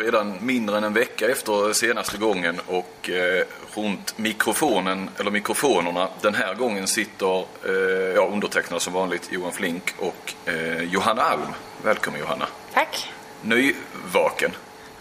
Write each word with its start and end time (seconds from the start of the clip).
Redan 0.00 0.38
mindre 0.40 0.76
än 0.76 0.84
en 0.84 0.92
vecka 0.92 1.30
efter 1.30 1.72
senaste 1.72 2.18
gången 2.18 2.60
och 2.66 3.10
eh, 3.10 3.44
runt 3.74 4.18
mikrofonen, 4.18 5.10
eller 5.18 5.30
mikrofonerna, 5.30 6.08
den 6.20 6.34
här 6.34 6.54
gången 6.54 6.86
sitter 6.86 7.44
eh, 7.64 8.14
ja, 8.14 8.28
undertecknad 8.32 8.82
som 8.82 8.92
vanligt 8.92 9.32
Johan 9.32 9.52
Flink 9.52 9.94
och 9.98 10.34
eh, 10.48 10.82
Johanna 10.82 11.22
Alm. 11.22 11.54
Välkommen 11.82 12.20
Johanna. 12.20 12.46
Tack. 12.74 13.12
Nyvaken. 13.42 14.50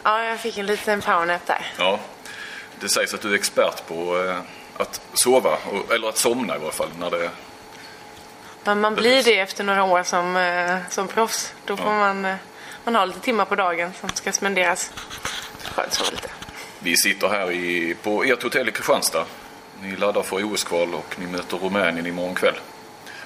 Ja, 0.03 0.23
jag 0.23 0.39
fick 0.39 0.57
en 0.57 0.65
liten 0.65 1.01
powernap 1.01 1.45
där. 1.45 1.65
Ja, 1.77 1.99
det 2.79 2.89
sägs 2.89 3.13
att 3.13 3.21
du 3.21 3.31
är 3.31 3.35
expert 3.35 3.87
på 3.87 4.23
eh, 4.23 4.37
att 4.77 5.01
sova, 5.13 5.57
eller 5.93 6.09
att 6.09 6.17
somna 6.17 6.55
i 6.55 6.59
varje 6.59 6.71
fall, 6.71 6.89
när 6.99 7.11
det 7.11 7.29
Men 8.63 8.81
man 8.81 8.95
blir 8.95 9.23
det 9.23 9.39
efter 9.39 9.63
några 9.63 9.83
år 9.83 10.03
som, 10.03 10.35
eh, 10.35 10.77
som 10.89 11.07
proffs. 11.07 11.53
Då 11.65 11.77
får 11.77 11.91
man, 11.91 12.25
eh, 12.25 12.35
man 12.83 12.95
ha 12.95 13.05
lite 13.05 13.19
timmar 13.19 13.45
på 13.45 13.55
dagen 13.55 13.93
som 13.99 14.09
ska 14.09 14.31
spenderas. 14.31 14.91
Skönt 15.63 15.93
sova 15.93 16.09
lite. 16.11 16.29
Vi 16.79 16.97
sitter 16.97 17.27
här 17.29 17.51
i, 17.51 17.95
på 18.03 18.23
ert 18.23 18.43
hotell 18.43 18.69
i 18.69 18.71
Kristianstad. 18.71 19.25
Ni 19.81 19.95
laddar 19.95 20.23
för 20.23 20.53
OS-kval 20.53 20.93
och 20.93 21.15
ni 21.19 21.27
möter 21.27 21.57
Rumänien 21.57 22.05
imorgon 22.05 22.35
kväll. 22.35 22.59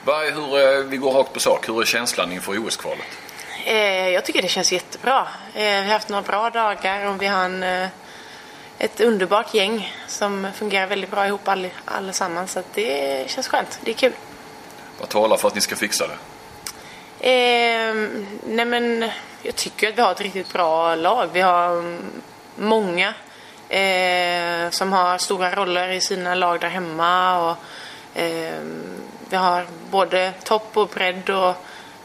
Vad 0.06 0.26
är, 0.28 0.32
hur, 0.32 0.80
eh, 0.80 0.86
vi 0.86 0.98
går 0.98 1.12
rakt 1.12 1.34
på 1.34 1.40
sak. 1.40 1.70
Hur 1.70 1.82
är 1.82 1.86
känslan 1.86 2.32
inför 2.32 2.68
OS-kvalet? 2.68 3.06
Eh, 3.66 4.10
jag 4.10 4.26
tycker 4.26 4.42
det 4.42 4.48
känns 4.48 4.72
jättebra. 4.72 5.28
Eh, 5.54 5.62
vi 5.62 5.76
har 5.76 5.94
haft 5.94 6.10
några 6.10 6.22
bra 6.22 6.50
dagar 6.50 7.08
och 7.08 7.22
vi 7.22 7.28
har 7.28 7.46
en, 7.46 7.64
eh, 7.64 7.88
ett 8.78 9.00
underbart 9.00 9.54
gäng 9.54 9.96
som 10.08 10.48
fungerar 10.56 10.88
väldigt 10.88 11.12
bra 11.12 11.28
ihop 11.28 11.48
all, 11.48 11.68
allesammans. 11.86 12.52
Så 12.52 12.64
det 12.74 13.30
känns 13.30 13.48
skönt. 13.48 13.80
Det 13.82 13.92
är 13.92 13.96
kul. 13.96 14.14
Vad 15.00 15.10
talar 15.10 15.38
för 15.38 15.48
att 15.48 15.56
ni 15.56 15.62
ska 15.62 15.76
fixa 15.76 16.08
det? 16.08 16.18
Eh, 17.30 17.96
nej 18.48 18.66
men 18.66 19.12
jag 19.44 19.56
tycker 19.56 19.90
att 19.90 19.98
vi 19.98 20.02
har 20.02 20.12
ett 20.12 20.22
riktigt 20.22 20.54
bra 20.54 20.96
lag. 20.96 21.30
Vi 21.34 21.42
har 21.42 21.78
mm, 21.78 22.02
många 22.56 23.14
eh, 23.70 24.70
som 24.70 24.94
har 24.94 25.18
stora 25.18 25.56
roller 25.56 25.90
i 25.90 26.02
sina 26.02 26.36
lag 26.36 26.60
där 26.60 26.70
hemma. 26.70 27.40
Och, 27.50 27.58
eh, 28.22 28.62
vi 29.30 29.36
har 29.36 29.66
både 29.92 30.34
topp 30.44 30.78
och 30.78 30.88
bredd 30.88 31.30
och 31.30 31.56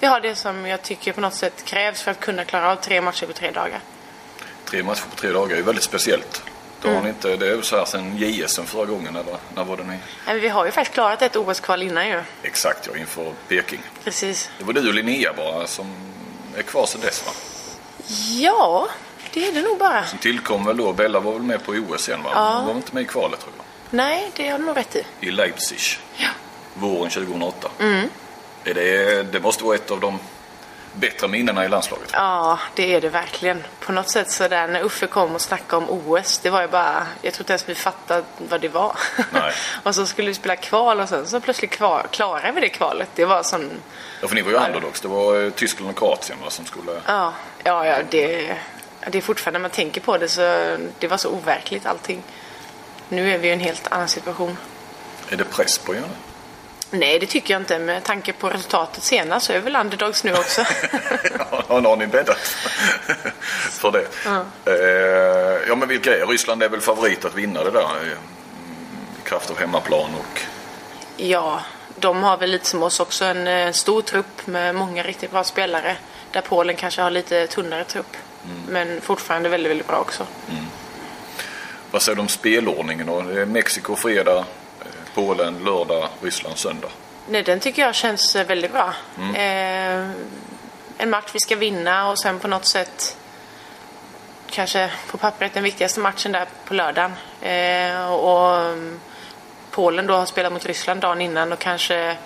vi 0.00 0.06
har 0.06 0.20
det 0.20 0.34
som 0.34 0.66
jag 0.66 0.82
tycker 0.82 1.12
på 1.12 1.20
något 1.20 1.34
sätt 1.34 1.64
krävs 1.64 2.02
för 2.02 2.10
att 2.10 2.20
kunna 2.20 2.44
klara 2.44 2.72
av 2.72 2.76
tre 2.76 3.00
matcher 3.00 3.26
på 3.26 3.32
tre 3.32 3.50
dagar. 3.50 3.80
Tre 4.64 4.82
matcher 4.82 5.04
på 5.10 5.16
tre 5.16 5.30
dagar 5.30 5.52
är 5.52 5.56
ju 5.56 5.62
väldigt 5.62 5.84
speciellt. 5.84 6.42
Det, 6.82 6.94
har 6.94 7.02
ni 7.02 7.08
inte, 7.08 7.36
det 7.36 7.46
är 7.46 7.56
ju 7.56 7.62
så 7.62 7.76
här 7.76 7.84
sedan 7.84 8.16
JSM 8.16 8.64
förra 8.64 8.84
gången, 8.84 9.16
eller 9.16 9.36
när 9.54 9.64
var 9.64 9.76
det 9.76 9.84
ni? 9.84 9.98
Nej, 10.26 10.40
vi 10.40 10.48
har 10.48 10.64
ju 10.64 10.70
faktiskt 10.70 10.94
klarat 10.94 11.22
ett 11.22 11.36
OS-kval 11.36 11.82
innan 11.82 12.08
ju. 12.08 12.22
Exakt, 12.42 12.88
ja, 12.92 12.98
inför 12.98 13.32
Peking. 13.48 13.80
Precis. 14.04 14.50
Det 14.58 14.64
var 14.64 14.72
du 14.72 14.88
och 14.88 14.94
Linnea 14.94 15.32
bara 15.36 15.66
som 15.66 15.94
är 16.58 16.62
kvar 16.62 16.86
sedan 16.86 17.00
dess 17.00 17.26
va? 17.26 17.32
Ja, 18.40 18.88
det 19.32 19.48
är 19.48 19.52
det 19.52 19.62
nog 19.62 19.78
bara. 19.78 20.06
Som 20.06 20.18
tillkom 20.18 20.64
väl 20.64 20.76
då, 20.76 20.92
Bella 20.92 21.20
var 21.20 21.32
väl 21.32 21.42
med 21.42 21.64
på 21.64 21.72
OS 21.72 22.08
igen 22.08 22.22
va? 22.22 22.30
Ja. 22.34 22.56
Hon 22.56 22.66
var 22.66 22.74
inte 22.74 22.94
med 22.94 23.02
i 23.02 23.06
kvalet 23.06 23.40
tror 23.40 23.52
jag. 23.56 23.64
Nej, 23.90 24.30
det 24.36 24.48
har 24.48 24.58
du 24.58 24.64
nog 24.64 24.76
rätt 24.76 24.96
i. 24.96 25.04
I 25.20 25.30
Leipzig. 25.30 25.78
Ja. 26.16 26.28
Våren 26.74 27.10
2008. 27.10 27.68
Är 28.64 28.74
det, 28.74 29.22
det 29.32 29.40
måste 29.40 29.64
vara 29.64 29.74
ett 29.74 29.90
av 29.90 30.00
de 30.00 30.18
bättre 30.92 31.28
minnena 31.28 31.64
i 31.64 31.68
landslaget. 31.68 32.10
Ja, 32.12 32.58
det 32.74 32.94
är 32.94 33.00
det 33.00 33.08
verkligen. 33.08 33.64
På 33.80 33.92
något 33.92 34.10
sätt 34.10 34.30
så 34.30 34.48
där 34.48 34.68
när 34.68 34.82
Uffe 34.82 35.06
kom 35.06 35.34
och 35.34 35.40
snackade 35.40 35.84
om 35.84 35.90
OS, 35.90 36.38
det 36.38 36.50
var 36.50 36.62
ju 36.62 36.68
bara, 36.68 37.06
jag 37.22 37.34
tror 37.34 37.42
inte 37.42 37.52
ens 37.52 37.68
vi 37.68 37.74
fattade 37.74 38.22
vad 38.38 38.60
det 38.60 38.68
var. 38.68 38.96
Nej. 39.30 39.52
och 39.82 39.94
så 39.94 40.06
skulle 40.06 40.28
vi 40.28 40.34
spela 40.34 40.56
kval 40.56 41.00
och 41.00 41.08
sen 41.08 41.26
så 41.26 41.40
plötsligt 41.40 41.70
kvar, 41.70 42.06
klarade 42.10 42.52
vi 42.52 42.60
det 42.60 42.68
kvalet. 42.68 43.08
Det 43.14 43.24
var 43.24 43.42
sån, 43.42 43.70
Ja, 44.20 44.28
för 44.28 44.34
ni 44.34 44.42
var 44.42 44.50
ju 44.50 44.56
underdogs. 44.56 45.00
Det 45.00 45.08
var 45.08 45.44
eh, 45.44 45.50
Tyskland 45.50 45.90
och 45.90 45.98
Kroatien 45.98 46.38
va, 46.44 46.50
som 46.50 46.64
skulle... 46.64 46.92
ja, 47.06 47.32
ja, 47.64 47.86
ja 47.86 47.96
det, 48.10 48.56
det 49.06 49.18
är 49.18 49.22
fortfarande 49.22 49.58
när 49.58 49.62
man 49.62 49.70
tänker 49.70 50.00
på 50.00 50.18
det 50.18 50.28
så, 50.28 50.76
det 50.98 51.06
var 51.08 51.16
så 51.16 51.30
overkligt 51.30 51.86
allting. 51.86 52.22
Nu 53.08 53.30
är 53.34 53.38
vi 53.38 53.48
i 53.48 53.52
en 53.52 53.60
helt 53.60 53.92
annan 53.92 54.08
situation. 54.08 54.56
Är 55.28 55.36
det 55.36 55.44
press 55.44 55.78
på 55.78 55.94
er? 55.94 56.00
nu? 56.00 56.06
Nej, 56.90 57.18
det 57.18 57.26
tycker 57.26 57.54
jag 57.54 57.62
inte. 57.62 57.78
Med 57.78 58.04
tanke 58.04 58.32
på 58.32 58.48
resultatet 58.48 59.02
senast 59.02 59.46
så 59.46 59.52
är 59.52 59.58
väl 59.60 59.76
underdogs 59.76 60.24
nu 60.24 60.32
också. 60.32 60.64
Ja, 61.68 61.80
har 61.80 61.96
ni 61.96 62.06
bäddat 62.06 62.38
för 63.70 63.92
det. 63.92 64.06
Eh, 64.64 65.68
ja, 65.68 65.74
men 65.76 65.88
vilka 65.88 66.18
är 66.18 66.26
Ryssland 66.26 66.62
är 66.62 66.68
väl 66.68 66.80
favorit 66.80 67.24
att 67.24 67.34
vinna 67.34 67.64
det 67.64 67.70
där 67.70 67.80
eh, 68.02 68.12
i 69.18 69.28
kraft 69.28 69.50
av 69.50 69.58
hemmaplan 69.58 70.10
och 70.14 70.40
Ja, 71.16 71.60
de 71.98 72.22
har 72.22 72.36
väl 72.36 72.50
lite 72.50 72.66
som 72.66 72.82
oss 72.82 73.00
också 73.00 73.24
en 73.24 73.48
eh, 73.48 73.72
stor 73.72 74.02
trupp 74.02 74.46
med 74.46 74.74
många 74.74 75.02
riktigt 75.02 75.30
bra 75.30 75.44
spelare. 75.44 75.96
Där 76.32 76.40
Polen 76.40 76.76
kanske 76.76 77.02
har 77.02 77.10
lite 77.10 77.46
tunnare 77.46 77.84
trupp. 77.84 78.16
Men 78.68 79.00
fortfarande 79.00 79.48
väldigt, 79.48 79.70
väldigt 79.70 79.86
bra 79.86 79.98
också. 79.98 80.26
vad 81.90 82.02
säger 82.02 82.16
du 82.16 82.22
om 82.22 82.28
spelordningen 82.28 83.06
då? 83.06 83.22
Mexiko 83.46 83.96
fredag, 83.96 84.38
eh, 84.38 84.44
Polen 85.18 85.64
lördag, 85.64 86.08
Ryssland 86.22 86.58
söndag. 86.58 86.88
Nej, 87.28 87.42
den 87.42 87.60
tycker 87.60 87.82
jag 87.82 87.94
känns 87.94 88.36
eh, 88.36 88.46
väldigt 88.46 88.72
bra. 88.72 88.94
Eh, 89.34 90.10
en 90.98 91.10
match 91.10 91.30
vi 91.32 91.40
ska 91.40 91.56
vinna 91.56 92.10
och 92.10 92.18
sen 92.18 92.38
på 92.38 92.48
något 92.48 92.66
sätt 92.66 93.16
kanske 94.50 94.90
på 95.10 95.18
pappret 95.18 95.54
den 95.54 95.62
viktigaste 95.62 96.00
matchen 96.00 96.32
där 96.32 96.46
på 96.64 96.74
lördagen. 96.74 97.12
Eh, 97.40 98.12
och 98.12 98.56
mm, 98.60 99.00
Polen 99.70 100.06
då 100.06 100.14
har 100.14 100.26
spelat 100.26 100.52
mot 100.52 100.66
Ryssland 100.66 101.00
dagen 101.00 101.20
innan 101.20 101.52
och 101.52 101.58
kanske 101.58 102.16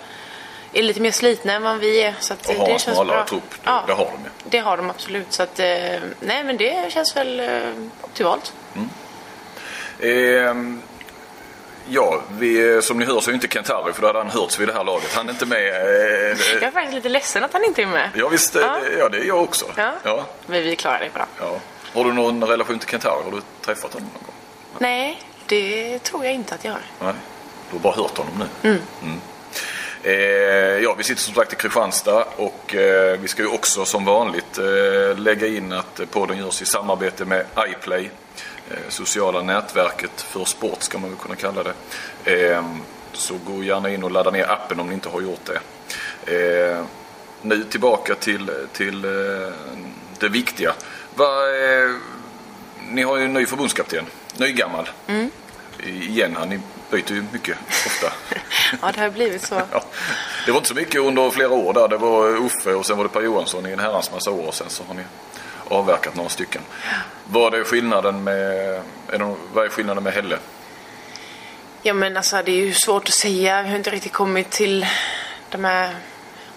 är 0.73 0.83
lite 0.83 1.01
mer 1.01 1.11
slitna 1.11 1.53
än 1.53 1.63
vad 1.63 1.77
vi 1.77 2.01
är. 2.03 2.15
Så 2.19 2.33
att, 2.33 2.45
Och 2.45 2.53
eh, 2.53 2.59
har 2.59 2.65
det 2.67 2.73
en 2.73 2.79
känns 2.79 2.97
smalare 2.97 3.25
trupp. 3.27 3.49
Det, 3.51 3.57
Ja. 3.63 3.83
det 3.87 3.93
har 3.93 4.05
de 4.05 4.23
ju. 4.23 4.29
Det 4.43 4.59
har 4.59 4.77
de 4.77 4.89
absolut. 4.89 5.33
Så 5.33 5.43
att, 5.43 5.59
eh, 5.59 5.65
nej 6.19 6.43
men 6.43 6.57
det 6.57 6.91
känns 6.93 7.15
väl 7.15 7.39
eh, 7.39 7.61
optimalt. 8.01 8.53
Ehm, 9.99 10.81
ja, 11.89 12.21
vi, 12.31 12.81
som 12.81 12.99
ni 12.99 13.05
hör 13.05 13.19
så 13.19 13.29
är 13.29 13.33
inte 13.33 13.47
Kent 13.47 13.67
Harry 13.69 13.93
för 13.93 14.01
då 14.01 14.07
hade 14.07 14.19
han 14.19 14.29
hörts 14.29 14.59
vid 14.59 14.67
det 14.67 14.73
här 14.73 14.83
laget. 14.83 15.13
Han 15.13 15.27
är 15.29 15.33
inte 15.33 15.45
med. 15.45 15.59
Eh, 15.59 16.37
Jag 16.53 16.63
är 16.63 16.71
faktiskt 16.71 16.95
lite 16.95 17.09
ledsen 17.09 17.43
att 17.43 17.53
han 17.53 17.63
inte 17.63 17.81
är 17.81 17.85
med. 17.87 18.09
ja, 18.15 18.27
visst, 18.27 18.55
eh, 18.55 18.61
Ja. 18.61 18.77
ja, 18.99 19.09
det 19.09 19.17
är 19.17 19.23
jag 19.25 19.41
också. 19.43 19.65
Ja. 19.75 19.91
Ja, 20.03 20.25
Men 20.45 20.63
vi 20.63 20.75
klarar 20.75 20.99
det 20.99 21.13
bra. 21.13 21.25
ja. 21.39 21.59
Har 21.93 22.05
du 22.05 22.13
någon 22.13 22.43
relation 22.43 22.79
till 22.79 22.89
Kent 22.89 23.03
Harry? 23.03 23.23
Har 23.23 23.31
du 23.31 23.41
träffat 23.61 23.93
honom 23.93 24.09
någon 24.13 24.23
gång? 24.23 24.33
Nej, 24.79 25.21
det 25.45 25.99
tror 25.99 26.25
jag 26.25 26.33
inte 26.33 26.55
att 26.55 26.65
jag 26.65 26.71
har. 26.71 26.81
Nej, 26.99 27.13
du 27.69 27.75
har 27.75 27.79
bara 27.83 27.93
hört 27.95 28.17
honom 28.17 28.43
nu. 28.61 28.69
Mm. 29.01 29.19
Eh, 30.03 30.83
ja, 30.83 30.93
vi 30.97 31.03
sitter 31.03 31.21
som 31.21 31.33
sagt 31.33 31.53
i 31.53 31.55
Kristianstad 31.55 32.25
och 32.35 32.75
eh, 32.75 33.19
vi 33.19 33.27
ska 33.27 33.41
ju 33.41 33.47
också 33.47 33.85
som 33.85 34.05
vanligt 34.05 34.59
lägga 35.17 35.47
in 35.47 35.73
att 35.73 36.01
podden 36.11 36.37
görs 36.37 36.61
i 36.61 36.65
samarbete 36.65 37.25
med 37.25 37.45
iPlay. 37.67 38.09
Eh, 38.73 38.89
sociala 38.89 39.41
nätverket 39.41 40.21
för 40.21 40.45
sport 40.45 40.81
ska 40.81 40.97
man 40.97 41.09
väl 41.09 41.19
kunna 41.19 41.35
kalla 41.35 41.63
det. 41.63 41.73
Eh, 42.33 42.65
så 43.13 43.33
gå 43.45 43.63
gärna 43.63 43.89
in 43.89 44.03
och 44.03 44.11
ladda 44.11 44.31
ner 44.31 44.51
appen 44.51 44.79
om 44.79 44.87
ni 44.87 44.93
inte 44.93 45.09
har 45.09 45.21
gjort 45.21 45.45
det. 45.45 45.59
Eh, 46.25 46.85
nu 47.41 47.63
tillbaka 47.63 48.15
till, 48.15 48.51
till 48.73 49.05
eh, 49.05 49.53
det 50.19 50.29
viktiga. 50.29 50.69
Eh, 50.69 51.95
ni 52.89 53.03
har 53.03 53.17
ju 53.17 53.25
en 53.25 53.33
ny 53.33 53.45
förbundskapten, 53.45 54.05
nygammal. 54.37 54.89
Igen, 55.83 56.35
han, 56.35 56.49
ni 56.49 56.59
byter 56.91 57.13
ju 57.13 57.25
mycket 57.31 57.57
ofta. 57.85 58.13
Ja, 58.81 58.91
det 58.91 59.01
har 59.01 59.09
blivit 59.09 59.41
så. 59.41 59.55
Ja. 59.71 59.83
Det 60.45 60.51
var 60.51 60.57
inte 60.57 60.69
så 60.69 60.75
mycket 60.75 61.01
under 61.01 61.29
flera 61.29 61.51
år 61.51 61.73
där. 61.73 61.87
Det 61.87 61.97
var 61.97 62.45
Uffe 62.45 62.73
och 62.73 62.85
sen 62.85 62.97
var 62.97 63.03
det 63.03 63.09
Per 63.09 63.21
Johansson 63.21 63.65
i 63.65 63.71
en 63.71 63.79
herrans 63.79 64.11
massa 64.11 64.31
år. 64.31 64.51
Sen 64.51 64.69
så 64.69 64.83
har 64.83 64.93
ni 64.93 65.03
avverkat 65.67 66.15
några 66.15 66.29
stycken. 66.29 66.61
Vad 67.25 67.53
är 67.53 67.63
skillnaden 67.63 68.23
med, 68.23 68.81
är 69.09 69.19
det, 69.19 69.35
vad 69.53 69.65
är 69.65 69.69
skillnaden 69.69 70.03
med 70.03 70.13
Helle? 70.13 70.37
Ja, 71.81 71.93
men 71.93 72.17
alltså 72.17 72.41
det 72.45 72.51
är 72.51 72.65
ju 72.65 72.73
svårt 72.73 73.07
att 73.07 73.13
säga. 73.13 73.63
Vi 73.63 73.69
har 73.69 73.75
inte 73.75 73.89
riktigt 73.89 74.13
kommit 74.13 74.49
till 74.51 74.85
de 75.49 75.63
här 75.63 75.95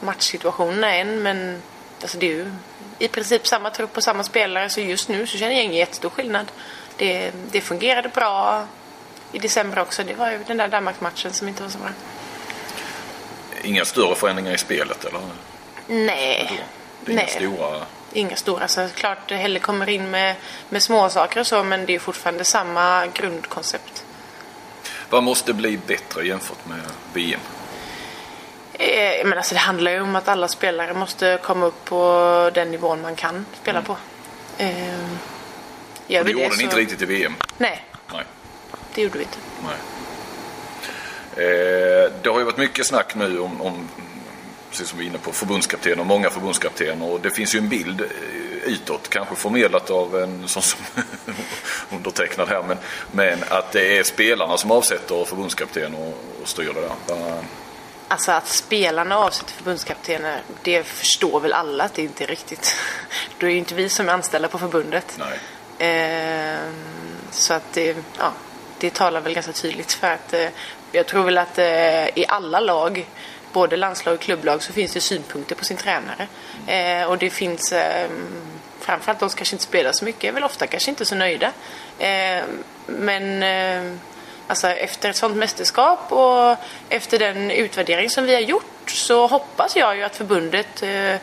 matchsituationerna 0.01 0.95
än. 0.95 1.23
Men 1.23 1.63
alltså 2.03 2.19
det 2.19 2.27
är 2.27 2.31
ju 2.31 2.53
i 2.99 3.09
princip 3.09 3.47
samma 3.47 3.71
trupp 3.71 3.97
och 3.97 4.03
samma 4.03 4.25
spelare. 4.25 4.69
Så 4.69 4.81
just 4.81 5.09
nu 5.09 5.27
så 5.27 5.39
känner 5.39 5.55
jag 5.55 5.65
ingen 5.65 5.77
jättestor 5.77 6.11
skillnad. 6.11 6.53
Det, 6.97 7.33
det 7.51 7.61
fungerade 7.61 8.09
bra 8.09 8.67
i 9.33 9.39
december 9.39 9.79
också. 9.79 10.05
Det 10.05 10.15
var 10.15 10.31
ju 10.31 10.39
den 10.47 10.57
där 10.57 10.69
Danmarksmatchen 10.69 11.33
som 11.33 11.49
inte 11.49 11.63
var 11.63 11.71
så 11.71 11.79
bra. 11.79 11.89
Inga 13.63 13.85
större 13.85 14.15
förändringar 14.15 14.55
i 14.55 14.59
spelet 14.59 15.05
eller? 15.05 15.21
Nej. 15.87 16.63
Det 17.05 17.13
är 17.13 17.15
inga 17.15 17.23
Nej. 17.23 17.31
stora... 17.31 17.87
Inga 18.17 18.37
stora. 18.37 18.69
Så 18.69 18.89
klart 18.95 19.31
Helle 19.31 19.59
kommer 19.59 19.89
in 19.89 20.11
med, 20.11 20.35
med 20.69 20.83
små 20.83 21.09
saker 21.09 21.41
och 21.41 21.47
så 21.47 21.63
men 21.63 21.87
det 21.87 21.95
är 21.95 21.99
fortfarande 21.99 22.45
samma 22.45 23.07
grundkoncept. 23.07 24.05
Vad 25.11 25.23
måste 25.23 25.53
bli 25.53 25.77
bättre 25.87 26.27
jämfört 26.27 26.67
med 26.67 26.81
VM? 27.15 27.41
Eh, 28.73 29.27
men 29.27 29.39
alltså 29.39 29.55
det 29.55 29.61
handlar 29.61 29.91
ju 29.91 30.01
om 30.01 30.17
att 30.17 30.29
alla 30.29 30.49
spelare 30.49 30.95
måste 30.95 31.39
komma 31.43 31.67
upp 31.67 31.85
på 31.85 32.51
den 32.55 32.71
nivån 32.71 33.03
man 33.03 33.17
kan 33.17 33.47
spela 33.63 33.83
på. 33.83 33.97
Eh, 34.59 34.89
gör 36.07 36.25
det 36.25 36.31
gjorde 36.31 36.49
ni 36.49 36.55
så- 36.57 36.63
inte 36.63 36.77
riktigt 36.77 37.03
i 37.03 37.05
VM. 37.05 37.35
Nej, 37.59 37.85
Nej. 38.13 38.25
det 38.95 39.03
gjorde 39.03 39.19
vi 39.19 39.25
inte. 39.25 39.39
Nej. 39.65 39.77
Eh, 41.47 42.13
det 42.23 42.29
har 42.31 42.39
ju 42.39 42.45
varit 42.45 42.57
mycket 42.57 42.87
snack 42.87 43.15
nu 43.15 43.39
om, 43.41 43.61
om 43.61 43.89
precis 44.77 44.91
som 44.91 44.99
vi 44.99 45.05
är 45.05 45.09
inne 45.11 45.19
på, 45.19 45.33
förbundskaptener, 45.33 46.05
många 46.05 46.31
förbundskaptener. 46.31 47.13
Och 47.13 47.21
det 47.21 47.31
finns 47.31 47.55
ju 47.55 47.59
en 47.59 47.69
bild 47.69 48.01
eh, 48.01 48.07
utåt, 48.65 49.09
kanske 49.09 49.35
förmedlat 49.37 49.91
av 49.91 50.17
en 50.17 50.49
sån 50.49 50.63
som 50.63 50.81
undertecknad 51.91 52.49
här, 52.49 52.63
men, 52.63 52.77
men 53.13 53.39
att 53.49 53.73
det 53.73 53.99
är 53.99 54.03
spelarna 54.03 54.57
som 54.57 54.71
avsätter 54.71 55.25
förbundskapten 55.25 55.95
och, 55.95 56.15
och 56.43 56.49
styr 56.49 56.73
det 56.75 56.81
där. 56.81 57.45
Alltså 58.09 58.33
att 58.33 58.49
spelarna 58.49 59.19
avsätter 59.19 59.53
förbundskaptener, 59.53 60.43
det 60.63 60.87
förstår 60.87 61.41
väl 61.41 61.53
alla 61.53 61.85
att 61.85 61.95
det 61.95 62.03
inte 62.03 62.25
är 62.25 62.29
riktigt. 62.29 62.77
Då 63.39 63.47
är 63.47 63.51
ju 63.51 63.59
inte 63.59 63.75
vi 63.75 63.89
som 63.89 64.09
är 64.09 64.13
anställda 64.13 64.49
på 64.49 64.59
förbundet. 64.59 65.19
Ehm, 65.79 66.75
så 67.31 67.55
att 67.55 67.73
det, 67.73 67.97
ja, 68.19 68.33
det 68.79 68.95
talar 68.95 69.21
väl 69.21 69.35
ganska 69.35 69.53
tydligt 69.53 69.93
för 69.93 70.11
att 70.11 70.33
eh, 70.33 70.49
jag 70.93 71.07
tror 71.07 71.25
väl 71.25 71.39
att 71.39 71.59
eh, 71.59 72.19
i 72.19 72.25
alla 72.29 72.61
lag, 72.61 73.07
både 73.57 73.77
landslag 73.77 74.15
och 74.15 74.21
klubblag, 74.21 74.63
så 74.63 74.73
finns 74.73 74.93
det 74.93 75.01
synpunkter 75.01 75.55
på 75.55 75.65
sin 75.65 75.77
tränare. 75.77 76.27
Eh, 76.67 77.09
och 77.09 77.19
det 77.19 77.31
finns 77.31 77.73
eh, 77.73 78.11
framförallt 78.81 79.21
de 79.21 79.31
som 79.31 79.37
kanske 79.37 79.55
inte 79.55 79.65
spelar 79.65 79.93
så 79.93 80.05
mycket, 80.05 80.25
är 80.25 80.33
väl 80.33 80.45
ofta 80.45 80.67
kanske 80.67 80.91
inte 80.91 81.05
så 81.05 81.15
nöjda. 81.15 81.53
Eh, 81.99 82.45
men 82.87 83.43
eh, 83.43 83.99
alltså 84.47 84.69
efter 84.69 85.11
ett 85.11 85.17
sånt 85.17 85.37
mästerskap 85.37 86.13
och 86.13 86.57
efter 86.89 87.19
den 87.19 87.51
utvärdering 87.51 88.11
som 88.11 88.25
vi 88.25 88.35
har 88.35 88.41
gjort 88.41 88.91
så 88.91 89.27
hoppas 89.27 89.77
jag 89.77 89.97
ju 89.97 90.03
att 90.03 90.17
förbundet 90.17 90.83
eh, 90.83 91.17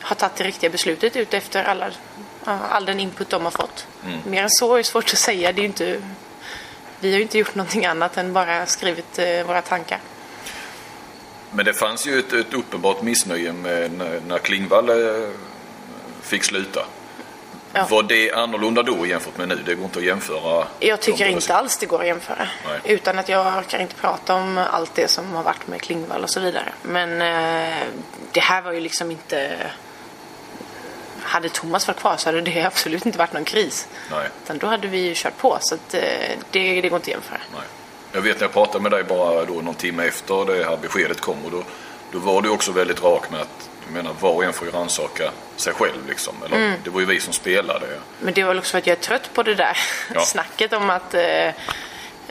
har 0.00 0.16
tagit 0.16 0.36
det 0.36 0.44
riktiga 0.44 0.70
beslutet 0.70 1.16
ut 1.16 1.34
efter 1.34 1.64
alla, 1.64 1.90
all 2.44 2.84
den 2.84 3.00
input 3.00 3.30
de 3.30 3.44
har 3.44 3.50
fått. 3.50 3.86
Mer 4.26 4.42
än 4.42 4.50
så 4.50 4.74
är 4.74 4.78
det 4.78 4.84
svårt 4.84 5.12
att 5.12 5.18
säga. 5.18 5.52
Det 5.52 5.62
är 5.62 5.64
inte, 5.64 6.02
vi 7.00 7.10
har 7.10 7.16
ju 7.16 7.22
inte 7.22 7.38
gjort 7.38 7.54
någonting 7.54 7.86
annat 7.86 8.16
än 8.16 8.32
bara 8.32 8.66
skrivit 8.66 9.18
eh, 9.18 9.46
våra 9.46 9.62
tankar. 9.62 9.98
Men 11.52 11.64
det 11.64 11.72
fanns 11.72 12.06
ju 12.06 12.18
ett, 12.18 12.32
ett 12.32 12.54
uppenbart 12.54 13.02
missnöje 13.02 13.52
med 13.52 13.92
när, 13.92 14.20
när 14.28 14.38
Klingvall 14.38 14.88
eh, 14.88 15.30
fick 16.22 16.44
sluta. 16.44 16.80
Ja. 17.72 17.86
Var 17.90 18.02
det 18.02 18.32
annorlunda 18.32 18.82
då 18.82 19.06
jämfört 19.06 19.38
med 19.38 19.48
nu? 19.48 19.62
Det 19.66 19.74
går 19.74 19.84
inte 19.84 19.98
att 19.98 20.04
jämföra. 20.04 20.66
Jag 20.80 21.00
tycker 21.00 21.26
inte 21.26 21.54
alls 21.54 21.78
det 21.78 21.86
går 21.86 22.00
att 22.00 22.06
jämföra. 22.06 22.48
Nej. 22.66 22.80
Utan 22.84 23.18
att 23.18 23.28
jag 23.28 23.58
orkar 23.58 23.78
inte 23.78 23.94
prata 23.94 24.34
om 24.34 24.58
allt 24.58 24.94
det 24.94 25.10
som 25.10 25.32
har 25.32 25.42
varit 25.42 25.66
med 25.66 25.80
Klingvall 25.80 26.22
och 26.22 26.30
så 26.30 26.40
vidare. 26.40 26.72
Men 26.82 27.22
eh, 27.22 27.84
det 28.32 28.40
här 28.40 28.62
var 28.62 28.72
ju 28.72 28.80
liksom 28.80 29.10
inte... 29.10 29.56
Hade 31.22 31.48
Thomas 31.48 31.88
varit 31.88 32.00
kvar 32.00 32.16
så 32.16 32.28
hade 32.28 32.40
det 32.40 32.62
absolut 32.66 33.06
inte 33.06 33.18
varit 33.18 33.32
någon 33.32 33.44
kris. 33.44 33.88
Nej. 34.10 34.28
Utan 34.44 34.58
då 34.58 34.66
hade 34.66 34.88
vi 34.88 34.98
ju 34.98 35.12
kört 35.16 35.36
på. 35.36 35.58
Så 35.60 35.74
att, 35.74 35.94
eh, 35.94 36.00
det, 36.50 36.80
det 36.80 36.88
går 36.88 36.96
inte 36.96 36.96
att 36.96 37.08
jämföra. 37.08 37.40
Nej. 37.52 37.62
Jag 38.12 38.20
vet 38.20 38.36
när 38.36 38.44
jag 38.44 38.52
pratade 38.52 38.82
med 38.82 38.92
dig 38.92 39.04
bara 39.04 39.44
då 39.44 39.52
någon 39.54 39.74
timme 39.74 40.04
efter 40.06 40.44
det 40.44 40.64
här 40.64 40.76
beskedet 40.76 41.20
kom 41.20 41.44
och 41.44 41.50
då, 41.50 41.62
då 42.12 42.18
var 42.18 42.42
du 42.42 42.48
också 42.48 42.72
väldigt 42.72 43.02
rak 43.02 43.30
med 43.30 43.40
att 43.40 43.70
jag 43.84 43.92
menar, 43.92 44.12
var 44.20 44.30
och 44.30 44.44
en 44.44 44.52
får 44.52 44.66
ju 44.66 44.72
rannsaka 44.72 45.30
sig 45.56 45.72
själv 45.72 46.08
liksom. 46.08 46.34
Eller, 46.46 46.56
Mm. 46.56 46.80
Det 46.84 46.90
var 46.90 47.00
ju 47.00 47.06
vi 47.06 47.20
som 47.20 47.32
spelade. 47.32 47.86
Men 48.20 48.34
det 48.34 48.42
var 48.42 48.48
väl 48.48 48.58
också 48.58 48.70
för 48.70 48.78
att 48.78 48.86
jag 48.86 48.96
är 48.98 49.02
trött 49.02 49.30
på 49.34 49.42
det 49.42 49.54
där 49.54 49.76
Ja. 50.14 50.20
snacket 50.20 50.72
om 50.72 50.90
att 50.90 51.14
eh, 51.14 51.50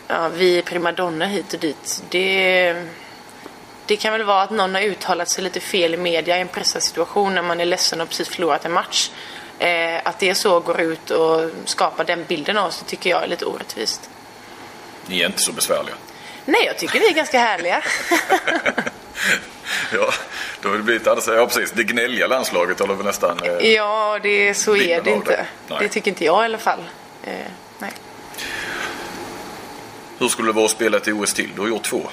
ja, 0.08 0.30
vi 0.34 0.58
är 0.58 0.62
primadonna 0.62 1.26
hit 1.26 1.54
och 1.54 1.60
dit. 1.60 2.04
Det, 2.10 2.86
det 3.86 3.96
kan 3.96 4.12
väl 4.14 4.24
vara 4.24 4.42
att 4.42 4.50
någon 4.52 4.76
har 4.76 4.82
uttalat 4.82 5.30
sig 5.30 5.44
lite 5.44 5.60
fel 5.60 5.94
i 5.94 5.98
media 5.98 6.38
i 6.38 6.42
en 6.42 6.48
pressad 6.48 6.84
situation 6.84 7.36
när 7.36 7.42
man 7.42 7.60
är 7.60 7.66
ledsen 7.66 8.02
och 8.02 8.10
precis 8.10 8.30
förlorat 8.30 8.66
en 8.66 8.72
match. 8.72 9.12
Eh, 9.60 10.00
att 10.04 10.20
det 10.20 10.36
så 10.36 10.60
går 10.60 10.82
ut 10.82 11.12
och 11.12 11.50
skapar 11.66 12.04
den 12.04 12.26
bilden 12.28 12.58
av 12.58 12.68
oss 12.68 12.80
det 12.80 12.86
tycker 12.86 13.10
jag 13.10 13.24
är 13.24 13.28
lite 13.28 13.46
orättvist. 13.46 14.10
Ni 15.10 15.22
är 15.22 15.26
inte 15.26 15.40
så 15.42 15.52
besvärliga. 15.52 15.96
Nej, 16.46 16.66
jag 16.66 16.78
tycker 16.78 17.00
vi 17.00 17.10
är 17.10 17.14
ganska 17.14 17.40
härliga. 17.40 17.84
Ja, 19.94 20.14
då 20.62 20.70
har 20.70 20.78
det 20.78 20.84
blivit 20.84 21.08
alldeles, 21.08 21.28
ja 21.28 21.46
precis, 21.46 21.72
det 21.72 21.84
gnälliga 21.84 22.28
landslaget 22.28 22.82
eller 22.82 22.94
väl 22.94 23.06
nästan. 23.06 23.40
Eh, 23.44 23.72
ja, 23.72 24.20
det, 24.24 24.54
så 24.54 24.76
är 24.76 25.02
det 25.02 25.12
inte. 25.12 25.46
det. 25.68 25.76
Det. 25.80 25.88
Tycker 25.88 26.12
inte 26.12 26.26
jag 26.26 26.42
i 26.42 26.46
alla 26.46 26.58
fall. 26.58 26.80
Eh, 27.24 27.34
nej. 27.80 27.92
Hur 30.18 30.28
skulle 30.28 30.50
det 30.50 30.54
vara 30.54 30.66
att 30.66 30.72
spela 30.72 30.98
ett 30.98 31.08
OS 31.08 31.34
till? 31.34 31.50
Du 31.56 31.62
har 31.62 31.68
gjort 31.68 31.84
två. 31.84 32.10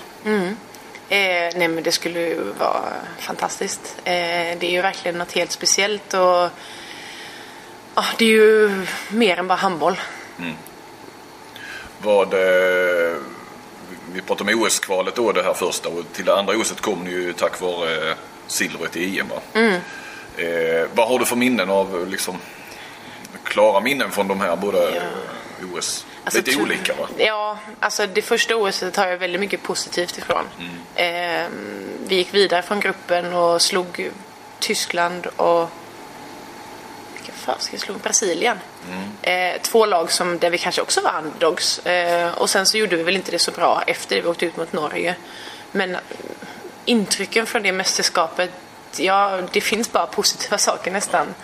Eh, 1.09 1.53
nej 1.57 1.69
men 1.69 1.83
det 1.83 1.93
skulle 1.93 2.21
ju 2.21 2.41
vara 2.59 2.83
fantastiskt. 3.19 3.97
Eh, 4.05 4.13
det 4.59 4.63
är 4.63 4.71
ju 4.71 4.83
verkligen 4.83 5.19
något 5.19 5.33
helt 5.33 5.53
speciellt 5.53 6.15
och 6.15 6.51
ja, 7.95 8.05
det 8.19 8.25
är 8.25 8.29
ju 8.29 8.87
mer 9.09 9.37
än 9.37 9.49
bara 9.49 9.55
handboll. 9.55 10.01
Vad, 12.03 12.35
eh, 12.35 13.17
vi 14.13 14.21
pratade 14.27 14.55
om 14.55 14.63
OS-kvalet 14.63 15.15
då, 15.15 15.33
det 15.33 15.43
här 15.43 15.55
första. 15.55 15.89
Och 15.89 16.03
till 16.13 16.25
det 16.25 16.35
andra 16.35 16.57
OS 16.57 16.75
kom 16.81 17.05
ni 17.05 17.11
ju 17.11 17.33
tack 17.33 17.61
vare 17.61 18.11
eh, 18.11 18.17
silvret 18.47 18.97
i 18.97 19.21
EM. 19.21 19.29
Va? 19.29 19.41
Mm. 19.55 19.73
Eh, 20.37 20.89
vad 20.95 21.09
har 21.09 21.19
du 21.19 21.25
för 21.25 21.37
minnen 21.37 21.71
av 21.71 22.09
liksom, 22.09 22.39
klara 23.45 23.81
minnen 23.81 24.11
från 24.11 24.29
de 24.29 24.41
här 24.41 24.57
båda 24.57 24.79
Ja. 24.79 24.97
eh, 24.97 25.75
OS? 25.75 26.07
Alltså, 26.25 26.39
Lite 26.39 26.63
olika 26.63 26.95
va? 26.95 27.09
Ja, 27.17 27.59
alltså 27.81 28.07
det 28.07 28.23
första 28.23 28.57
OS 28.57 28.85
har 28.97 29.07
jag 29.07 29.19
väldigt 29.19 29.41
mycket 29.41 29.63
positivt 29.63 30.19
ifrån. 30.19 30.45
Mm. 30.59 31.43
Eh, 31.45 31.49
vi 32.09 32.15
gick 32.17 32.35
vidare 32.35 32.63
från 32.63 32.81
gruppen 32.81 33.33
och 33.35 33.63
slog 33.63 34.11
Tyskland 34.59 35.27
och 35.27 35.71
vilka 37.27 37.53
fasiken 37.53 37.81
slog 37.81 38.01
Brasilien. 38.01 38.59
Mm. 38.91 39.55
Eh, 39.55 39.61
två 39.63 39.87
lag 39.87 40.13
som, 40.13 40.39
där 40.39 40.51
vi 40.51 40.59
kanske 40.59 40.83
också 40.83 41.01
var 41.01 41.19
underdogs. 41.19 41.87
Eh, 41.87 42.33
och 42.33 42.51
sen 42.51 42.67
så 42.67 42.79
gjorde 42.79 42.97
vi 42.97 43.03
väl 43.03 43.17
inte 43.17 43.31
det 43.31 43.39
så 43.39 43.51
bra 43.51 43.83
efter 43.87 44.17
det 44.17 44.23
vi 44.23 44.29
åkte 44.29 44.47
ut 44.47 44.57
mot 44.57 44.73
Norge. 44.73 45.15
Men 45.73 45.95
eh, 45.95 46.01
intrycken 46.85 47.47
från 47.47 47.63
det 47.63 47.73
mästerskapet, 47.73 48.51
ja 48.97 49.41
det 49.53 49.61
finns 49.61 49.93
bara 49.93 50.07
positiva 50.07 50.59
saker 50.69 50.91
nästan. 50.91 51.35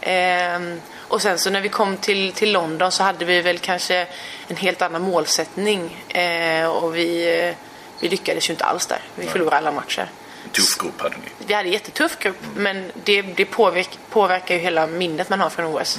Ehm, 0.00 0.80
och 0.96 1.22
sen 1.22 1.38
så 1.38 1.50
när 1.50 1.60
vi 1.60 1.68
kom 1.68 1.96
till, 1.96 2.32
till 2.32 2.52
London 2.52 2.92
så 2.92 3.02
hade 3.02 3.24
vi 3.24 3.40
väl 3.40 3.58
kanske 3.58 4.06
en 4.48 4.56
helt 4.56 4.82
annan 4.82 5.02
målsättning. 5.02 6.04
Eh, 6.08 6.66
och 6.66 6.96
vi, 6.96 7.38
eh, 7.38 7.54
vi 8.00 8.08
lyckades 8.08 8.48
ju 8.48 8.52
inte 8.52 8.64
alls 8.64 8.86
där. 8.86 9.00
Vi 9.14 9.26
förlorade 9.26 9.56
alla 9.56 9.72
matcher. 9.72 10.08
Tuff 10.52 10.78
grupp 10.78 11.00
hade 11.00 11.16
ni. 11.16 11.46
Vi 11.46 11.54
hade 11.54 11.68
en 11.68 11.72
jättetuff 11.72 12.18
grupp 12.18 12.36
men 12.56 12.92
det, 13.04 13.22
det 13.22 13.44
påverk, 13.44 13.98
påverkar 14.10 14.54
ju 14.54 14.60
hela 14.60 14.86
minnet 14.86 15.28
man 15.28 15.40
har 15.40 15.50
från 15.50 15.66
OS. 15.66 15.98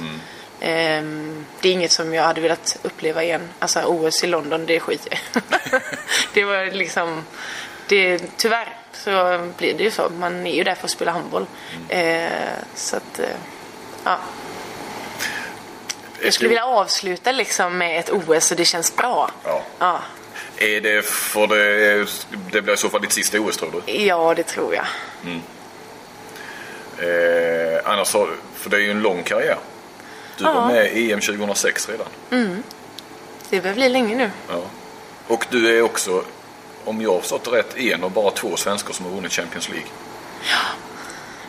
Ehm, 0.60 1.46
det 1.60 1.68
är 1.68 1.72
inget 1.72 1.92
som 1.92 2.14
jag 2.14 2.22
hade 2.22 2.40
velat 2.40 2.78
uppleva 2.82 3.24
igen. 3.24 3.48
Alltså 3.58 3.82
OS 3.82 4.24
i 4.24 4.26
London, 4.26 4.66
det 4.66 4.80
skiter 4.80 5.18
jag. 5.32 5.42
Det 6.34 6.44
var 6.44 6.70
liksom, 6.70 7.24
det, 7.88 8.18
tyvärr 8.36 8.76
så 8.92 9.12
blir 9.58 9.74
det 9.74 9.84
ju 9.84 9.90
så. 9.90 10.08
Man 10.08 10.46
är 10.46 10.54
ju 10.54 10.64
där 10.64 10.74
för 10.74 10.84
att 10.84 10.90
spela 10.90 11.12
handboll. 11.12 11.46
Ehm, 11.88 12.30
så 12.74 12.96
att, 12.96 13.18
eh, 13.18 13.26
ja. 14.04 14.18
Jag 16.24 16.32
skulle 16.32 16.48
vilja 16.48 16.66
avsluta 16.66 17.32
liksom 17.32 17.78
med 17.78 18.00
ett 18.00 18.10
OS 18.10 18.50
och 18.50 18.56
det 18.56 18.64
känns 18.64 18.96
bra. 18.96 19.30
Ja. 19.44 19.62
Ja, 19.78 20.00
Är 20.62 20.80
det 20.80 21.02
för 21.06 21.46
det, 21.46 22.06
det 22.52 22.62
blir 22.62 22.74
i 22.74 22.76
så 22.76 22.88
fall 22.88 23.00
ditt 23.00 23.12
sista 23.12 23.40
OS 23.40 23.56
tror 23.56 23.82
du? 23.86 23.92
ja 23.92 24.34
det 24.34 24.42
tror 24.42 24.74
jag. 24.74 24.84
Eh, 26.98 27.80
annars 27.84 28.14
har, 28.14 28.30
för 28.56 28.70
det 28.70 28.76
är 28.76 28.80
ju 28.80 28.90
en 28.90 29.02
lång 29.02 29.22
karriär. 29.22 29.58
Du 30.38 30.44
var 30.44 30.52
Ja. 30.52 30.66
med 30.68 30.92
i 30.96 31.12
EM 31.12 31.20
2006 31.20 31.88
redan. 31.88 32.06
Det 33.50 33.60
börjar 33.60 33.74
bli 33.74 33.88
länge 33.88 34.16
nu. 34.16 34.30
Ja. 34.48 34.62
Och 35.26 35.46
du 35.50 35.78
är 35.78 35.82
också, 35.82 36.24
om 36.84 37.02
jag 37.02 37.12
har 37.12 37.20
förstått 37.20 37.44
det 37.44 37.50
rätt, 37.50 37.76
en 37.76 38.04
av 38.04 38.10
bara 38.10 38.30
två 38.30 38.56
svenskar 38.56 38.92
som 38.92 39.06
har 39.06 39.12
vunnit 39.12 39.32
Champions 39.32 39.68
League. 39.68 39.86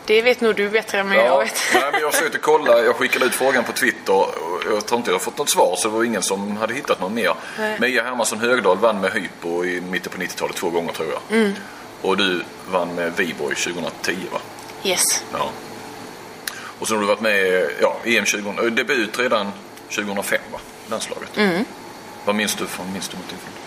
Det 0.05 0.21
vet 0.21 0.41
nog 0.41 0.55
du 0.55 0.69
bättre 0.69 0.99
än 0.99 1.09
vad 1.09 1.17
jag 1.17 1.39
vet. 1.43 1.61
Nej, 1.73 1.89
men 1.91 2.01
jag 2.01 2.13
försökte 2.13 2.37
kolla, 2.37 2.79
jag 2.83 2.95
skickade 2.95 3.25
ut 3.25 3.35
frågan 3.35 3.63
på 3.63 3.71
Twitter 3.71 4.25
jag 4.65 4.85
tror 4.85 4.97
inte 4.97 5.11
jag 5.11 5.15
har 5.15 5.19
fått 5.19 5.37
något 5.37 5.49
svar 5.49 5.75
så 5.77 5.87
det 5.87 5.93
var 5.93 6.03
ingen 6.03 6.23
som 6.23 6.57
hade 6.57 6.73
hittat 6.73 7.01
någon 7.01 7.13
mer. 7.13 7.33
Nej. 7.59 7.77
Mia 7.79 8.03
Hermansson 8.03 8.39
Högdahl 8.39 8.77
vann 8.77 9.01
med 9.01 9.11
Hypo 9.11 9.65
i 9.65 9.81
mitten 9.81 10.11
på 10.11 10.21
90-talet 10.21 10.55
två 10.55 10.69
gånger 10.69 10.93
tror 10.93 11.09
jag. 11.09 11.37
Mm. 11.39 11.53
Och 12.01 12.17
du 12.17 12.43
vann 12.71 12.95
med 12.95 13.13
Viborg 13.17 13.55
2010 13.55 14.15
va? 14.31 14.39
Yes. 14.83 15.23
Ja. 15.33 15.49
Och 16.79 16.87
så 16.87 16.95
har 16.95 17.01
du 17.01 17.07
varit 17.07 17.21
med 17.21 17.69
ja, 17.81 17.97
EM 18.05 18.25
20, 18.25 18.49
äh, 18.49 18.65
debut 18.65 19.19
redan 19.19 19.51
2005 19.89 20.39
va? 20.51 20.59
Landslaget. 20.89 21.37
Mm. 21.37 21.65
Vad 22.25 22.35
minns 22.35 22.55
du 22.55 22.65
från, 22.65 22.93
minns 22.93 23.07
du 23.07 23.15
någonting 23.15 23.37
från? 23.37 23.62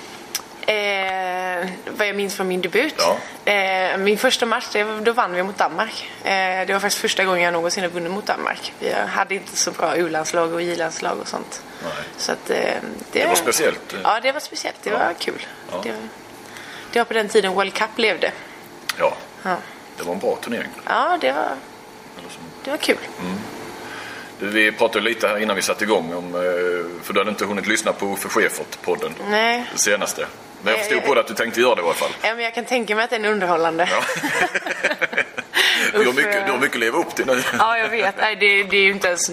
Eh, 0.67 1.69
vad 1.97 2.07
jag 2.09 2.17
minns 2.17 2.37
från 2.37 2.49
min 2.49 2.61
debut? 2.63 2.95
Ja. 2.99 3.53
Eh, 3.53 3.97
min 3.99 4.19
första 4.19 4.47
match, 4.47 4.67
då 5.03 5.13
vann 5.13 5.33
vi 5.35 5.43
mot 5.43 5.59
Danmark. 5.59 6.11
Eh, 6.25 6.31
det 6.67 6.73
var 6.73 6.81
faktiskt 6.81 7.01
första 7.01 7.25
gången 7.25 7.43
jag 7.43 7.53
någonsin 7.53 7.83
har 7.83 7.91
vunnit 7.91 8.13
mot 8.13 8.27
Danmark. 8.27 8.73
Vi 8.79 8.93
hade 8.93 9.35
inte 9.35 9.57
så 9.57 9.71
bra 9.71 9.97
U-landslag 9.97 10.53
och 10.53 10.63
J-landslag 10.63 11.19
och 11.21 11.29
sånt. 11.29 11.63
Nej. 11.83 11.93
Så 12.17 12.33
att, 12.33 12.51
eh, 12.51 12.57
det, 12.57 13.21
Det 13.21 13.27
var 13.27 13.35
speciellt. 13.35 13.95
Ja, 14.03 14.21
det 14.23 14.33
var 14.33 14.41
speciellt. 14.41 14.77
Det 14.83 14.91
Ja. 14.91 14.99
var 14.99 15.13
kul. 15.19 15.47
Ja. 15.73 15.81
Det, 15.83 15.91
var, 15.91 15.99
det 16.93 16.99
var 16.99 17.05
på 17.05 17.15
den 17.15 17.29
tiden 17.29 17.55
World 17.55 17.75
Cup 17.75 17.91
levde. 17.99 18.33
Ja. 18.99 19.17
Det 19.97 20.03
var 20.05 20.13
en 20.13 20.19
bra 20.19 20.37
turnering. 20.37 20.71
Ja, 20.87 21.19
det 21.21 21.33
var, 21.33 21.49
det 22.65 22.71
var 22.71 22.77
kul. 22.77 22.99
Du, 24.39 24.47
Vi 24.49 24.73
pratade 24.73 25.05
lite 25.05 25.29
här 25.29 25.39
innan 25.39 25.57
vi 25.57 25.63
satte 25.63 25.85
igång 25.85 26.15
om, 26.15 26.35
eh, 26.35 26.41
för 27.05 27.13
du 27.13 27.21
hade 27.21 27.31
inte 27.31 27.45
hunnit 27.45 27.67
lyssna 27.67 27.93
på 27.93 28.07
Uffe 28.07 28.29
Schäfert-podden. 28.29 29.11
Nej. 29.29 29.65
Det 29.73 29.79
senaste. 29.79 30.27
Men 30.67 30.75
jag 30.75 30.85
förstod 30.87 31.05
på 31.05 31.15
det 31.15 31.21
att 31.21 31.27
du 31.27 31.35
tänkte 31.35 31.61
göra 31.61 31.75
det 31.75 31.81
i 31.81 31.85
alla 31.85 31.95
fall. 31.95 32.11
Ja, 32.23 32.35
men 32.35 32.45
jag 32.45 32.55
kan 32.55 32.65
tänka 32.65 32.95
mig 32.95 33.05
att 33.05 33.11
den 33.11 33.25
är 33.25 33.29
underhållande. 33.33 33.89
Ja. 33.91 34.29
Du 35.93 36.07
har, 36.07 36.13
mycket, 36.13 36.47
du 36.47 36.53
har 36.53 36.59
mycket 36.59 36.75
att 36.75 36.81
leva 36.81 36.99
upp 36.99 37.15
till 37.15 37.27
nu. 37.27 37.43
Ja, 37.59 37.79
jag 37.79 37.89
vet. 37.89 38.15
Nej, 38.19 38.37
det, 38.37 38.63
det 38.63 38.77
är 38.77 38.91
inte 38.91 39.09
ens... 39.09 39.31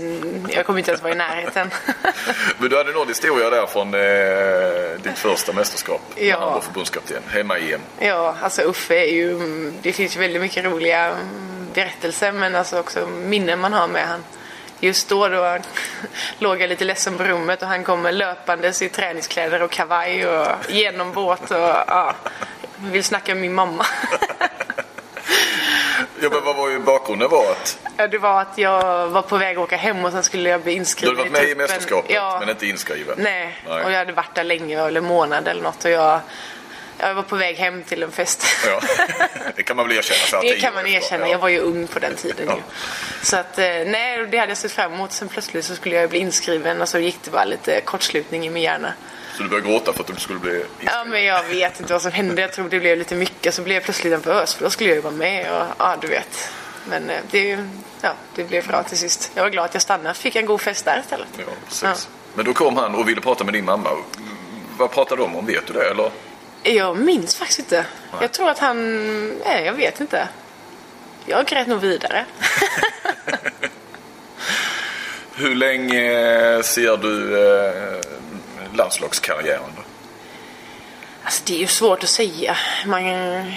Jag 0.49 0.65
kommer 0.65 0.79
inte 0.79 0.91
ens 0.91 1.01
vara 1.03 1.13
i 1.13 1.15
närheten. 1.15 1.69
Men 2.57 2.69
du 2.69 2.77
hade 2.77 2.91
någon 2.91 3.07
historia 3.07 3.49
där 3.49 3.65
från 3.65 3.93
eh, 3.93 5.01
ditt 5.03 5.17
första 5.19 5.53
mästerskap. 5.53 6.01
När 6.15 6.23
Ja. 6.23 6.39
han 6.39 6.53
var 6.53 6.61
förbundskapten. 6.61 7.23
Hemma 7.29 7.57
i 7.59 7.73
EM. 7.73 7.81
Ja, 7.99 8.35
alltså 8.41 8.61
Uffe 8.61 8.95
är 8.95 9.13
ju... 9.13 9.39
Det 9.81 9.93
finns 9.93 10.15
ju 10.15 10.19
väldigt 10.19 10.41
mycket 10.41 10.65
roliga 10.65 11.05
mm, 11.05 11.67
berättelser 11.73 12.31
men 12.31 12.55
alltså 12.55 12.79
också 12.79 13.07
minnen 13.07 13.59
man 13.59 13.73
har 13.73 13.87
med 13.87 14.07
han. 14.07 14.23
Just 14.83 15.09
då, 15.09 15.27
då 15.27 15.57
låg 16.39 16.61
jag 16.61 16.69
lite 16.69 16.85
ledsen 16.85 17.17
på 17.17 17.23
rummet 17.23 17.61
och 17.61 17.67
han 17.67 17.83
kom 17.83 18.03
löpandes 18.03 18.81
i 18.81 18.89
träningskläder 18.89 19.61
och 19.61 19.71
kavaj 19.71 20.27
och 20.27 20.47
genomvåt 20.69 21.51
och 21.51 21.57
ja, 21.57 22.15
vill 22.77 23.03
snacka 23.03 23.33
med 23.35 23.41
min 23.41 23.53
mamma. 23.53 23.85
Ja, 26.21 26.29
men 26.29 26.43
vad 26.43 26.55
var 26.55 26.69
ju 26.69 26.79
bakgrunden 26.79 27.29
var 27.29 27.51
att 27.51 27.79
Ja, 27.97 28.07
det 28.07 28.17
var 28.17 28.41
att 28.41 28.57
jag 28.57 29.07
var 29.07 29.21
på 29.21 29.37
väg 29.37 29.57
att 29.57 29.63
åka 29.63 29.77
hem 29.77 30.05
och 30.05 30.11
sen 30.11 30.23
skulle 30.23 30.49
jag 30.49 30.61
bli 30.61 30.73
du 30.73 30.77
inskriven 30.77 31.17
hade 31.17 31.29
varit 31.29 31.41
med 31.41 31.49
i 31.49 31.55
mästerskapet 31.55 32.11
Ja, 32.11 32.37
men 32.39 32.49
inte 32.49 32.67
inskriven. 32.67 33.15
Nej, 33.17 33.57
Nej. 33.67 33.83
och 33.83 33.91
jag 33.91 33.97
hade 33.97 34.13
varit 34.13 34.35
där 34.35 34.43
länge, 34.43 34.87
eller 34.87 35.01
månad 35.01 35.47
eller 35.47 35.63
något 35.63 35.85
och 35.85 35.91
jag, 35.91 36.19
jag 37.07 37.13
var 37.15 37.23
på 37.23 37.35
väg 37.35 37.55
hem 37.55 37.83
till 37.83 38.03
en 38.03 38.11
fest. 38.11 38.45
Ja. 38.67 38.81
Det 39.55 39.63
kan 39.63 39.75
man 39.75 39.87
väl 39.87 39.97
erkänna 39.97 40.19
så 40.19 40.35
här 40.35 40.43
Det 40.43 40.59
kan 40.59 40.73
man 40.73 40.87
erkänna, 40.87 41.25
Ja. 41.25 41.31
jag 41.31 41.39
var 41.39 41.49
ju 41.49 41.59
ung 41.59 41.87
på 41.87 41.99
den 41.99 42.15
tiden 42.15 42.45
Ja. 42.47 42.57
Så 43.23 43.37
att, 43.37 43.57
eh, 43.59 43.65
nej, 43.65 44.27
det 44.31 44.37
hade 44.37 44.51
jag 44.51 44.57
sett 44.57 44.71
fram 44.71 44.93
emot. 44.93 45.11
Sen 45.11 45.27
plötsligt 45.27 45.65
så 45.65 45.75
skulle 45.75 45.95
jag 45.95 46.09
bli 46.09 46.19
inskriven 46.19 46.81
och 46.81 46.89
så 46.89 46.99
gick 46.99 47.17
det 47.23 47.31
bara 47.31 47.45
lite 47.45 47.81
kortslutning 47.81 48.45
i 48.45 48.49
min 48.49 48.63
hjärna. 48.63 48.93
Så 49.37 49.43
du 49.43 49.49
började 49.49 49.67
gråta 49.69 49.93
för 49.93 49.99
att 50.01 50.07
du 50.07 50.15
skulle 50.15 50.39
bli 50.39 50.51
inskriven? 50.51 50.93
Ja, 50.93 51.03
men 51.05 51.23
jag 51.23 51.43
vet 51.43 51.79
inte 51.79 51.93
vad 51.93 52.01
som 52.01 52.11
hände. 52.11 52.41
Jag 52.41 52.53
tror 52.53 52.69
det 52.69 52.79
blev 52.79 52.97
lite 52.97 53.15
mycket. 53.15 53.53
Så 53.53 53.61
blev 53.61 53.75
jag 53.75 53.83
plötsligt 53.83 54.11
nervös 54.25 54.53
för 54.55 54.63
då 54.63 54.69
skulle 54.69 54.89
jag 54.89 54.95
ju 54.95 55.01
vara 55.01 55.13
med 55.13 55.51
och 55.61 55.65
ja, 55.77 55.95
du 56.01 56.07
vet. 56.07 56.49
Men 56.89 57.09
eh, 57.09 57.17
det, 57.31 57.57
ja, 58.01 58.13
det 58.35 58.43
blev 58.43 58.67
bra 58.67 58.83
till 58.83 58.97
sist. 58.97 59.31
Jag 59.35 59.43
var 59.43 59.49
glad 59.49 59.65
att 59.65 59.73
jag 59.73 59.81
stannade. 59.81 60.15
Fick 60.15 60.35
en 60.35 60.45
god 60.45 60.61
fest 60.61 60.85
där 60.85 60.99
istället. 60.99 61.27
Ja, 61.37 61.43
precis. 61.67 61.83
Ja. 61.83 61.93
Men 62.35 62.45
då 62.45 62.53
kom 62.53 62.77
han 62.77 62.95
och 62.95 63.09
ville 63.09 63.21
prata 63.21 63.43
med 63.43 63.53
din 63.53 63.65
mamma. 63.65 63.89
Vad 64.77 64.91
pratade 64.91 65.21
de 65.21 65.35
om? 65.35 65.45
Vet 65.45 65.67
du 65.67 65.73
det? 65.73 65.89
Eller? 65.89 66.11
Jag 66.63 66.97
minns 66.97 67.35
faktiskt 67.35 67.59
inte. 67.59 67.85
Jag 68.21 68.31
tror 68.31 68.49
att 68.49 68.59
han... 68.59 69.27
Nej, 69.45 69.65
jag 69.65 69.73
vet 69.73 70.01
inte. 70.01 70.27
Jag 71.25 71.45
grät 71.45 71.67
nog 71.67 71.81
vidare. 71.81 72.25
Hur 75.35 75.55
länge 75.55 76.01
ser 76.63 76.97
du 76.97 77.45
eh, 77.47 77.99
landslagskarriären 78.77 79.71
då? 79.75 79.81
Alltså 81.23 81.43
det 81.45 81.53
är 81.55 81.59
ju 81.59 81.67
svårt 81.67 82.03
att 82.03 82.09
säga. 82.09 82.57
Man, 82.85 83.01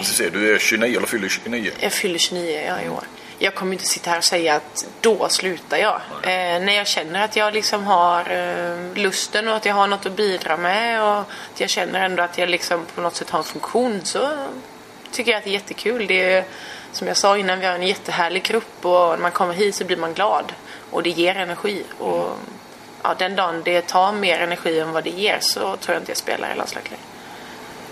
Så 0.04 0.12
ser 0.14 0.30
du 0.30 0.54
är 0.54 0.58
29 0.58 0.96
eller 0.96 1.06
fyller 1.06 1.28
29? 1.28 1.72
jag 1.80 1.92
fyller 1.92 2.18
29 2.18 2.64
ja, 2.68 2.82
i 2.82 2.88
år. 2.88 3.04
Jag 3.38 3.54
kommer 3.54 3.72
inte 3.72 3.84
sitta 3.84 4.10
här 4.10 4.18
och 4.18 4.24
säga 4.24 4.54
att 4.54 4.86
då 5.00 5.28
slutar 5.28 5.76
jag. 5.76 6.00
Eh, 6.22 6.60
när 6.60 6.72
jag 6.72 6.86
känner 6.86 7.24
att 7.24 7.36
jag 7.36 7.54
liksom 7.54 7.84
har 7.84 8.30
eh, 8.30 8.94
lusten 8.94 9.48
och 9.48 9.56
att 9.56 9.66
jag 9.66 9.74
har 9.74 9.86
något 9.86 10.06
att 10.06 10.16
bidra 10.16 10.56
med 10.56 11.02
och 11.02 11.18
att 11.20 11.60
jag 11.60 11.70
känner 11.70 12.04
ändå 12.04 12.22
att 12.22 12.38
jag 12.38 12.48
liksom 12.48 12.86
på 12.94 13.00
något 13.00 13.14
sätt 13.14 13.30
har 13.30 13.38
en 13.38 13.44
funktion 13.44 14.00
så 14.04 14.48
tycker 15.10 15.30
jag 15.30 15.38
att 15.38 15.44
det 15.44 15.50
är 15.50 15.52
jättekul. 15.52 16.06
Det 16.06 16.32
är, 16.32 16.44
som 16.92 17.08
jag 17.08 17.16
sa 17.16 17.38
innan, 17.38 17.60
vi 17.60 17.66
har 17.66 17.74
en 17.74 17.86
jättehärlig 17.86 18.42
grupp 18.42 18.84
och 18.84 19.10
när 19.10 19.18
man 19.18 19.32
kommer 19.32 19.54
hit 19.54 19.74
så 19.74 19.84
blir 19.84 19.96
man 19.96 20.14
glad 20.14 20.52
och 20.90 21.02
det 21.02 21.10
ger 21.10 21.34
energi. 21.34 21.84
Och 21.98 22.38
ja, 23.02 23.14
den 23.18 23.36
dagen 23.36 23.62
det 23.64 23.86
tar 23.86 24.12
mer 24.12 24.38
energi 24.38 24.80
än 24.80 24.92
vad 24.92 25.04
det 25.04 25.10
ger 25.10 25.38
så 25.40 25.60
tror 25.76 25.94
jag 25.94 26.02
inte 26.02 26.10
jag 26.10 26.16
spelar 26.16 26.52
i 26.52 26.56
landslaget 26.56 26.90
längre. 26.90 27.04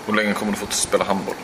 Hur 0.06 0.14
länge 0.14 0.32
kommer 0.32 0.52
du 0.52 0.58
få 0.58 0.66
spela 0.70 1.04
handboll? 1.04 1.34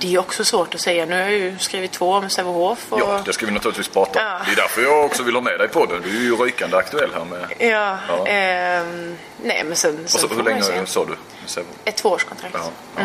Det 0.00 0.14
är 0.14 0.18
också 0.18 0.44
svårt 0.44 0.74
att 0.74 0.80
säga. 0.80 1.06
Nu 1.06 1.14
har 1.14 1.20
jag 1.22 1.32
ju 1.32 1.58
skrivit 1.58 1.92
två 1.92 2.10
om 2.12 2.30
Sävehof. 2.30 2.86
Och... 2.92 3.00
Ja, 3.00 3.22
det 3.24 3.32
ska 3.32 3.46
vi 3.46 3.52
naturligtvis 3.52 3.88
prata 3.88 4.18
om. 4.20 4.26
Ja. 4.26 4.40
Det 4.46 4.52
är 4.52 4.56
därför 4.56 4.82
jag 4.82 5.04
också 5.04 5.22
vill 5.22 5.34
ha 5.34 5.42
med 5.42 5.58
dig 5.58 5.68
på 5.68 5.86
den. 5.86 6.02
Du 6.02 6.08
är 6.08 6.22
ju 6.22 6.36
rykande 6.36 6.76
aktuell 6.76 7.10
här 7.14 7.24
med... 7.24 7.46
Ja, 7.58 7.98
Ja. 8.08 8.26
ehm, 8.26 9.16
nej 9.42 9.64
men 9.64 9.76
sen, 9.76 10.04
Och 10.04 10.10
sen 10.10 10.28
så, 10.28 10.34
hur 10.34 10.42
länge 10.42 10.86
sa 10.86 11.04
du? 11.04 11.16
Ett 11.84 11.96
tvåårskontrakt. 11.96 12.54
Ja, 12.54 12.70
ja. 12.96 13.02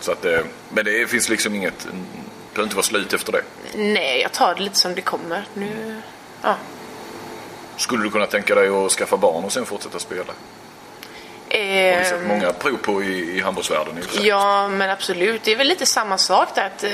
Så 0.00 0.12
att, 0.12 0.24
eh, 0.24 0.40
men 0.68 0.84
det 0.84 1.10
finns 1.10 1.28
liksom 1.28 1.54
inget... 1.54 1.78
Det 1.78 1.90
behöver 2.54 2.66
inte 2.66 2.76
vara 2.76 2.86
slut 2.86 3.12
efter 3.12 3.32
det. 3.32 3.42
Nej, 3.74 4.20
jag 4.20 4.32
tar 4.32 4.54
det 4.54 4.62
lite 4.62 4.76
som 4.78 4.94
det 4.94 5.00
kommer. 5.02 5.44
Nu, 5.54 6.02
ja. 6.42 6.54
Skulle 7.76 8.02
du 8.02 8.10
kunna 8.10 8.26
tänka 8.26 8.54
dig 8.54 8.68
att 8.68 8.92
skaffa 8.92 9.16
barn 9.16 9.44
och 9.44 9.52
sen 9.52 9.66
fortsätta 9.66 9.98
spela? 9.98 10.32
Det 11.50 11.92
har 11.92 11.98
vi 11.98 12.04
sett 12.04 12.26
många 12.26 12.52
prov 12.52 12.76
på 12.76 13.02
i, 13.02 13.36
i 13.36 13.40
handbollsvärlden. 13.40 13.98
i 13.98 14.02
för. 14.02 14.26
Ja, 14.26 14.68
men 14.68 14.90
absolut. 14.90 15.42
Det 15.42 15.52
är 15.52 15.56
väl 15.56 15.66
lite 15.66 15.86
samma 15.86 16.18
sak 16.18 16.48
där. 16.54 16.66
Att, 16.66 16.84
eh, 16.84 16.90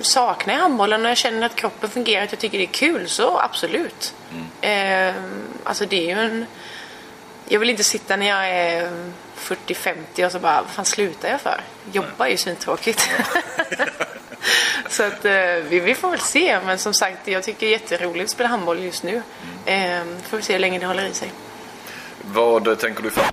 saknar 0.00 0.54
jag 0.54 0.60
handbollen 0.60 1.04
och 1.04 1.10
jag 1.10 1.16
känner 1.16 1.46
att 1.46 1.54
kroppen 1.54 1.90
fungerar, 1.90 2.24
att 2.24 2.32
jag 2.32 2.40
tycker 2.40 2.58
det 2.58 2.64
är 2.64 2.66
kul, 2.66 3.08
så 3.08 3.38
absolut. 3.38 4.14
Eh, 4.60 5.14
alltså 5.64 5.86
det 5.86 5.96
är 5.96 6.16
ju 6.16 6.20
en... 6.20 6.46
Jag 7.48 7.60
vill 7.60 7.70
inte 7.70 7.84
sitta 7.84 8.16
när 8.16 8.26
jag 8.26 8.48
är 8.48 8.90
40-50 9.38 10.26
och 10.26 10.32
så 10.32 10.38
bara, 10.38 10.62
vad 10.62 10.70
fan 10.70 10.84
slutar 10.84 11.28
jag 11.28 11.40
för? 11.40 11.60
Jobba 11.92 12.26
är 12.26 12.30
ju 12.30 12.36
svintråkigt. 12.36 13.10
så 14.88 15.02
att 15.02 15.24
eh, 15.24 15.32
vi, 15.68 15.80
vi 15.80 15.94
får 15.94 16.10
väl 16.10 16.20
se. 16.20 16.60
Men 16.66 16.78
som 16.78 16.94
sagt, 16.94 17.28
jag 17.28 17.42
tycker 17.42 17.66
det 17.66 17.74
är 17.74 17.78
jätteroligt 17.80 18.24
att 18.24 18.30
spela 18.30 18.48
handboll 18.48 18.82
just 18.82 19.02
nu. 19.02 19.22
Eh, 19.64 20.02
får 20.28 20.36
vi 20.36 20.42
se 20.42 20.52
hur 20.52 20.60
länge 20.60 20.78
det 20.78 20.86
håller 20.86 21.06
i 21.06 21.14
sig. 21.14 21.32
Vad 22.20 22.68
eh, 22.68 22.74
tänker 22.74 23.02
du 23.02 23.10
fram? 23.10 23.24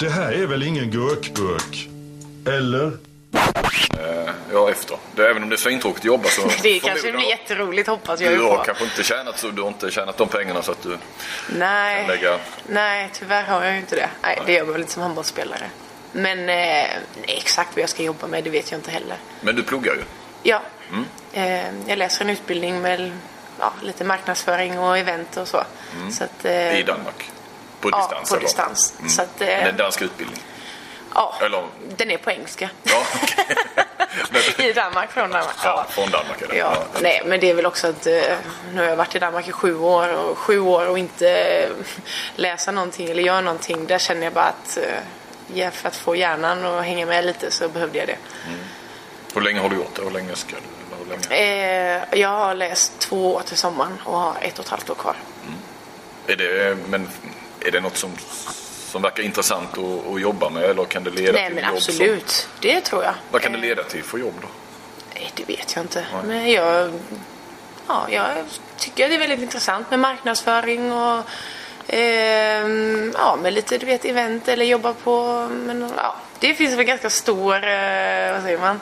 Det 0.00 0.08
här 0.10 0.32
är 0.32 0.46
väl 0.46 0.62
ingen 0.62 0.90
gurkburk? 0.90 1.88
Eller? 2.46 2.92
Ja, 4.52 4.70
efter. 4.70 4.96
Det, 5.14 5.28
även 5.30 5.42
om 5.42 5.48
det 5.48 5.54
är 5.54 5.56
svintråkigt 5.56 5.98
att 6.00 6.04
jobba 6.04 6.28
så... 6.28 6.42
Det 6.62 6.78
kanske 6.80 7.12
blir 7.12 7.28
jätteroligt 7.28 7.88
hoppas 7.88 8.20
jag 8.20 8.32
Du 8.32 8.42
har 8.42 8.56
på. 8.56 8.64
kanske 8.64 8.84
inte 8.84 9.02
tjänat 9.02 9.38
så 9.38 9.48
du 9.50 9.62
har 9.62 9.68
inte 9.68 9.90
tjänat 9.90 10.16
de 10.16 10.28
pengarna 10.28 10.62
så 10.62 10.72
att 10.72 10.82
du... 10.82 10.98
Nej, 11.56 12.06
lägga- 12.08 12.38
nej, 12.68 13.08
tyvärr 13.12 13.42
har 13.44 13.64
jag 13.64 13.72
ju 13.72 13.78
inte 13.78 13.96
det. 13.96 14.08
Nej, 14.22 14.38
det 14.46 14.52
gör 14.52 14.64
man 14.64 14.72
väl 14.72 14.80
inte 14.80 14.92
som 14.92 15.02
handbollsspelare. 15.02 15.70
Men 16.12 16.48
eh, 16.48 16.86
exakt 17.26 17.70
vad 17.76 17.82
jag 17.82 17.88
ska 17.88 18.02
jobba 18.02 18.26
med, 18.26 18.44
det 18.44 18.50
vet 18.50 18.70
jag 18.70 18.78
inte 18.78 18.90
heller. 18.90 19.16
Men 19.40 19.56
du 19.56 19.62
pluggar 19.62 19.94
ju. 19.94 20.02
Ja, 20.42 20.62
eh, 21.32 21.64
jag 21.86 21.98
läser 21.98 22.24
en 22.24 22.30
utbildning 22.30 22.80
med 22.82 23.12
ja, 23.60 23.72
lite 23.82 24.04
marknadsföring 24.04 24.78
och 24.78 24.98
event 24.98 25.36
och 25.36 25.48
så. 25.48 25.64
så 26.12 26.24
att, 26.24 26.44
eh, 26.44 26.78
I 26.80 26.82
Danmark. 26.82 27.30
På 27.80 27.88
Ja, 27.92 27.98
distans? 27.98 28.28
på 28.30 28.34
eller? 28.36 28.44
distans. 28.46 28.94
Mm. 28.98 29.08
Så 29.10 29.22
att, 29.22 29.40
eh, 29.40 29.46
Men 29.46 29.56
det 29.56 29.62
är 29.62 29.68
en 29.68 29.76
dansk 29.76 30.02
utbildning? 30.02 30.42
Ja, 31.14 31.34
Eller? 31.40 31.64
den 31.96 32.10
är 32.10 32.16
på 32.18 32.30
engelska. 32.30 32.70
Ja. 32.82 33.02
Men- 34.30 34.66
I 34.66 34.72
Danmark, 34.72 35.10
från 35.12 35.30
Danmark. 35.30 35.56
Ja, 35.64 35.86
från 35.90 36.10
Danmark 36.10 36.42
är 36.42 36.48
det. 36.48 36.56
Ja, 36.56 36.84
nej, 37.00 37.22
men 37.26 37.40
det 37.40 37.50
är 37.50 37.54
väl 37.54 37.66
också 37.66 37.86
att 37.88 38.06
eh, 38.06 38.22
nu 38.72 38.80
har 38.80 38.88
jag 38.88 38.96
varit 38.96 39.14
i 39.14 39.18
Danmark 39.18 39.48
i 39.48 39.52
sju 39.52 39.78
år 39.78 40.08
och 40.14 40.38
sju 40.38 40.60
år 40.60 40.86
och 40.86 40.98
inte 40.98 41.30
eh, 41.30 41.70
läsa 42.36 42.70
någonting 42.72 43.08
eller 43.10 43.22
göra 43.22 43.40
någonting. 43.40 43.86
Där 43.86 43.98
känner 43.98 44.24
jag 44.24 44.32
bara 44.32 44.44
att 44.44 44.76
eh, 44.76 44.82
ja, 45.54 45.70
för 45.70 45.88
att 45.88 45.96
få 45.96 46.16
hjärnan 46.16 46.64
att 46.64 46.84
hänga 46.84 47.06
med 47.06 47.24
lite 47.24 47.50
så 47.50 47.68
behövde 47.68 47.98
jag 47.98 48.06
det. 48.08 48.16
Hur 49.34 49.40
länge 49.40 49.60
har 49.60 49.68
du 49.68 49.76
gjort 49.76 49.94
det? 49.96 50.02
Hur 50.02 50.10
länge 50.10 50.36
ska 50.36 50.56
du? 50.56 50.96
Hur 50.98 51.06
länge? 51.30 52.02
Eh, 52.10 52.20
jag 52.20 52.28
har 52.28 52.54
läst 52.54 52.98
två 52.98 53.34
år 53.34 53.40
till 53.40 53.56
sommaren 53.56 53.98
och 54.04 54.18
har 54.18 54.34
ett 54.40 54.58
och 54.58 54.64
ett 54.64 54.70
halvt 54.70 54.90
år 54.90 54.94
kvar. 54.94 55.16
Är 56.26 56.36
det, 56.36 56.76
men 56.88 57.08
är 57.60 57.70
det 57.70 57.80
något 57.80 57.96
som, 57.96 58.10
som 58.90 59.02
verkar 59.02 59.22
intressant 59.22 59.78
att, 59.78 60.06
att 60.14 60.20
jobba 60.20 60.50
med 60.50 60.62
eller 60.64 60.84
kan 60.84 61.04
det 61.04 61.10
leda 61.10 61.32
Nej 61.32 61.46
till 61.46 61.54
men 61.54 61.64
jobb 61.64 61.74
absolut, 61.76 62.30
Som, 62.30 62.50
det 62.60 62.80
tror 62.80 63.04
jag. 63.04 63.14
vad 63.30 63.42
kan 63.42 63.52
det 63.52 63.58
Eh, 63.58 63.62
leda 63.62 63.82
till 63.84 64.02
för 64.04 64.18
jobb 64.18 64.34
då? 64.42 64.48
Nej, 65.14 65.30
det 65.34 65.44
vet 65.48 65.74
jag 65.76 65.84
inte. 65.84 66.06
Men 66.24 66.50
jag, 66.50 66.92
ja, 67.88 68.06
jag 68.10 68.28
tycker 68.76 69.08
det 69.08 69.14
är 69.14 69.18
väldigt 69.18 69.40
intressant 69.40 69.90
med 69.90 69.98
marknadsföring 70.00 70.92
och 70.92 71.22
ehm, 71.86 73.12
ja, 73.18 73.38
med 73.42 73.52
lite 73.52 73.78
du 73.78 73.86
vet, 73.86 74.04
event 74.04 74.48
eller 74.48 74.64
jobba 74.64 74.92
på... 74.92 75.46
Men, 75.50 75.92
ja, 75.96 76.16
det 76.38 76.54
finns 76.54 76.74
väl 76.78 76.84
ganska 76.84 77.10
stor, 77.10 77.54
eh, 77.54 78.32
vad 78.32 78.42
säger 78.42 78.58
man? 78.58 78.80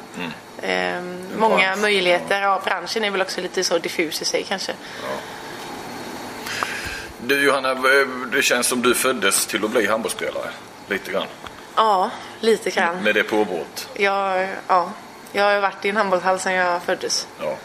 Ehm, 0.62 1.24
många 1.38 1.56
bransch. 1.56 1.80
möjligheter. 1.82 2.42
Ja, 2.42 2.60
branschen 2.64 3.04
är 3.04 3.10
väl 3.10 3.22
också 3.22 3.40
lite 3.40 3.64
så 3.64 3.78
diffus 3.78 4.22
i 4.22 4.24
sig 4.24 4.42
kanske. 4.48 4.72
Du 7.26 7.44
Johanna, 7.44 7.70
eh, 7.70 8.06
det 8.32 8.42
känns 8.42 8.66
som 8.66 8.82
du 8.82 8.94
föddes 8.94 9.46
till 9.46 9.64
att 9.64 9.70
bli 9.70 9.86
handbollsspelare. 9.86 10.50
Lite 10.88 11.12
grann. 11.12 11.26
Ja, 11.76 12.10
lite 12.40 12.70
grann. 12.70 13.02
Med 13.02 13.14
det 13.14 13.22
påbrott. 13.22 13.88
Jag, 13.94 14.48
ja, 14.66 14.92
jag 15.32 15.44
har 15.44 15.60
varit 15.60 15.84
i 15.84 15.88
en 15.88 15.96
handbollshall 15.96 16.38
sedan 16.40 16.52
jag 16.52 16.82
föddes. 16.82 17.26
Ja. 17.40 17.56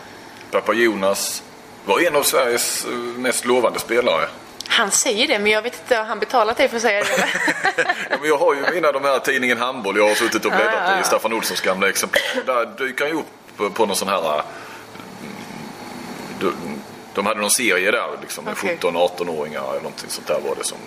Pappa 0.51 0.73
Jonas 0.73 1.43
var 1.85 1.99
en 1.99 2.15
av 2.15 2.23
Sveriges 2.23 2.85
eh, 2.85 2.91
mest 2.91 3.45
lovande 3.45 3.79
spelare. 3.79 4.27
Han 4.67 4.91
säger 4.91 5.27
det, 5.27 5.39
men 5.39 5.51
jag 5.51 5.61
vet 5.61 5.79
inte, 5.81 5.95
har 5.95 6.03
han 6.03 6.19
betalat 6.19 6.57
dig 6.57 6.67
för 6.69 6.75
att 6.75 6.81
säga 6.81 7.03
det? 7.03 7.27
Ja, 8.09 8.17
men 8.19 8.29
jag 8.29 8.37
har 8.37 8.53
ju 8.55 8.61
mina 8.73 8.91
de 8.91 9.03
här 9.03 9.19
tidningen 9.19 9.57
Handboll 9.57 9.97
jag 9.97 10.07
har 10.07 10.15
suttit 10.15 10.45
och 10.45 10.51
bläddrat 10.51 10.89
Ah, 10.89 10.99
i. 10.99 11.03
Staffan 11.03 11.33
Olssons 11.33 11.61
gamla 11.61 11.89
exemplar. 11.89 12.21
Där 12.45 12.85
dyker 12.85 13.05
han 13.05 13.13
ju 13.13 13.19
upp 13.19 13.73
på, 13.75 13.85
någon 13.85 13.95
sån 13.95 14.07
här... 14.07 14.43
mm, 16.41 16.80
De, 17.13 17.21
de 17.21 17.25
hade 17.25 17.39
någon 17.41 17.51
serie 17.51 17.91
där 17.91 18.07
liksom 18.21 18.45
med 18.45 18.53
Okej. 18.57 18.77
17-18-åringar 18.81 19.61
eller 19.69 19.81
någonting 19.81 20.09
sånt 20.09 20.27
där 20.27 20.39
var 20.39 20.55
det 20.55 20.63
som 20.63 20.77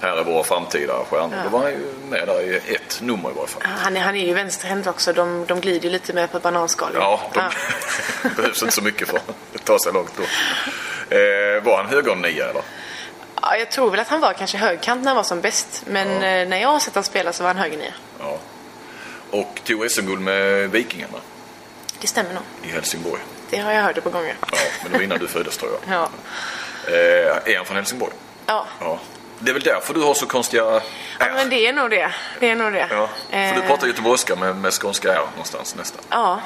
Här 0.00 0.16
är 0.16 0.24
våra 0.24 0.44
framtida 0.44 0.92
stjärnor. 1.10 1.34
Ja. 1.36 1.42
Då 1.44 1.48
var 1.50 1.62
han 1.62 1.70
ju 1.70 1.94
med 2.10 2.26
där 2.28 2.40
i 2.42 2.74
ett 2.74 3.00
nummer 3.02 3.30
i 3.30 3.32
varje 3.32 3.48
fall. 3.48 3.62
Han 3.66 3.96
är, 3.96 4.00
han 4.00 4.16
är 4.16 4.26
ju 4.26 4.34
vänsterhänt 4.34 4.86
också. 4.86 5.12
De, 5.12 5.44
de 5.46 5.60
glider 5.60 5.84
ju 5.84 5.90
lite 5.90 6.12
mer 6.12 6.26
på 6.26 6.38
bananskal. 6.38 6.90
Ja, 6.94 7.20
de 7.34 7.40
behövs 8.36 8.62
inte 8.62 8.74
så 8.74 8.82
mycket 8.82 9.08
för 9.08 9.16
att 9.16 9.64
ta 9.64 9.78
sig 9.78 9.92
långt 9.92 10.12
då. 10.16 10.22
Eh, 11.16 11.62
var 11.62 11.76
han 11.76 11.86
högernia 11.86 12.48
eller? 12.48 12.62
Ja, 13.42 13.56
jag 13.56 13.70
tror 13.70 13.90
väl 13.90 14.00
att 14.00 14.08
han 14.08 14.20
var 14.20 14.32
kanske 14.32 14.56
högkant 14.58 15.00
när 15.02 15.08
han 15.08 15.16
var 15.16 15.24
som 15.24 15.40
bäst. 15.40 15.82
Men 15.86 16.08
eh, 16.08 16.48
när 16.48 16.56
jag 16.56 16.68
har 16.68 16.78
sett 16.78 16.94
honom 16.94 17.04
spela 17.04 17.32
så 17.32 17.42
var 17.42 17.48
han 17.48 17.56
högernia. 17.62 17.92
Ja. 18.20 18.38
Och 19.30 19.60
tog 19.64 19.90
SM-guld 19.90 20.20
med 20.20 20.70
Vikingarna 20.70 21.18
Det 22.00 22.06
stämmer 22.06 22.34
nog. 22.34 22.42
i 22.64 22.68
Helsingborg. 22.68 23.20
Det 23.52 23.58
har 23.58 23.72
jag 23.72 23.82
hört 23.82 23.98
ett 23.98 24.04
par 24.04 24.10
gånger. 24.10 24.36
Ja, 24.40 24.58
men 24.82 24.92
det 24.92 24.98
var 24.98 25.04
innan 25.04 25.18
du 25.18 25.28
föddes 25.28 25.56
tror 25.56 25.70
jag. 25.72 25.94
Ja. 25.96 26.08
Eh, 26.86 27.52
är 27.52 27.56
han 27.56 27.66
från 27.66 27.76
Helsingborg? 27.76 28.12
Ja. 28.46 28.66
Ja. 28.80 28.98
Det 29.38 29.50
är 29.50 29.52
väl 29.52 29.62
därför 29.62 29.94
du 29.94 30.00
har 30.00 30.14
så 30.14 30.26
konstiga 30.26 30.62
ja, 30.62 30.80
R. 31.18 31.32
men 31.34 31.50
det 31.50 31.66
är 31.66 31.72
nog 31.72 31.90
det. 31.90 32.10
Det 32.40 32.50
är 32.50 32.56
nog 32.56 32.72
det. 32.72 32.86
Ja, 32.90 33.08
för 33.30 33.54
du 33.54 33.60
Eh, 33.60 33.66
pratar 33.66 33.86
göteborgska 33.86 34.36
med, 34.36 34.56
med 34.56 34.72
skånska 34.72 35.12
R 35.12 35.22
någonstans 35.32 35.74
nästan. 35.74 36.02
Ja. 36.08 36.40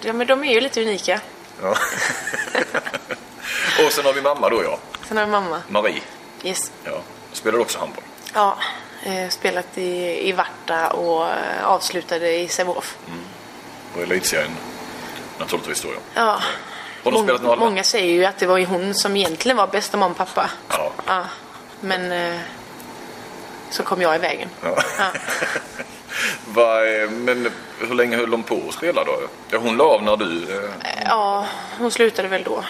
Ja, 0.00 0.12
men 0.12 0.26
de 0.26 0.44
är 0.44 0.52
ju 0.54 0.60
lite 0.60 0.80
unika. 0.82 1.20
Ja. 1.62 1.76
och 3.86 3.92
sen 3.92 4.04
har 4.04 4.12
vi 4.12 4.22
mamma 4.22 4.48
då 4.48 4.62
ja, 4.64 4.78
Sen 5.08 5.16
har 5.16 5.24
vi 5.24 5.30
mamma. 5.30 5.62
Marie. 5.68 6.02
Yes. 6.42 6.72
Ja. 6.84 7.00
Spelar 7.32 7.58
också 7.58 7.78
handboll. 7.78 8.04
Ja. 8.34 8.56
Eh, 9.04 9.28
spelat 9.28 9.78
i, 9.78 10.28
i 10.28 10.32
Varta 10.32 10.88
och 10.90 11.26
eh, 11.28 11.64
avslutade 11.64 12.32
i 12.36 12.48
Sävehof. 12.48 12.96
Och 13.96 14.02
elitserien 14.02 14.50
naturligtvis 15.38 15.82
då 15.82 15.88
ja. 15.88 16.00
Ja. 16.14 16.40
Har 17.04 17.12
de 17.12 17.22
spelat 17.24 17.42
några 17.42 17.56
Många 17.56 17.84
säger 17.84 18.14
ju 18.14 18.24
att 18.24 18.38
det 18.38 18.46
var 18.46 18.58
ju 18.58 18.64
hon 18.64 18.94
som 18.94 19.16
egentligen 19.16 19.56
var 19.56 19.66
bästa 19.66 19.96
mamma 19.96 20.10
och 20.10 20.16
pappa. 20.16 20.50
Ja. 20.68 20.92
Ja. 21.06 21.24
Men 21.80 22.12
eh, 22.12 22.40
så 23.70 23.82
kom 23.82 24.02
jag 24.02 24.14
i 24.16 24.18
vägen. 24.18 24.48
Ja. 24.62 24.76
Ja. 24.98 25.06
Va, 26.46 26.86
eh, 26.86 27.10
men 27.10 27.50
hur 27.78 27.94
länge 27.94 28.16
höll 28.16 28.30
de 28.30 28.42
på 28.42 28.60
att 28.68 28.74
spela 28.74 29.04
då? 29.04 29.20
Ja, 29.50 29.58
hon 29.58 29.76
la 29.76 29.84
av 29.84 30.02
när 30.02 30.16
du... 30.16 30.42
Eh, 30.54 30.70
Ja, 31.04 31.46
hon 31.78 31.90
slutade 31.90 32.28
väl 32.28 32.42
då. 32.42 32.64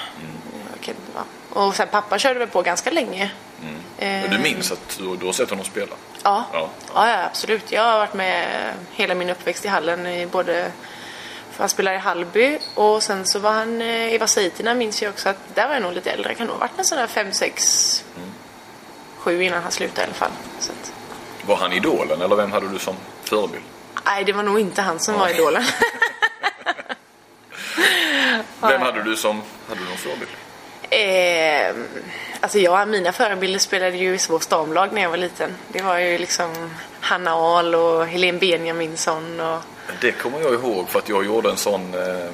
Okej, 0.81 0.95
ja. 1.15 1.21
Och 1.61 1.77
sen 1.77 1.89
pappa 1.91 2.19
körde 2.19 2.39
väl 2.39 2.49
på 2.49 2.63
ganska 2.63 2.91
länge. 2.91 3.31
men 3.99 4.31
du 4.31 4.39
minns 4.39 4.73
att 4.73 4.99
du, 4.99 5.17
du 5.17 5.27
har 5.27 5.33
sett 5.33 5.51
honom 5.51 5.65
spela? 5.65 5.95
Ja. 6.23 6.45
Ja. 6.53 6.69
Ja. 6.95 7.25
absolut. 7.25 7.73
Jag 7.73 7.83
har 7.83 7.99
varit 7.99 8.15
med 8.15 8.47
hela 8.93 9.15
min 9.15 9.31
uppväxt 9.31 9.65
i 9.65 9.69
hallen 9.69 10.07
i 10.07 10.27
både 10.27 10.73
han 11.59 11.69
spelade 11.69 11.97
i 11.97 12.01
Hallby 12.01 12.59
och 12.75 13.03
sen 13.03 13.27
så 13.27 13.39
var 13.39 13.51
han 13.53 13.83
eh, 13.83 14.15
i 14.15 14.19
Vasaitina 14.19 14.75
minns 14.75 15.03
jag 15.03 15.11
också 15.11 15.29
att 15.29 15.37
där 15.55 15.67
var 15.67 15.75
jag 15.75 15.83
nog 15.83 15.93
lite 15.93 16.11
äldre. 16.11 16.35
Kan 16.35 16.47
nog 16.47 16.57
ha 16.57 16.61
varit 16.61 16.79
en 16.79 16.85
sån 16.85 16.99
där 16.99 17.07
5, 17.07 17.33
6, 17.33 18.05
7 19.19 19.43
innan 19.43 19.63
han 19.63 19.73
slutade 19.73 20.01
i 20.01 20.05
alla 20.05 20.15
fall. 20.15 20.31
Att, 20.59 20.93
Var 21.47 21.57
han 21.57 21.73
idolen 21.73 22.23
eller 22.23 22.37
vem 22.37 22.53
hade 22.53 22.69
du 22.69 22.79
som 22.79 22.97
förebild? 23.25 23.63
nej, 24.07 24.25
det 24.25 24.33
var 24.33 24.43
nog 24.43 24.61
inte 24.61 24.83
han 24.83 24.99
som 24.99 25.15
var 25.15 25.29
idolen. 25.29 25.65
Vem 28.61 28.81
hade 28.81 29.03
du 29.03 29.17
som 29.17 29.43
hade 29.69 29.81
du 29.81 29.87
någon 29.87 29.97
förebild? 29.97 30.31
Eh, 30.91 31.75
alltså 32.41 32.59
jag, 32.59 32.89
mina 32.89 33.13
förebilder 33.13 33.59
spelade 33.59 33.97
ju 33.97 34.15
i 34.15 34.19
Svårs 34.19 34.47
damlag 34.47 34.93
när 34.93 35.03
jag 35.03 35.11
var 35.11 35.17
liten. 35.17 35.55
Det 35.69 35.83
var 35.83 35.99
ju 35.99 36.19
liksom 36.19 36.71
Hanna 37.05 37.31
Ahl 37.35 37.75
och 37.75 38.07
Helene 38.07 38.39
Benjaminsson 38.39 39.41
och 39.41 39.61
Det 40.01 40.13
kommer 40.13 40.41
jag 40.41 40.55
ihåg 40.55 40.89
för 40.89 40.99
att 40.99 41.09
jag 41.09 41.25
gjorde 41.27 41.51
en 41.51 41.57
sån 41.57 41.95
eh, 41.95 42.29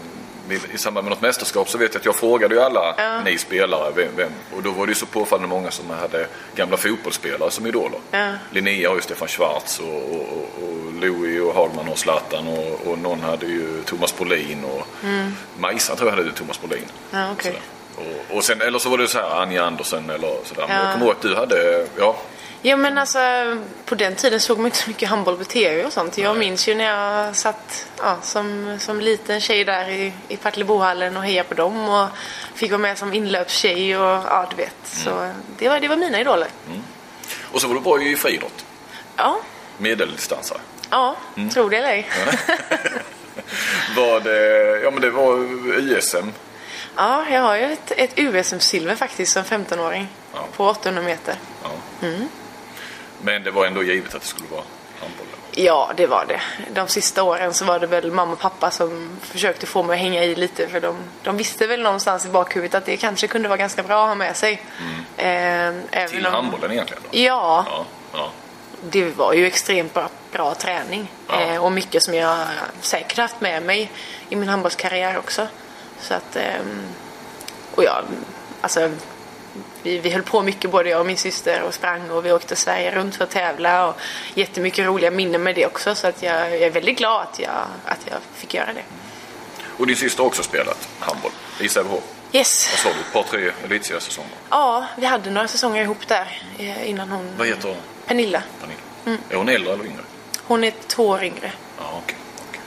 i 0.74 0.78
samband 0.78 1.04
med 1.04 1.10
något 1.10 1.20
mästerskap 1.22 1.68
så 1.68 1.78
vet 1.78 1.94
jag 1.94 2.00
att 2.00 2.04
jag 2.06 2.16
frågade 2.16 2.54
ju 2.54 2.60
alla 2.60 2.94
Ja. 2.98 3.20
ni 3.24 3.38
spelare 3.38 3.92
vem, 3.96 4.08
vem, 4.16 4.32
och 4.56 4.62
då 4.62 4.70
var 4.70 4.86
det 4.86 4.90
ju 4.90 4.94
så 4.94 5.06
påfallande 5.06 5.48
många 5.48 5.70
som 5.70 5.90
hade 5.90 6.26
gamla 6.54 6.76
fotbollsspelare 6.76 7.50
som 7.50 7.66
idoler. 7.66 7.98
Ja. 8.10 8.32
Linnea 8.50 8.88
har 8.88 8.96
ju 8.96 9.02
Stefan 9.02 9.28
Schwarz 9.28 9.80
och, 9.80 9.86
och, 9.94 10.20
och, 10.20 10.62
och 10.62 10.92
Louis 11.00 11.40
och 11.42 11.54
Hagman 11.54 11.88
och 11.88 11.98
Zlatan 11.98 12.48
och, 12.48 12.86
och 12.90 12.98
någon 12.98 13.20
hade 13.20 13.46
ju 13.46 13.82
Thomas 13.84 14.16
Brolin 14.16 14.64
och 14.64 14.86
Majsan 15.58 15.96
tror 15.96 16.10
jag 16.10 16.16
hade 16.16 16.32
Thomas 16.32 16.60
Brolin. 16.60 16.84
Mm. 17.12 17.24
Ja. 17.28 17.42
Sådär. 17.42 17.58
Och, 18.30 18.36
och 18.36 18.44
sen, 18.44 18.60
eller 18.60 18.78
så 18.78 18.88
var 18.88 18.98
det 18.98 19.08
så 19.08 19.18
här 19.18 19.42
Anja 19.42 19.64
Andersen 19.64 20.10
eller 20.10 20.36
sådär. 20.44 20.64
Men 20.68 20.76
Ja. 20.76 20.82
jag 20.84 20.92
kommer 20.92 21.06
ihåg 21.06 21.14
att 21.14 21.22
du 21.22 21.34
hade, 21.36 21.86
ja, 21.98 22.16
Ja 22.62 22.76
men 22.76 22.98
alltså 22.98 23.18
på 23.84 23.94
den 23.94 24.14
tiden 24.14 24.40
såg 24.40 24.58
man 24.58 24.66
inte 24.66 24.78
så 24.78 24.90
mycket 24.90 25.08
handboll 25.08 25.36
på 25.36 25.44
tv 25.44 25.84
och 25.84 25.92
sånt. 25.92 26.18
Jag 26.18 26.36
minns 26.36 26.68
ju 26.68 26.74
när 26.74 26.84
jag 26.84 27.36
satt 27.36 27.86
ja, 27.98 28.16
som, 28.22 28.76
som 28.80 29.00
liten 29.00 29.40
tjej 29.40 29.64
där 29.64 29.88
i, 29.90 30.12
i 30.28 30.36
Partillebohallen 30.36 31.16
och 31.16 31.22
hejade 31.22 31.48
på 31.48 31.54
dem 31.54 31.88
och 31.88 32.08
fick 32.54 32.70
vara 32.70 32.78
med 32.78 32.98
som 32.98 33.12
inlöpstjej 33.14 33.96
och 33.96 34.02
ja 34.04 34.46
du 34.50 34.56
vet. 34.56 34.74
Så 34.82 35.32
det 35.58 35.68
var, 35.68 35.80
det 35.80 35.88
var 35.88 35.96
mina 35.96 36.20
idoler. 36.20 36.48
och 37.52 37.60
så 37.60 37.68
var 37.68 37.74
du 37.74 37.80
bra 37.80 38.02
i 38.02 38.16
friidrott. 38.16 38.64
Ja, 39.16 39.40
Medeldistansare. 39.78 40.58
ja, 40.90 41.16
tror 41.52 41.70
det 41.70 41.76
eller 41.76 41.88
ej. 41.88 42.08
Var 43.96 44.20
det, 44.20 44.80
ja 44.84 44.90
men 44.90 45.00
det 45.00 45.10
var 45.10 45.38
USM. 45.78 46.26
Ja, 46.96 47.24
jag 47.30 47.40
har 47.42 47.56
ju 47.56 47.64
ett, 47.72 47.92
ett 47.96 48.10
USM-silver 48.18 48.94
faktiskt 48.96 49.32
som 49.32 49.42
15-åring 49.44 50.08
Ja. 50.34 50.46
på 50.56 50.66
800 50.68 51.02
meter. 51.02 51.34
Ja. 51.62 51.70
Men 53.22 53.42
det 53.44 53.50
var 53.50 53.66
ändå 53.66 53.82
givet 53.82 54.14
att 54.14 54.20
det 54.22 54.26
skulle 54.28 54.48
vara 54.48 54.62
handboll. 55.00 55.26
Ja, 55.52 55.90
det 55.96 56.06
var 56.06 56.24
det. 56.28 56.40
De 56.74 56.88
sista 56.88 57.22
åren 57.22 57.54
så 57.54 57.64
var 57.64 57.78
det 57.78 57.86
väl 57.86 58.12
mamma 58.12 58.32
och 58.32 58.38
pappa 58.38 58.70
som 58.70 59.10
försökte 59.22 59.66
få 59.66 59.82
mig 59.82 59.94
att 59.94 60.00
hänga 60.00 60.24
i 60.24 60.34
lite 60.34 60.68
för 60.68 60.80
de, 60.80 60.96
de 61.22 61.36
visste 61.36 61.66
väl 61.66 61.82
någonstans 61.82 62.26
i 62.26 62.28
bakhuvudet 62.28 62.74
att 62.74 62.86
det 62.86 62.96
kanske 62.96 63.26
kunde 63.26 63.48
vara 63.48 63.56
ganska 63.58 63.82
bra 63.82 64.02
att 64.02 64.08
ha 64.08 64.14
med 64.14 64.36
sig. 64.36 64.62
Eh, 65.16 65.26
även 65.26 66.08
Till 66.08 66.26
om- 66.26 66.32
handbollen 66.32 66.72
egentligen 66.72 67.02
då? 67.10 67.18
Ja, 67.18 67.64
Ja, 67.68 67.84
ja. 68.12 68.30
det 68.90 69.04
var 69.16 69.32
ju 69.32 69.46
extremt 69.46 69.94
bra, 69.94 70.08
bra 70.32 70.54
träning. 70.54 71.12
Ja. 71.28 71.40
Eh, 71.40 71.64
och 71.64 71.72
mycket 71.72 72.02
som 72.02 72.14
jag 72.14 72.46
säkert 72.80 73.18
haft 73.18 73.40
med 73.40 73.62
mig 73.62 73.90
i 74.28 74.36
min 74.36 74.48
handbollskarriär 74.48 75.18
också. 75.18 75.46
Så 76.00 76.14
att, 76.14 76.36
ehm, 76.36 76.82
och 77.74 77.84
ja, 77.84 78.02
alltså 78.60 78.90
vi, 79.82 79.98
vi 79.98 80.10
höll 80.10 80.22
på 80.22 80.42
mycket 80.42 80.70
både 80.70 80.90
jag 80.90 81.00
och 81.00 81.06
min 81.06 81.16
syster 81.16 81.62
och 81.62 81.74
sprang 81.74 82.10
och 82.10 82.26
vi 82.26 82.32
åkte 82.32 82.56
Sverige 82.56 82.90
runt 82.90 83.16
för 83.16 83.24
att 83.24 83.30
tävla 83.30 83.88
och 83.88 83.96
jättemycket 84.34 84.86
roliga 84.86 85.10
minnen 85.10 85.42
med 85.42 85.54
det 85.54 85.66
också 85.66 85.94
så 85.94 86.06
att 86.06 86.22
jag, 86.22 86.50
jag 86.50 86.62
är 86.62 86.70
väldigt 86.70 86.98
glad 86.98 87.22
att 87.22 87.38
jag, 87.40 87.66
att 87.84 88.00
jag 88.10 88.18
fick 88.34 88.54
göra 88.54 88.72
det. 88.72 88.82
Och 89.76 89.86
din 89.86 89.96
syster 89.96 90.22
har 90.22 90.28
också 90.28 90.42
spelat 90.42 90.88
handboll 90.98 91.32
i 91.60 91.68
Sävehof. 91.68 92.02
Yes! 92.32 92.68
Vad 92.70 92.78
sa 92.78 92.88
du? 92.88 93.00
Ett 93.00 93.12
par, 93.12 93.22
tre 93.22 93.52
elitseriesäsonger. 93.64 94.30
Ja, 94.50 94.86
vi 94.98 95.06
hade 95.06 95.30
några 95.30 95.48
säsonger 95.48 95.82
ihop 95.82 96.08
där 96.08 96.42
eh, 96.58 96.90
innan 96.90 97.10
hon... 97.10 97.28
Vad 97.36 97.46
heter 97.46 97.68
hon? 97.68 97.76
Pernilla. 98.06 98.42
Pernilla? 98.60 99.22
Är 99.30 99.36
hon 99.36 99.48
äldre 99.48 99.72
eller 99.72 99.84
yngre? 99.84 100.02
Hon 100.42 100.64
är 100.64 100.72
två 100.86 101.08
år 101.08 101.24
yngre. 101.24 101.52
Ja, 101.78 102.00
okej. 102.04 102.16
okej. 102.48 102.60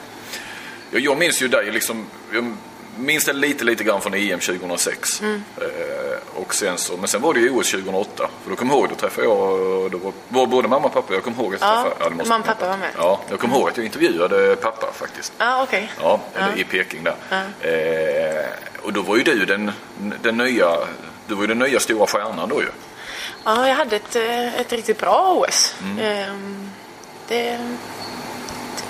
Ja, 0.90 0.98
jag 0.98 1.18
minns 1.18 1.42
ju 1.42 1.48
dig 1.48 1.70
liksom, 1.70 2.06
jag 2.32 2.56
minns 2.98 3.24
det 3.24 3.32
lite, 3.32 3.64
lite 3.64 3.84
grann 3.84 4.00
från 4.00 4.14
EM 4.14 4.40
2006. 4.40 5.20
Mm. 5.20 5.44
Eh, 5.56 6.40
och 6.40 6.54
sen 6.54 6.78
så, 6.78 6.96
men 6.96 7.08
sen 7.08 7.22
var 7.22 7.34
det 7.34 7.40
ju 7.40 7.50
OS 7.50 7.70
2008. 7.70 8.30
För 8.42 8.50
då 8.50 8.56
kom 8.56 8.68
jag 8.70 8.78
ihåg, 8.78 8.88
då 8.88 8.94
träffade 8.94 9.26
jag, 9.26 9.90
då 9.90 9.98
var, 9.98 10.12
var 10.28 10.46
både 10.46 10.68
mamma 10.68 10.86
och 10.86 10.92
pappa, 10.94 11.14
jag 11.14 11.22
kommer 11.22 11.36
ihåg 11.42 11.54
att 11.54 11.60
jag 11.60 11.70
Ja, 11.70 11.82
träffade, 11.82 12.14
måste 12.14 12.28
mamma 12.28 12.40
och 12.40 12.46
pappa 12.46 12.68
var 12.68 12.76
med. 12.76 12.90
Ja, 12.98 13.20
jag 13.30 13.38
kommer 13.40 13.56
ihåg 13.56 13.68
att 13.68 13.76
jag 13.76 13.86
intervjuade 13.86 14.56
pappa 14.56 14.92
faktiskt. 14.92 15.32
Ja, 15.38 15.62
okej. 15.62 15.92
Ja, 16.02 16.20
eller 16.34 16.58
i 16.58 16.64
Peking 16.64 17.04
där. 17.04 17.14
Eh, 17.60 18.46
och 18.82 18.92
då 18.92 19.02
var 19.02 19.16
ju 19.16 19.22
du 19.22 19.44
den, 19.44 19.72
den 20.22 20.36
nya, 20.36 20.76
du 21.26 21.34
var 21.34 21.42
ju 21.42 21.46
den 21.48 21.58
nya 21.58 21.80
stora 21.80 22.06
stjärnan 22.06 22.48
då 22.48 22.62
ju. 22.62 22.68
Ja, 23.44 23.68
jag 23.68 23.74
hade 23.74 23.96
ett, 23.96 24.16
eh, 24.16 24.60
ett 24.60 24.72
riktigt 24.72 24.98
bra 24.98 25.34
OS. 25.48 25.74
Mm. 25.82 25.98
Ehm, 25.98 26.70
Det, 27.28 27.42
det 27.42 27.58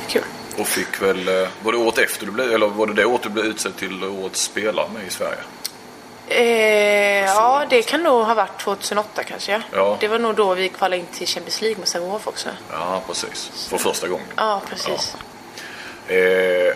var 0.03 0.09
kul. 0.09 0.23
Och 0.59 0.67
fick 0.67 1.03
väl, 1.03 1.29
eh, 1.29 1.49
var 1.63 1.73
det 1.73 1.79
året 1.79 1.99
efter 1.99 2.27
du 2.27 2.33
blev, 2.33 2.53
eller 2.53 2.67
var 2.67 2.87
det 2.87 2.93
det 2.95 3.05
året 3.05 3.23
du 3.23 3.29
blev 3.29 3.45
utsedd 3.47 3.77
till 3.77 4.05
årets 4.05 4.43
spelare 4.43 4.89
med 4.95 5.07
i 5.07 5.11
Sverige? 5.11 5.39
Eh, 6.29 7.25
ja, 7.27 7.65
det 7.71 7.83
kan 7.83 8.03
nog 8.03 8.25
ha 8.27 8.35
varit 8.35 8.59
2008 8.61 9.23
kanske. 9.25 9.63
Ja. 9.73 9.97
Det 10.01 10.09
var 10.09 10.19
nog 10.19 10.35
då 10.35 10.55
vi 10.55 10.69
kvalade 10.69 10.97
in 11.01 11.07
till 11.13 11.27
Champions 11.27 11.61
League 11.61 11.79
med 11.79 11.89
Sävehof 11.89 12.27
också. 12.29 12.49
Ja, 12.71 13.03
precis. 13.07 13.67
För 13.71 13.79
första 13.79 14.09
gången. 14.09 14.27
Ja, 14.37 14.63
precis. 14.69 15.17
Eh, 16.09 16.75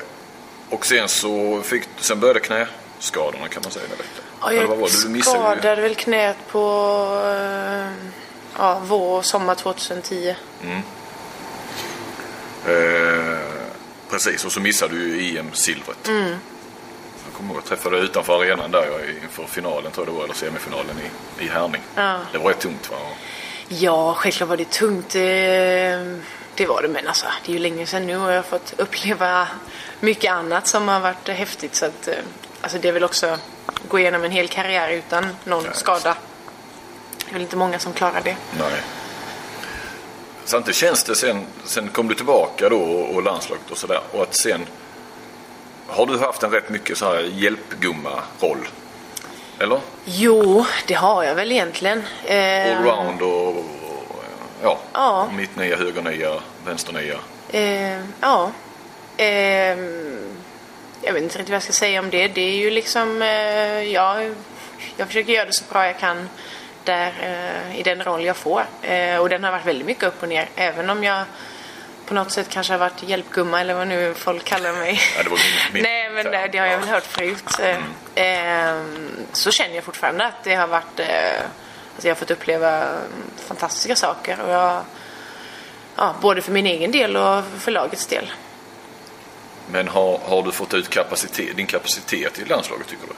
och 0.70 0.86
sen 0.86 1.08
så 1.08 1.60
fick, 1.64 1.82
sen 2.00 2.20
började 2.20 2.40
knäskadorna 2.40 3.48
kan 3.48 3.62
man 3.62 3.72
säga. 3.72 3.84
Ja, 4.40 4.50
Eller 4.50 4.64
vad 4.66 4.76
jag 4.76 4.80
var? 4.80 4.88
Du 5.04 5.08
missade 5.08 5.16
ju- 5.16 5.22
skadade 5.22 5.82
väl 5.82 5.94
knät 5.94 6.36
på 6.48 6.58
eh, 7.24 7.92
ja, 8.58 8.80
vår 8.84 9.18
och 9.18 9.24
sommar 9.24 9.54
2010. 9.54 10.34
Eh, 12.66 13.17
precis, 14.10 14.44
och 14.44 14.52
så 14.52 14.60
missade 14.60 14.94
du 14.94 15.16
ju 15.16 15.38
EM-silvret. 15.38 16.08
Mm. 16.08 16.28
Jag 17.24 17.32
kommer 17.32 17.50
ihåg 17.50 17.58
att 17.58 17.70
jag 17.70 17.78
träffade 17.78 17.96
dig 17.96 18.04
utanför 18.04 18.40
arenan 18.40 18.70
där 18.70 19.10
inför 19.22 19.44
finalen 19.44 19.92
tror 19.92 20.06
jag 20.06 20.14
det 20.14 20.18
var, 20.18 20.24
eller 20.24 20.34
semifinalen 20.34 20.96
i, 21.38 21.44
i 21.44 21.48
Härning. 21.48 21.82
Ja. 21.94 22.20
Det 22.32 22.38
var 22.38 22.48
rätt 22.48 22.60
tungt 22.60 22.90
va? 22.90 22.96
Ja, 23.68 24.14
självklart 24.14 24.48
var 24.48 24.56
det 24.56 24.70
tungt. 24.70 25.14
Eh, 25.14 25.20
det 26.54 26.66
var 26.66 26.82
det. 26.82 26.88
Men 26.88 27.06
alltså, 27.06 27.26
det 27.44 27.52
är 27.52 27.54
ju 27.54 27.58
länge 27.58 27.86
sedan 27.86 28.06
nu 28.06 28.16
och 28.16 28.30
jag 28.30 28.36
har 28.36 28.42
fått 28.42 28.74
uppleva 28.76 29.48
mycket 30.00 30.32
annat 30.32 30.66
som 30.66 30.88
har 30.88 31.00
varit 31.00 31.28
häftigt. 31.28 31.74
Så 31.74 31.86
att, 31.86 32.08
eh, 32.08 32.14
alltså 32.60 32.78
det 32.78 32.88
är 32.88 32.92
väl 32.92 33.04
också 33.04 33.38
gå 33.88 33.98
igenom 33.98 34.24
en 34.24 34.30
hel 34.30 34.48
karriär 34.48 34.90
utan 34.90 35.36
någon 35.44 35.64
skada. 35.72 36.16
Det 37.18 37.30
är 37.30 37.32
väl 37.32 37.42
inte 37.42 37.56
många 37.56 37.78
som 37.78 37.92
klarar 37.92 38.20
det. 38.24 38.36
Nej. 38.58 38.82
Samtidigt 40.48 40.76
känns 40.76 41.04
det 41.04 41.14
sen, 41.14 41.46
sen 41.64 41.88
kom 41.88 42.08
du 42.08 42.14
tillbaka 42.14 42.68
då 42.68 42.80
och, 42.80 43.22
landslaget 43.22 43.70
och 43.70 43.78
sådär. 43.78 44.00
Och 44.12 44.22
att 44.22 44.34
sen 44.34 44.66
har 45.86 46.06
du 46.06 46.18
haft 46.18 46.42
en 46.42 46.50
rätt 46.50 46.68
mycket 46.70 46.98
så 46.98 47.04
här 47.04 47.20
hjälpgumma-roll. 47.22 48.68
Eller? 49.58 49.80
Jo, 50.04 50.64
det 50.86 50.94
har 50.94 51.24
jag 51.24 51.34
väl 51.34 51.52
egentligen. 51.52 52.02
Eh, 52.24 52.78
Allround 52.78 53.22
och, 53.22 53.48
och 53.48 53.64
ja, 54.62 54.78
Ja. 54.92 55.28
mitt 55.36 55.56
nia, 55.56 55.76
höger 55.76 56.02
nia, 56.02 56.34
vänster 56.64 56.92
nia. 56.92 57.18
Eh, 57.50 58.00
ja. 58.20 58.52
Eh, 59.16 59.78
jag 61.02 61.12
vet 61.12 61.22
inte 61.22 61.38
riktigt 61.38 61.48
vad 61.48 61.56
jag 61.56 61.62
ska 61.62 61.72
säga 61.72 62.00
om 62.00 62.10
det. 62.10 62.28
Det 62.28 62.40
är 62.40 62.56
ju 62.56 62.70
liksom, 62.70 63.22
eh, 63.22 63.82
ja, 63.82 64.22
jag 64.96 65.06
försöker 65.06 65.32
göra 65.32 65.46
det 65.46 65.54
så 65.54 65.64
bra 65.70 65.86
jag 65.86 65.98
kan 65.98 66.28
där, 66.92 67.12
eh, 67.22 67.78
i 67.80 67.82
den 67.82 68.04
roll 68.04 68.24
jag 68.24 68.36
får. 68.36 68.64
Eh, 68.82 69.16
och 69.16 69.28
den 69.28 69.44
har 69.44 69.52
varit 69.52 69.66
väldigt 69.66 69.86
mycket 69.86 70.04
upp 70.04 70.22
och 70.22 70.28
ner. 70.28 70.48
Även 70.56 70.90
om 70.90 71.04
jag 71.04 71.24
på 72.06 72.14
något 72.14 72.30
sätt 72.32 72.48
kanske 72.48 72.72
har 72.72 72.78
varit 72.78 73.02
hjälpgumma 73.02 73.60
eller 73.60 73.74
vad 73.74 73.86
nu 73.88 74.14
folk 74.14 74.44
kallar 74.44 74.72
mig. 74.72 75.00
Ja, 75.16 75.22
det 75.22 75.28
var 75.30 75.38
min- 75.38 75.72
min- 75.72 75.82
Nej, 75.92 76.10
men 76.10 76.24
det, 76.32 76.48
det 76.52 76.58
har 76.58 76.66
jag 76.66 76.78
väl 76.78 76.88
hört 76.88 77.06
förut. 77.06 77.44
Eh, 78.16 78.24
eh, 78.24 78.82
så 79.32 79.50
känner 79.50 79.74
jag 79.74 79.84
fortfarande 79.84 80.26
att 80.26 80.44
det 80.44 80.54
har 80.54 80.66
varit, 80.66 81.00
eh, 81.00 81.06
alltså 81.94 82.08
jag 82.08 82.10
har 82.10 82.18
fått 82.18 82.30
uppleva 82.30 82.70
mm, 82.82 83.00
fantastiska 83.48 83.96
saker. 83.96 84.40
Och 84.40 84.50
jag, 84.50 84.82
ja, 85.96 86.14
både 86.20 86.42
för 86.42 86.52
min 86.52 86.66
egen 86.66 86.90
del 86.92 87.16
och 87.16 87.44
för 87.58 87.70
lagets 87.70 88.06
del. 88.06 88.32
Men 89.70 89.88
har, 89.88 90.18
har 90.18 90.42
du 90.42 90.52
fått 90.52 90.74
ut 90.74 90.88
kapacitet, 90.88 91.56
din 91.56 91.66
kapacitet 91.66 92.38
i 92.38 92.44
landslaget 92.44 92.86
tycker 92.88 93.06
du? 93.06 93.12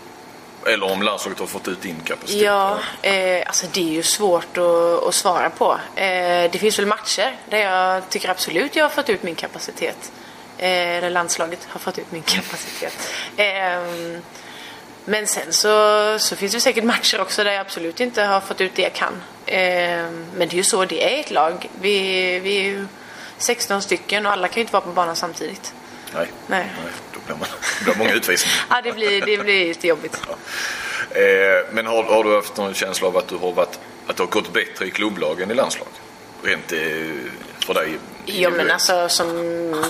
Eller 0.67 0.93
om 0.93 1.03
landslaget 1.03 1.39
har 1.39 1.47
fått 1.47 1.69
ut 1.69 1.83
din 1.83 2.01
kapacitet? 2.05 2.43
Ja, 2.43 2.79
eh, 3.03 3.43
alltså 3.47 3.67
det 3.73 3.81
är 3.81 3.93
ju 3.93 4.03
svårt 4.03 4.59
att, 4.59 5.05
att 5.09 5.15
svara 5.15 5.51
på. 5.51 5.73
Eh, 5.95 6.51
det 6.51 6.59
finns 6.59 6.79
väl 6.79 6.87
matcher 6.87 7.37
där 7.49 7.59
jag 7.59 8.09
tycker 8.09 8.29
absolut 8.29 8.77
jag 8.77 8.85
har 8.85 8.91
fått 8.91 9.09
ut 9.09 9.23
min 9.23 9.35
kapacitet. 9.35 10.13
Eh, 10.59 11.01
där 11.01 11.11
landslaget 11.11 11.69
har 11.69 11.81
fått 11.81 11.99
ut 11.99 12.13
min 12.13 12.23
kapacitet. 12.23 13.13
Eh, 13.37 14.21
men 15.05 15.27
sen 15.27 15.53
så, 15.53 16.19
så 16.19 16.37
finns 16.37 16.53
det 16.53 16.61
säkert 16.61 16.85
matcher 16.85 17.21
också 17.21 17.45
där 17.45 17.51
jag 17.51 17.61
absolut 17.61 18.01
inte 18.01 18.23
har 18.23 18.41
fått 18.41 18.61
ut 18.61 18.75
det 18.75 18.83
jag 18.83 18.93
kan. 18.93 19.23
Eh, 19.47 19.59
men 20.35 20.39
det 20.49 20.53
är 20.53 20.55
ju 20.55 20.65
så 20.65 20.85
det 20.85 21.17
är 21.17 21.21
ett 21.21 21.31
lag. 21.31 21.71
Vi, 21.81 22.39
vi 22.39 22.59
är 22.59 22.63
ju 22.63 22.87
16 23.39 23.83
stycken 23.83 24.27
och 24.27 24.33
alla 24.33 24.49
kan 24.49 24.55
ju 24.55 24.61
inte 24.61 24.73
vara 24.73 24.83
på 24.83 24.91
banan 24.91 25.17
samtidigt. 25.17 25.75
Nej. 26.15 26.27
Nej. 26.47 26.67
Då 27.10 27.10
blir 27.37 27.49
man, 27.49 27.49
blir 27.85 27.95
många 27.99 28.13
utvisningar. 28.13 28.57
Ja, 28.71 28.81
det 28.85 28.93
blir, 28.93 29.27
det 29.27 29.39
blir 29.39 29.67
lite 29.69 29.87
jobbigt. 29.87 30.21
Eh, 31.11 31.73
men 31.73 31.87
har, 31.87 32.03
har 32.03 32.25
du 32.25 32.35
haft 32.35 32.57
någon 32.57 32.75
känsla 32.75 33.09
av 33.09 33.17
att 33.17 33.29
du 33.29 33.37
har 33.37 33.53
varit, 33.53 33.79
att 34.07 34.17
det 34.17 34.23
har 34.23 34.31
gått 34.31 34.53
bättre 34.53 34.87
i 34.87 34.91
klubblagen 34.91 35.51
i 35.51 35.55
landslaget? 35.55 35.95
Rent 36.43 36.73
eh, 36.73 36.79
för 37.67 37.75
dig? 37.75 37.99
Ja 38.27 38.51
men 38.51 38.71
alltså 38.71 39.09
som, 39.09 39.29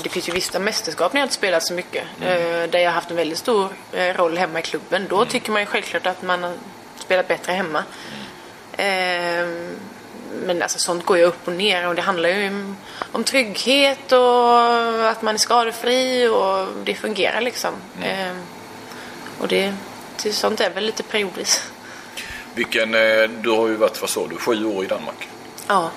det 0.02 0.08
finns 0.08 0.28
ju 0.28 0.32
vissa 0.32 0.58
mästerskap 0.58 1.12
när 1.12 1.20
jag 1.20 1.24
inte 1.24 1.34
spelat 1.34 1.62
så 1.62 1.74
mycket. 1.74 2.04
Eh, 2.20 2.28
där 2.70 2.78
jag 2.78 2.90
har 2.90 2.94
haft 2.94 3.10
en 3.10 3.16
väldigt 3.16 3.38
stor 3.38 3.68
eh, 3.92 4.14
roll 4.14 4.38
hemma 4.38 4.58
i 4.58 4.62
klubben. 4.62 5.06
Då 5.08 5.24
tycker 5.24 5.52
man 5.52 5.62
ju 5.62 5.66
självklart 5.66 6.06
att 6.06 6.22
man 6.22 6.42
har 6.42 6.52
spelat 6.98 7.28
bättre 7.28 7.52
hemma. 7.52 7.84
Eh, 8.72 9.46
men 10.40 10.62
alltså 10.62 10.78
sånt 10.78 11.04
går 11.04 11.18
ju 11.18 11.24
upp 11.24 11.48
och 11.48 11.52
ner 11.52 11.88
och 11.88 11.94
det 11.94 12.02
handlar 12.02 12.28
ju 12.28 12.48
om, 12.48 12.76
om 13.12 13.24
trygghet 13.24 14.12
och 14.12 15.10
att 15.10 15.22
man 15.22 15.34
är 15.34 15.38
skadefri 15.38 16.28
och 16.28 16.66
det 16.84 16.94
fungerar 16.94 17.40
liksom. 17.40 17.74
Eh, 18.02 18.32
och 19.40 19.48
det, 19.48 19.74
det, 20.22 20.32
sånt 20.32 20.60
är 20.60 20.70
väl 20.70 20.84
lite 20.84 21.02
periodiskt. 21.02 21.72
Vilken, 22.54 22.94
eh, 22.94 23.22
du 23.22 23.50
har 23.50 23.68
ju 23.68 23.76
varit, 23.76 24.00
vad 24.00 24.10
sa 24.10 24.26
du, 24.26 24.36
sju 24.36 24.64
år 24.64 24.84
i 24.84 24.86
Danmark? 24.86 25.28
Ja. 25.66 25.90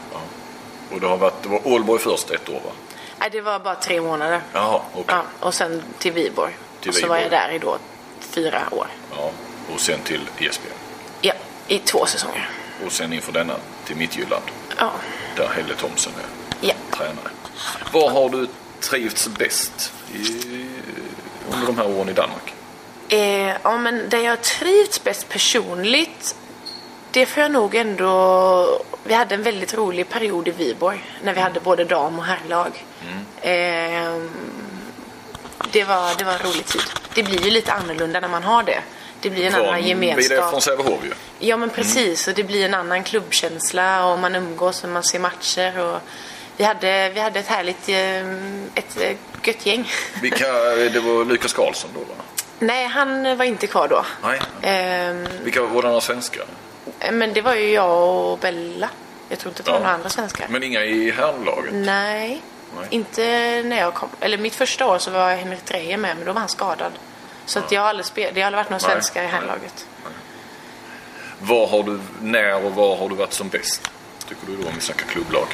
Och 0.91 0.99
det 0.99 1.07
har 1.07 1.17
varit, 1.17 1.43
det 1.43 1.49
var 1.49 1.67
Ålborg 1.67 2.01
först 2.01 2.31
ett 2.31 2.49
år 2.49 2.61
va? 2.65 2.71
Nej, 3.17 3.29
det 3.31 3.41
var 3.41 3.59
bara 3.59 3.75
tre 3.75 4.01
månader. 4.01 4.41
Jaha, 4.53 4.81
okej. 4.93 5.05
Ja, 5.07 5.23
och 5.39 5.53
sen 5.53 5.83
till 5.97 6.11
Viborg. 6.11 6.53
Till 6.79 6.89
och 6.89 6.95
så 6.95 7.07
var 7.07 7.15
jag 7.15 7.23
Viborg. 7.23 7.39
där 7.39 7.55
i 7.55 7.59
då 7.59 7.77
fyra 8.19 8.61
år. 8.71 8.87
Ja. 9.17 9.31
Och 9.73 9.79
sen 9.79 9.99
till 10.03 10.21
Esbjerg. 10.37 10.75
Ja, 11.21 11.33
i 11.67 11.79
två 11.79 12.05
säsonger. 12.05 12.49
Och 12.85 12.91
sen 12.91 13.13
inför 13.13 13.31
denna 13.31 13.53
till 13.85 13.95
Midtjylland. 13.95 14.43
Ja. 14.77 14.91
Där 15.35 15.47
Helle 15.47 15.75
Thomsen 15.75 16.13
är 16.17 16.25
Ja. 16.67 16.73
tränare. 16.97 17.29
Var 17.91 18.09
har 18.09 18.29
du 18.29 18.47
trivts 18.79 19.27
bäst 19.27 19.93
i, 20.13 20.25
under 21.51 21.67
de 21.67 21.77
här 21.77 21.87
åren 21.87 22.09
i 22.09 22.13
Danmark? 22.13 22.53
Eh, 23.09 23.55
ja, 23.63 23.77
men 23.77 24.09
där 24.09 24.19
jag 24.19 24.41
trivts 24.41 25.03
bäst 25.03 25.29
personligt, 25.29 26.35
det 27.11 27.25
får 27.25 27.43
jag 27.43 27.51
nog 27.51 27.75
ändå... 27.75 28.83
Vi 29.03 29.13
hade 29.13 29.35
en 29.35 29.43
väldigt 29.43 29.73
rolig 29.73 30.09
period 30.09 30.47
i 30.47 30.51
Viborg 30.51 31.03
när 31.23 31.33
vi 31.33 31.39
hade 31.41 31.59
både 31.59 31.83
dam 31.83 32.19
och 32.19 32.25
herrlag. 32.25 32.85
Eh, 33.41 34.21
det, 35.71 35.83
var, 35.83 36.17
det 36.17 36.23
var 36.23 36.33
en 36.33 36.39
rolig 36.39 36.65
tid. 36.65 36.81
Det 37.15 37.23
blir 37.23 37.41
ju 37.45 37.49
lite 37.51 37.71
annorlunda 37.73 38.19
när 38.19 38.27
man 38.27 38.43
har 38.43 38.63
det. 38.63 38.81
Det 39.23 39.29
blir 39.29 39.45
en 39.45 39.55
annan 39.55 39.75
Vi 39.75 39.81
är 39.81 39.87
gemenskap. 39.87 40.49
från 40.49 40.61
Sävehof 40.61 40.99
ju. 41.03 41.11
Ja 41.39 41.57
men 41.57 41.69
precis, 41.69 42.27
och 42.27 42.33
det 42.33 42.43
blir 42.43 42.65
en 42.65 42.73
annan 42.73 43.03
klubbkänsla 43.03 44.05
och 44.05 44.19
man 44.19 44.35
umgås 44.35 44.83
och 44.83 44.89
man 44.89 45.03
ser 45.03 45.19
matcher. 45.19 45.79
Och 45.79 45.99
vi, 46.57 46.63
hade, 46.63 47.09
vi 47.09 47.19
hade 47.19 47.39
ett 47.39 47.47
härligt, 47.47 47.89
eh, 47.89 48.75
ett 48.75 49.01
eh, 49.01 49.15
gött 49.43 49.65
gäng. 49.65 49.91
Vilka, 50.21 50.51
det 50.93 50.99
var 50.99 51.25
Lukas 51.25 51.53
Karlsson 51.53 51.89
då 51.93 51.99
va? 51.99 52.15
Nej, 52.59 52.85
han 52.85 53.37
var 53.37 53.45
inte 53.45 53.67
kvar 53.67 53.87
då. 53.87 54.05
Nej. 54.23 54.39
Ehm, 54.61 55.27
Vilka 55.43 55.61
var 55.61 55.83
några 55.83 56.01
svenskar? 56.01 56.45
men 57.11 57.33
det 57.33 57.41
var 57.41 57.55
ju 57.55 57.69
jag 57.71 58.21
och 58.31 58.37
Bella. 58.39 58.89
Jag 59.29 59.39
tror 59.39 59.51
inte 59.51 59.63
det 59.63 59.71
var 59.71 59.77
Ja. 59.77 59.79
några 59.83 59.93
andra 59.95 60.09
svenskar. 60.09 60.45
Men 60.49 60.63
inga 60.63 60.83
i 60.83 61.11
herrlaget? 61.11 61.73
Nej, 61.73 62.41
Nej. 62.77 62.87
inte 62.89 63.21
när 63.65 63.79
jag 63.79 63.93
kom. 63.93 64.09
Eller 64.19 64.37
mitt 64.37 64.55
första 64.55 64.85
år 64.87 64.97
så 64.97 65.11
var 65.11 65.35
Henrik 65.35 65.65
Dreyer 65.65 65.97
med, 65.97 66.17
men 66.17 66.25
då 66.25 66.33
var 66.33 66.39
han 66.39 66.49
skadad. 66.49 66.91
Så 67.45 67.59
att 67.59 67.71
jag 67.71 67.81
har 67.81 67.87
aldrig, 67.89 68.05
spel, 68.05 68.31
det 68.33 68.41
har 68.41 68.47
aldrig 68.47 68.57
varit 68.63 68.69
några 68.69 68.79
svenskar 68.79 69.23
i 69.23 69.27
herrlaget. 69.27 69.85
Var 71.39 71.67
har 71.67 71.83
du, 71.83 71.99
när 72.21 72.65
och 72.65 72.71
var 72.75 72.95
har 72.95 73.09
du 73.09 73.15
varit 73.15 73.33
som 73.33 73.49
bäst? 73.49 73.91
Tycker 74.29 74.45
du 74.47 74.55
då 74.57 74.67
om 74.67 74.75
vi 74.75 74.81
snackar 74.81 75.05
klubblag? 75.05 75.47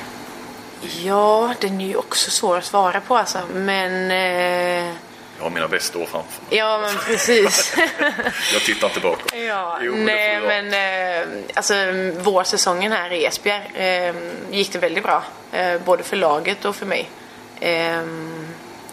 Ja, 1.04 1.54
den 1.62 1.82
är 1.82 1.86
ju 1.88 1.96
också 1.96 2.32
svår 2.32 2.58
att 2.58 2.66
svara 2.66 3.02
på 3.02 3.18
alltså. 3.18 3.40
Men... 3.54 4.12
Eh, 4.12 4.96
Jag 5.38 5.44
har 5.44 5.50
mina 5.50 5.68
bästa 5.68 5.98
år 6.00 6.06
framför 6.06 6.42
mig. 6.50 6.58
ja, 6.58 6.78
men 6.78 6.96
precis. 6.98 7.76
Jag 8.54 8.62
tittar 8.62 8.88
inte 8.88 9.00
bakåt. 9.00 9.34
Ja, 9.36 9.80
Jo, 9.82 9.96
nej 9.96 10.40
men 10.42 10.74
eh, 10.74 11.28
alltså 11.54 11.74
vårsäsongen 12.22 12.92
här 12.92 13.14
i 13.14 13.26
Esbjerg 13.26 13.72
eh, 13.76 14.16
gick 14.52 14.74
det 14.74 14.80
väldigt 14.80 15.04
bra. 15.04 15.24
Eh, 15.52 15.82
både 15.86 16.04
för 16.04 16.16
laget 16.18 16.66
och 16.66 16.76
för 16.76 16.86
mig. 16.86 17.10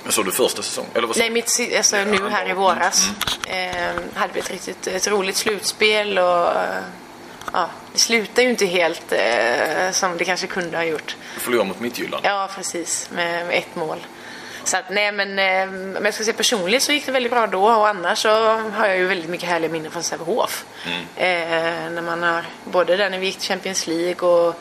Eh, 0.06 0.08
Men 0.08 0.12
så 0.12 0.22
du 0.22 0.32
första 0.32 0.62
säsongen? 0.62 0.90
Eller 0.94 1.06
vad 1.06 1.18
nej, 1.18 1.30
mitt, 1.30 1.60
alltså, 1.76 1.96
nu 1.96 2.28
här 2.28 2.50
i 2.50 2.52
våras 2.52 3.08
eh, 3.46 3.94
hade 4.14 4.32
vi 4.32 4.40
ett 4.40 4.50
riktigt 4.50 4.86
ett 4.86 5.08
roligt 5.08 5.36
slutspel 5.36 6.18
och 6.18 6.48
eh, 6.48 6.82
ja, 7.52 7.70
det 7.92 7.98
slutar 7.98 8.42
ju 8.42 8.50
inte 8.50 8.66
helt 8.66 9.12
eh, 9.12 9.90
som 9.90 10.16
det 10.16 10.24
kanske 10.24 10.46
kunde 10.46 10.76
ha 10.76 10.84
gjort. 10.84 11.16
Du 11.34 11.40
förlorade 11.40 11.68
mot 11.68 11.80
Midtjylland. 11.80 12.24
Ja, 12.26 12.48
precis. 12.54 13.10
Med, 13.10 13.46
med 13.46 13.58
ett 13.58 13.76
mål. 13.76 14.06
Så 14.64 14.76
att, 14.76 14.90
nej 14.90 15.12
men, 15.12 15.28
eh, 15.38 15.66
men 15.70 16.04
jag 16.04 16.14
ska 16.14 16.24
säga 16.24 16.36
personligt 16.36 16.82
så 16.82 16.92
gick 16.92 17.06
det 17.06 17.12
väldigt 17.12 17.32
bra 17.32 17.46
då 17.46 17.64
och 17.64 17.88
annars 17.88 18.18
så 18.18 18.28
har 18.74 18.86
jag 18.86 18.96
ju 18.98 19.06
väldigt 19.06 19.30
mycket 19.30 19.48
härliga 19.48 19.70
minnen 19.70 19.90
från 19.90 20.02
Sävehof. 20.02 20.64
Eh, 21.16 21.90
när 21.90 22.02
man 22.02 22.22
har, 22.22 22.44
både 22.64 22.96
där 22.96 23.10
när 23.10 23.18
vi 23.18 23.26
gick 23.26 23.38
till 23.38 23.48
Champions 23.48 23.86
League 23.86 24.28
och 24.28 24.60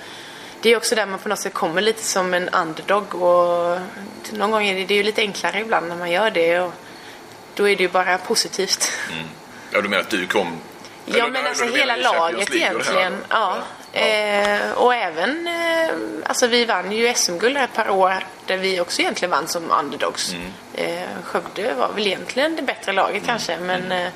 det 0.65 0.71
är 0.71 0.78
också 0.78 0.95
där 0.95 1.06
man 1.06 1.19
på 1.19 1.30
något 1.30 1.39
sätt 1.39 1.54
kommer 1.54 1.82
lite 1.82 2.04
som 2.04 2.34
en 2.34 2.49
underdog 2.49 3.15
och 3.15 3.80
någon 4.32 4.51
gång 4.51 4.65
är 4.65 4.75
det, 4.75 4.86
det 4.86 4.93
är 4.93 4.97
ju 4.97 5.04
lite 5.04 5.21
enklare 5.21 5.60
ibland 5.60 5.88
när 5.88 5.95
man 5.95 6.12
gör 6.12 6.32
det 6.32 6.60
och 6.60 6.73
då 7.56 7.69
är 7.69 7.75
det 7.75 7.84
ju 7.84 7.89
bara 7.89 8.17
positivt. 8.17 8.91
Ja, 9.71 9.82
du 9.82 9.89
menar 9.89 10.04
att 10.04 10.10
du 10.10 10.28
kom... 10.28 10.60
Ja 11.06 11.28
men 11.28 11.36
eller 11.36 11.49
alltså 11.49 11.65
hela 11.65 11.95
laget 11.95 12.56
egentligen. 12.56 13.17
Ja. 13.30 13.58
Ja. 13.91 13.99
Eh, 13.99 14.71
och 14.71 14.95
även, 14.95 15.47
eh, 15.47 15.95
alltså 16.25 16.47
vi 16.47 16.65
vann 16.65 16.91
ju 16.91 17.13
SM-guld 17.13 17.58
ett 17.58 17.73
par 17.73 17.89
år 17.89 18.25
där 18.45 18.58
vi 18.58 18.80
också 18.80 19.01
egentligen 19.01 19.32
vann 19.32 19.47
som 19.47 19.71
underdogs. 19.71 20.34
Mm. 20.34 20.51
Eh, 20.73 21.10
Skövde 21.23 21.73
var 21.73 21.91
väl 21.93 22.08
egentligen 22.08 22.56
det 22.56 22.62
bättre 22.62 22.91
laget 22.91 23.23
kanske 23.25 23.58
men 23.58 23.91
eh, 23.91 24.10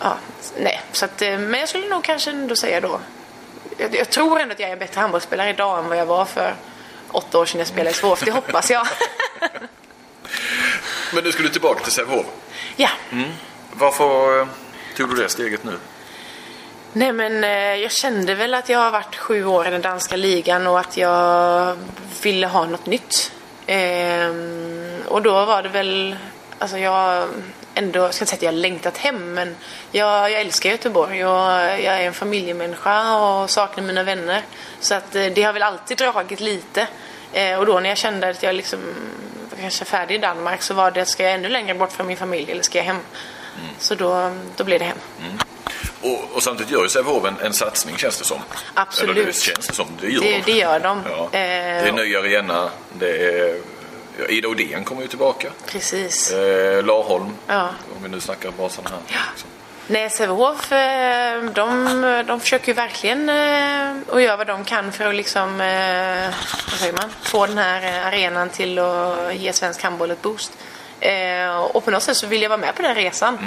ja, 0.00 0.16
nej. 0.58 0.80
Så 0.92 1.04
att, 1.04 1.22
eh, 1.22 1.38
men 1.38 1.60
jag 1.60 1.68
skulle 1.68 1.88
nog 1.88 2.04
kanske 2.04 2.30
ändå 2.30 2.56
säga 2.56 2.80
då. 2.80 3.00
Jag, 3.76 3.94
jag 3.94 4.10
tror 4.10 4.40
ändå 4.40 4.52
att 4.52 4.60
jag 4.60 4.68
är 4.68 4.72
en 4.72 4.78
bättre 4.78 5.00
handbollsspelare 5.00 5.50
idag 5.50 5.78
än 5.78 5.88
vad 5.88 5.98
jag 5.98 6.06
var 6.06 6.24
för 6.24 6.54
åtta 7.12 7.38
år 7.38 7.46
sedan 7.46 7.58
jag 7.58 7.68
spelade 7.68 7.90
i 7.90 7.94
Svåf. 7.94 8.20
Det 8.20 8.30
hoppas 8.30 8.70
jag. 8.70 8.86
Men 11.14 11.24
nu 11.24 11.32
ska 11.32 11.42
du 11.42 11.48
tillbaka 11.48 11.82
till 11.82 11.92
Sävehof. 11.92 12.26
ja. 12.76 12.88
Varför 13.72 14.40
eh, 14.40 14.46
tog 14.96 15.08
du 15.10 15.22
det 15.22 15.28
steget 15.28 15.64
nu? 15.64 15.78
Nej 16.92 17.12
men 17.12 17.44
eh, 17.44 17.50
jag 17.74 17.92
kände 17.92 18.34
väl 18.34 18.54
att 18.54 18.68
jag 18.68 18.78
har 18.78 18.90
varit 18.90 19.16
sju 19.16 19.44
år 19.44 19.66
i 19.66 19.70
den 19.70 19.82
danska 19.82 20.16
ligan 20.16 20.66
och 20.66 20.80
att 20.80 20.96
jag 20.96 21.76
ville 22.22 22.46
ha 22.46 22.66
något 22.66 22.86
nytt. 22.86 23.32
Ehm, 23.66 25.02
och 25.08 25.22
då 25.22 25.44
var 25.44 25.62
det 25.62 25.68
väl, 25.68 26.16
alltså 26.58 26.78
jag 26.78 27.28
ändå, 27.74 28.00
jag 28.00 28.14
ska 28.14 28.22
inte 28.22 28.30
säga 28.30 28.36
att 28.38 28.42
jag 28.42 28.52
har 28.52 28.58
längtat 28.58 28.96
hem 28.98 29.34
men 29.34 29.56
jag, 29.90 30.30
jag 30.30 30.40
älskar 30.40 30.70
Göteborg 30.70 31.26
och 31.26 31.30
jag 31.60 31.84
är 31.84 32.00
en 32.00 32.14
familjemänniska 32.14 33.16
och 33.16 33.50
saknar 33.50 33.84
mina 33.84 34.02
vänner. 34.02 34.42
Så 34.80 34.94
att 34.94 35.14
eh, 35.14 35.26
det 35.26 35.42
har 35.42 35.52
väl 35.52 35.62
alltid 35.62 35.98
dragit 35.98 36.40
lite. 36.40 36.86
Eh, 37.32 37.58
och 37.58 37.66
då 37.66 37.80
när 37.80 37.88
jag 37.88 37.98
kände 37.98 38.28
att 38.28 38.42
jag 38.42 38.54
liksom 38.54 38.80
var 39.50 39.58
kanske 39.60 39.84
färdig 39.84 40.14
i 40.14 40.18
Danmark 40.18 40.62
så 40.62 40.74
var 40.74 40.90
det, 40.90 41.06
ska 41.06 41.22
jag 41.22 41.32
ännu 41.32 41.48
längre 41.48 41.74
bort 41.74 41.92
från 41.92 42.06
min 42.06 42.16
familj 42.16 42.52
eller 42.52 42.62
ska 42.62 42.78
jag 42.78 42.84
hem? 42.84 42.98
Så 43.78 43.94
då, 43.94 44.32
då 44.56 44.64
blev 44.64 44.78
det 44.78 44.84
hem. 44.84 44.98
Och, 46.02 46.32
och 46.32 46.42
samtidigt 46.42 46.72
gör 46.72 46.82
ju 46.82 46.88
Sävehof 46.88 47.24
en, 47.24 47.36
en 47.46 47.52
satsning 47.52 47.96
känns 47.96 48.18
det 48.18 48.24
som. 48.24 48.38
Absolut. 48.74 49.16
Eller 49.16 49.26
det 49.26 49.36
känns 49.36 49.66
det 49.66 49.74
som. 49.74 49.86
Det 50.00 50.08
gör 50.08 50.20
Det, 50.20 50.30
de. 50.30 50.52
det 50.52 50.58
gör 50.58 50.80
de. 50.80 51.02
Ja. 51.10 51.24
Eh, 51.24 51.30
Det 51.32 51.88
är 51.88 51.92
ny 51.92 52.16
arena. 52.16 52.70
Det 52.92 53.10
är, 53.40 53.56
Ida 54.28 54.48
Odén 54.48 54.84
kommer 54.84 55.02
ju 55.02 55.08
tillbaka. 55.08 55.48
Precis. 55.66 56.32
Eh, 56.32 56.84
Larholm. 56.84 57.30
Ja. 57.46 57.68
Om 57.96 58.02
vi 58.02 58.08
nu 58.08 58.20
snackar 58.20 58.50
bara 58.50 58.68
sådana 58.68 58.96
här. 59.10 59.20
liksom. 59.30 59.48
Nej, 59.86 60.10
Sävehof, 60.10 60.72
eh, 60.72 61.42
de, 61.44 62.24
de 62.26 62.40
försöker 62.40 62.68
ju 62.68 62.72
verkligen 62.74 63.28
eh, 63.28 63.96
att 64.16 64.22
göra 64.22 64.36
vad 64.36 64.46
de 64.46 64.64
kan 64.64 64.92
för 64.92 65.04
att 65.06 65.14
liksom, 65.14 65.60
eh, 65.60 66.34
vad 66.70 66.78
säger 66.78 66.92
man, 66.92 67.10
få 67.22 67.46
den 67.46 67.58
här 67.58 68.06
arenan 68.08 68.48
till 68.48 68.78
att 68.78 69.36
ge 69.36 69.52
svensk 69.52 69.82
handboll 69.82 70.10
ett 70.10 70.22
boost. 70.22 70.52
Och 71.72 71.84
på 71.84 71.90
något 71.90 72.02
sätt 72.02 72.16
så 72.16 72.26
vill 72.26 72.42
jag 72.42 72.48
vara 72.48 72.60
med 72.60 72.74
på 72.74 72.82
den 72.82 72.94
resan. 72.94 73.38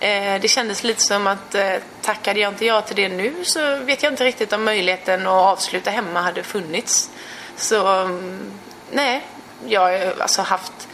Eh, 0.00 0.40
Det 0.40 0.48
kändes 0.50 0.84
lite 0.84 1.02
som 1.02 1.26
att 1.26 1.54
tackade 2.02 2.40
jag 2.40 2.52
inte 2.52 2.64
ja 2.66 2.80
till 2.80 2.96
det 2.96 3.08
nu 3.08 3.34
så 3.44 3.76
vet 3.76 4.02
jag 4.02 4.12
inte 4.12 4.24
riktigt 4.24 4.52
om 4.52 4.64
möjligheten 4.64 5.20
att 5.26 5.32
avsluta 5.32 5.90
hemma 5.90 6.20
hade 6.20 6.42
funnits. 6.42 7.10
Så 7.56 7.86
mm, 7.88 8.50
nej, 8.90 9.22
jag 9.66 9.80
har 9.80 10.14
alltså 10.20 10.42
haft 10.42 10.88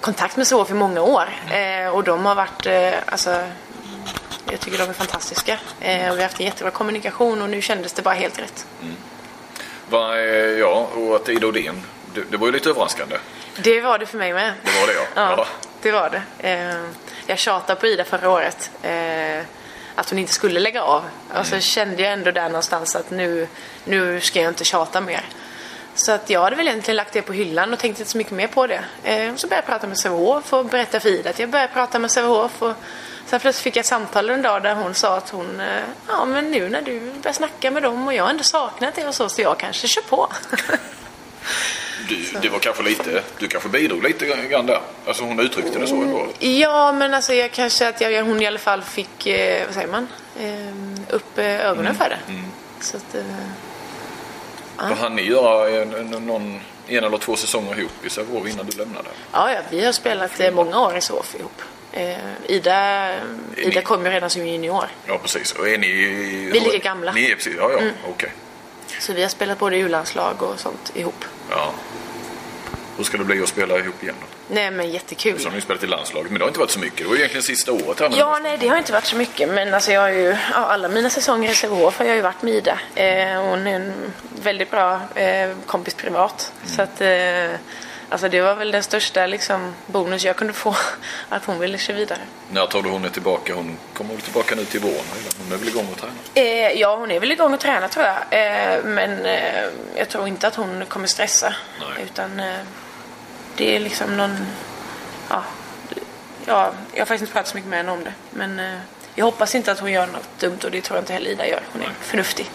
kontakt 0.00 0.36
med 0.36 0.46
Sävehof 0.46 0.70
i 0.70 0.74
många 0.74 1.02
år 1.02 1.28
eh, 1.50 1.88
och 1.88 2.04
de 2.04 2.26
har 2.26 2.34
varit, 2.34 2.66
eh, 2.66 2.92
alltså 3.06 3.48
jag 4.50 4.60
tycker 4.60 4.78
de 4.78 4.88
är 4.88 4.92
fantastiska. 4.92 5.58
Eh, 5.80 6.10
och 6.10 6.16
vi 6.16 6.20
har 6.20 6.28
haft 6.28 6.40
en 6.40 6.46
jättebra 6.46 6.70
kommunikation 6.70 7.42
och 7.42 7.50
nu 7.50 7.62
kändes 7.62 7.92
det 7.92 8.02
bara 8.02 8.14
helt 8.14 8.38
rätt. 8.38 8.66
Va, 9.88 10.18
eh, 10.18 10.58
ja, 10.58 10.88
och 10.94 11.16
att 11.16 11.28
Ida 11.28 11.46
Odén. 11.46 11.82
Det, 12.14 12.30
det 12.30 12.36
var 12.36 12.46
ju 12.46 12.52
lite 12.52 12.70
överraskande. 12.70 13.16
Det 13.56 13.80
var 13.80 13.98
det 13.98 14.06
för 14.06 14.18
mig 14.18 14.32
med. 14.32 14.52
Det 14.62 14.80
var 14.80 14.86
det 14.86 14.92
ja. 14.92 15.02
Ja, 15.14 15.34
ja. 15.36 15.46
det 15.82 15.92
var 15.92 16.10
det. 16.10 16.48
Eh, 16.48 16.84
jag 17.26 17.38
tjatade 17.38 17.80
på 17.80 17.86
Ida 17.86 18.04
förra 18.04 18.30
året. 18.30 18.70
Eh, 18.82 19.40
att 19.94 20.10
hon 20.10 20.18
inte 20.18 20.32
skulle 20.32 20.60
lägga 20.60 20.82
av. 20.82 21.04
Och 21.38 21.46
så 21.46 21.60
kände 21.60 22.02
jag 22.02 22.12
ändå 22.12 22.30
där 22.30 22.48
någonstans 22.48 22.96
att 22.96 23.10
nu, 23.10 23.48
nu 23.84 24.20
ska 24.20 24.40
jag 24.40 24.50
inte 24.50 24.64
tjata 24.64 25.00
mer. 25.00 25.24
Så 25.96 26.12
att 26.12 26.30
jag 26.30 26.42
hade 26.42 26.56
väl 26.56 26.68
egentligen 26.68 26.96
lagt 26.96 27.12
det 27.12 27.22
på 27.22 27.32
hyllan 27.32 27.72
och 27.72 27.78
tänkte 27.78 28.02
inte 28.02 28.12
så 28.12 28.18
mycket 28.18 28.32
mer 28.32 28.46
på 28.46 28.66
det. 28.66 28.84
Eh, 29.02 29.34
så 29.34 29.46
började 29.46 29.62
jag 29.62 29.66
prata 29.66 29.86
med 29.86 29.98
Sävehof 29.98 30.52
och 30.52 30.64
berätta 30.64 31.00
för 31.00 31.08
Ida 31.08 31.30
att 31.30 31.38
jag 31.38 31.50
började 31.50 31.72
prata 31.72 31.98
med 31.98 32.10
Sävehof. 32.10 32.62
Och 32.62 32.72
sen 33.26 33.40
plötsligt 33.40 33.62
fick 33.64 33.76
jag 33.76 33.80
ett 33.80 33.86
samtal 33.86 34.30
en 34.30 34.42
dag 34.42 34.62
där 34.62 34.74
hon 34.74 34.94
sa 34.94 35.16
att 35.16 35.30
hon, 35.30 35.60
eh, 35.60 35.82
ja 36.08 36.24
men 36.24 36.50
nu 36.50 36.68
när 36.68 36.82
du 36.82 37.00
börjar 37.00 37.32
snacka 37.32 37.70
med 37.70 37.82
dem 37.82 38.06
och 38.06 38.14
jag 38.14 38.24
har 38.24 38.30
ändå 38.30 38.44
saknat 38.44 38.94
det 38.94 39.06
och 39.06 39.14
så, 39.14 39.28
så 39.28 39.42
jag 39.42 39.58
kanske 39.58 39.88
kör 39.88 40.02
på. 40.02 40.28
Du, 42.08 42.38
det 42.42 42.48
var 42.48 42.58
kanske 42.58 42.82
lite, 42.82 43.22
du 43.38 43.48
kanske 43.48 43.68
bidrog 43.68 44.02
lite 44.02 44.26
grann 44.26 44.66
där. 44.66 44.80
Alltså 45.06 45.24
hon 45.24 45.40
uttryckte 45.40 45.78
det 45.78 45.86
så 45.86 45.94
ändå. 45.94 46.26
Ja, 46.38 46.92
men 46.92 47.14
alltså 47.14 47.34
jag 47.34 47.52
kanske 47.52 47.88
att 47.88 48.00
jag, 48.00 48.24
hon 48.24 48.42
i 48.42 48.46
alla 48.46 48.58
fall 48.58 48.82
fick, 48.82 49.26
eh, 49.26 49.66
vad 49.66 49.74
säger 49.74 49.88
man, 49.88 50.08
eh, 50.40 51.14
upp 51.14 51.38
ögonen 51.38 51.94
för 51.94 52.08
det. 52.08 52.18
Så 52.80 52.96
att, 52.96 53.14
eh, 54.78 54.88
Vad 54.88 54.98
hann 54.98 55.16
ni 55.16 55.22
göra 55.22 55.70
en, 55.82 55.94
en, 55.94 56.26
någon, 56.26 56.60
en 56.88 57.04
eller 57.04 57.18
två 57.18 57.36
säsonger 57.36 57.78
ihop 57.78 58.04
i 58.04 58.10
Sävehof 58.10 58.48
innan 58.48 58.66
du 58.66 58.78
lämnade? 58.78 59.08
ja, 59.32 59.52
ja, 59.52 59.58
vi 59.70 59.84
har 59.84 59.92
spelat 59.92 60.40
eh, 60.40 60.50
många 60.50 60.80
år 60.80 60.96
i 60.96 61.00
SOF 61.00 61.34
ihop. 61.34 61.62
Eh, 61.92 62.16
Ida, 62.46 63.10
Ida 63.56 63.82
kom 63.82 64.04
ju 64.04 64.10
redan 64.10 64.30
som 64.30 64.46
junior. 64.46 64.84
Ja 65.06 65.18
precis. 65.18 65.52
Och 65.52 65.68
är 65.68 65.78
ni... 65.78 65.86
Vi 66.52 66.58
är 66.58 66.64
lika 66.64 66.78
gamla. 66.78 67.12
Ni 67.12 67.30
är 67.30 67.34
precis, 67.34 67.54
ja 67.58 67.70
ja, 67.72 67.80
okej. 68.08 68.32
Så 69.00 69.12
vi 69.12 69.22
har 69.22 69.28
spelat 69.28 69.58
både 69.58 69.76
U-landslag 69.76 70.42
och 70.42 70.60
sånt 70.60 70.92
ihop. 70.94 71.24
Ja. 71.50 71.72
Hur 72.96 73.04
ska 73.04 73.18
det 73.18 73.24
bli 73.24 73.42
att 73.42 73.48
spela 73.48 73.78
ihop 73.78 74.02
igen 74.02 74.14
då? 74.20 74.26
Nej 74.48 74.70
men 74.70 74.90
jättekul. 74.90 75.40
Så 75.40 75.48
har 75.48 75.54
ni 75.54 75.60
spelat 75.60 75.82
i 75.82 75.86
landslaget, 75.86 76.30
men 76.30 76.38
det 76.38 76.44
har 76.44 76.48
inte 76.48 76.60
varit 76.60 76.70
så 76.70 76.78
mycket. 76.78 76.98
Det 76.98 77.04
var 77.04 77.16
egentligen 77.16 77.42
sista 77.42 77.72
året 77.72 78.00
nu. 78.10 78.16
Ja, 78.16 78.38
nej 78.42 78.56
det 78.60 78.68
har 78.68 78.76
inte 78.76 78.92
varit 78.92 79.04
så 79.04 79.16
mycket 79.16 79.48
men 79.48 79.74
alltså 79.74 79.92
jag 79.92 80.00
har 80.00 80.08
ju, 80.08 80.36
ja, 80.52 80.56
alla 80.56 80.88
mina 80.88 81.10
säsonger 81.10 81.50
i 81.50 81.54
Sävehof 81.54 81.98
har 81.98 82.06
jag 82.06 82.16
ju 82.16 82.22
varit 82.22 82.42
med 82.42 82.54
Ida. 82.54 82.78
Eh, 82.94 83.42
hon 83.42 83.66
är 83.66 83.74
en 83.74 84.12
väldigt 84.42 84.70
bra 84.70 85.00
eh, 85.14 85.50
kompis 85.66 85.94
privat. 85.94 86.52
Så 86.66 86.82
att, 86.82 87.00
eh, 87.00 87.50
alltså 88.08 88.28
det 88.28 88.40
var 88.40 88.54
väl 88.54 88.70
den 88.70 88.82
största 88.82 89.26
liksom, 89.26 89.74
bonus 89.86 90.24
jag 90.24 90.36
kunde 90.36 90.52
få, 90.52 90.76
att 91.28 91.44
hon 91.44 91.58
ville 91.58 91.78
köra 91.78 91.96
vidare. 91.96 92.20
När 92.50 92.66
tror 92.66 92.82
du 92.82 92.88
hon 92.88 93.04
är 93.04 93.08
tillbaka? 93.08 93.54
Hon 93.54 93.76
kommer 93.94 94.14
väl 94.14 94.22
tillbaka 94.22 94.54
nu 94.54 94.64
till 94.64 94.80
våren? 94.80 95.04
Hon 95.38 95.52
är 95.52 95.56
väl 95.56 95.68
igång 95.68 95.86
och 95.92 95.98
tränar? 95.98 96.14
Eh, 96.34 96.80
ja, 96.80 96.96
hon 96.96 97.10
är 97.10 97.20
väl 97.20 97.32
igång 97.32 97.54
och 97.54 97.60
tränar 97.60 97.88
tror 97.88 98.06
jag. 98.06 98.16
Eh, 98.16 98.84
men 98.84 99.26
eh, 99.26 99.64
jag 99.96 100.08
tror 100.08 100.28
inte 100.28 100.48
att 100.48 100.54
hon 100.54 100.84
kommer 100.88 101.06
stressa. 101.06 101.54
Nej. 101.80 102.04
Utan 102.04 102.42
det 103.56 103.76
är 103.76 103.80
liksom 103.80 104.16
någon... 104.16 104.46
Ja, 105.30 105.42
ja, 106.46 106.72
jag 106.92 107.00
har 107.00 107.06
faktiskt 107.06 107.22
inte 107.22 107.32
pratat 107.32 107.48
så 107.48 107.56
mycket 107.56 107.70
med 107.70 107.78
henne 107.78 107.92
om 107.92 108.04
det. 108.04 108.12
Men 108.30 108.58
eh, 108.58 108.78
jag 109.14 109.24
hoppas 109.24 109.54
inte 109.54 109.72
att 109.72 109.78
hon 109.78 109.92
gör 109.92 110.06
något 110.06 110.38
dumt 110.38 110.58
och 110.64 110.70
det 110.70 110.80
tror 110.80 110.96
jag 110.96 111.02
inte 111.02 111.12
heller 111.12 111.30
Ida 111.30 111.48
gör. 111.48 111.62
Hon 111.72 111.82
är 111.82 111.90
förnuftig. 112.00 112.50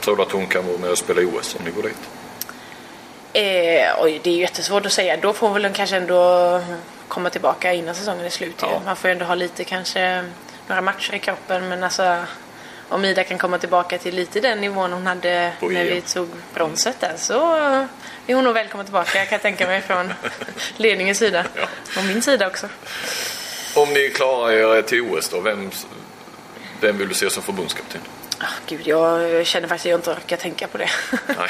Tror 0.00 0.16
du 0.16 0.22
att 0.22 0.32
hon 0.32 0.46
kan 0.46 0.66
vara 0.66 0.78
med 0.78 0.90
och 0.90 0.98
spela 0.98 1.20
i 1.20 1.24
OS 1.24 1.56
om 1.58 1.64
ni 1.64 1.70
går 1.70 1.82
dit? 1.82 2.08
Eh, 3.32 4.02
oj, 4.02 4.20
det 4.24 4.30
är 4.30 4.36
jättesvårt 4.36 4.86
att 4.86 4.92
säga. 4.92 5.16
Då 5.16 5.32
får 5.32 5.54
väl 5.54 5.64
hon 5.64 5.74
kanske 5.74 5.96
ändå 5.96 6.62
komma 7.08 7.30
tillbaka 7.30 7.72
innan 7.72 7.94
säsongen 7.94 8.24
är 8.24 8.30
slut. 8.30 8.56
Ja. 8.60 8.80
Man 8.84 8.96
får 8.96 9.10
ju 9.10 9.12
ändå 9.12 9.24
ha 9.24 9.34
lite 9.34 9.64
kanske 9.64 10.24
några 10.66 10.82
matcher 10.82 11.14
i 11.14 11.18
kroppen. 11.18 11.68
Men 11.68 11.84
alltså 11.84 12.24
om 12.88 13.04
Ida 13.04 13.24
kan 13.24 13.38
komma 13.38 13.58
tillbaka 13.58 13.98
till 13.98 14.14
lite 14.14 14.40
den 14.40 14.60
nivån 14.60 14.92
hon 14.92 15.06
hade 15.06 15.52
På 15.60 15.68
när 15.68 15.80
EM. 15.80 15.86
vi 15.94 16.00
tog 16.00 16.28
bronset 16.54 17.00
där 17.00 17.14
så 17.16 17.54
är 18.26 18.34
hon 18.34 18.44
nog 18.44 18.54
välkommen 18.54 18.86
tillbaka 18.86 19.10
kan 19.10 19.26
jag 19.30 19.42
tänka 19.42 19.66
mig 19.66 19.80
från 19.80 20.14
ledningens 20.76 21.18
sida. 21.18 21.44
Och 21.96 22.04
min 22.04 22.22
sida 22.22 22.46
också. 22.46 22.68
Om 23.74 23.88
ni 23.92 24.10
klarar 24.10 24.76
er 24.78 24.82
till 24.82 25.02
OS 25.02 25.28
då, 25.28 25.40
vem, 25.40 25.70
vem 26.80 26.98
vill 26.98 27.08
du 27.08 27.14
se 27.14 27.30
som 27.30 27.42
förbundskapten? 27.42 28.00
Gud, 28.68 28.86
jag 28.86 29.46
känner 29.46 29.68
faktiskt 29.68 29.86
att 29.86 29.90
jag 29.90 29.98
inte 29.98 30.10
orkar 30.10 30.36
tänka 30.36 30.66
på 30.68 30.78
det. 30.78 30.90
Nej. 31.26 31.36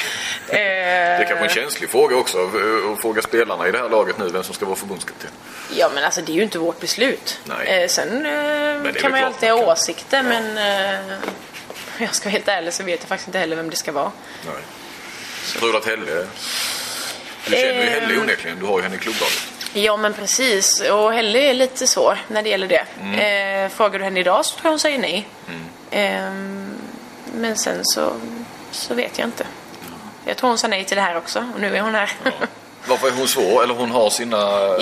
Eh, 0.48 0.54
Det 0.54 1.24
är 1.24 1.28
kanske 1.28 1.44
en 1.44 1.50
känslig 1.50 1.90
fråga 1.90 2.16
också 2.16 2.38
att 2.44 3.00
fråga 3.00 3.22
spelarna 3.22 3.68
i 3.68 3.70
det 3.72 3.78
här 3.78 3.88
laget 3.88 4.18
nu 4.18 4.28
vem 4.28 4.42
som 4.44 4.54
ska 4.54 4.66
vara 4.66 4.76
förbundskapten. 4.76 5.30
Ja 5.76 5.90
men 5.94 6.04
alltså 6.04 6.20
det 6.22 6.32
är 6.32 6.34
ju 6.34 6.42
inte 6.42 6.58
vårt 6.58 6.80
beslut. 6.80 7.40
Nej. 7.44 7.82
Eh, 7.82 7.88
sen 7.88 8.26
eh, 8.26 8.92
kan 8.92 9.10
man 9.10 9.20
ju 9.20 9.26
alltid 9.26 9.50
ha 9.50 9.72
åsikter 9.72 10.22
men 10.22 10.58
eh, 10.58 11.00
om 11.98 11.98
jag 12.04 12.14
ska 12.14 12.24
vara 12.24 12.32
helt 12.32 12.48
ärlig 12.48 12.74
så 12.74 12.82
vet 12.82 13.00
jag 13.00 13.08
faktiskt 13.08 13.28
inte 13.28 13.38
heller 13.38 13.56
vem 13.56 13.70
det 13.70 13.76
ska 13.76 13.92
vara. 13.92 14.12
Nej. 14.46 14.54
Tror 15.58 15.72
du 15.72 15.78
att 15.78 15.86
Helle... 15.86 16.26
Du 17.46 17.50
känner 17.56 17.64
ju 17.74 17.80
Ehm. 17.80 18.00
Helle 18.02 18.20
onekligen, 18.20 18.58
du 18.58 18.66
har 18.66 18.78
ju 18.78 18.82
henne 18.82 18.94
i 18.96 18.98
klubblaget. 18.98 19.38
Ja 19.72 19.96
men 19.96 20.14
precis 20.14 20.80
och 20.80 21.12
Helle 21.12 21.38
är 21.38 21.54
lite 21.54 21.86
så 21.86 22.16
när 22.28 22.42
det 22.42 22.48
gäller 22.48 22.66
det. 22.68 22.84
Mm. 23.00 23.64
Eh, 23.64 23.70
frågar 23.70 23.98
du 23.98 24.04
henne 24.04 24.20
idag 24.20 24.44
så 24.44 24.54
tror 24.54 24.64
jag 24.66 24.70
hon 24.70 24.78
säger 24.78 24.98
nej. 24.98 25.28
Eh, 25.90 26.32
men 27.34 27.56
sen 27.56 27.80
så, 27.84 28.12
så 28.70 28.94
vet 28.94 29.18
jag 29.18 29.28
inte. 29.28 29.46
Jag 30.24 30.36
tror 30.36 30.48
hon 30.48 30.58
sa 30.58 30.68
nej 30.68 30.84
till 30.84 30.96
det 30.96 31.02
här 31.02 31.16
också 31.16 31.38
och 31.54 31.60
nu 31.60 31.76
är 31.76 31.80
hon 31.80 31.94
här. 31.94 32.12
Ja, 32.24 32.30
Varför 32.86 33.06
är 33.08 33.12
hon 33.12 33.28
svår? 33.28 33.62
Eller 33.62 33.74
hon 33.74 33.90
har 33.90 34.10
sina... 34.10 34.38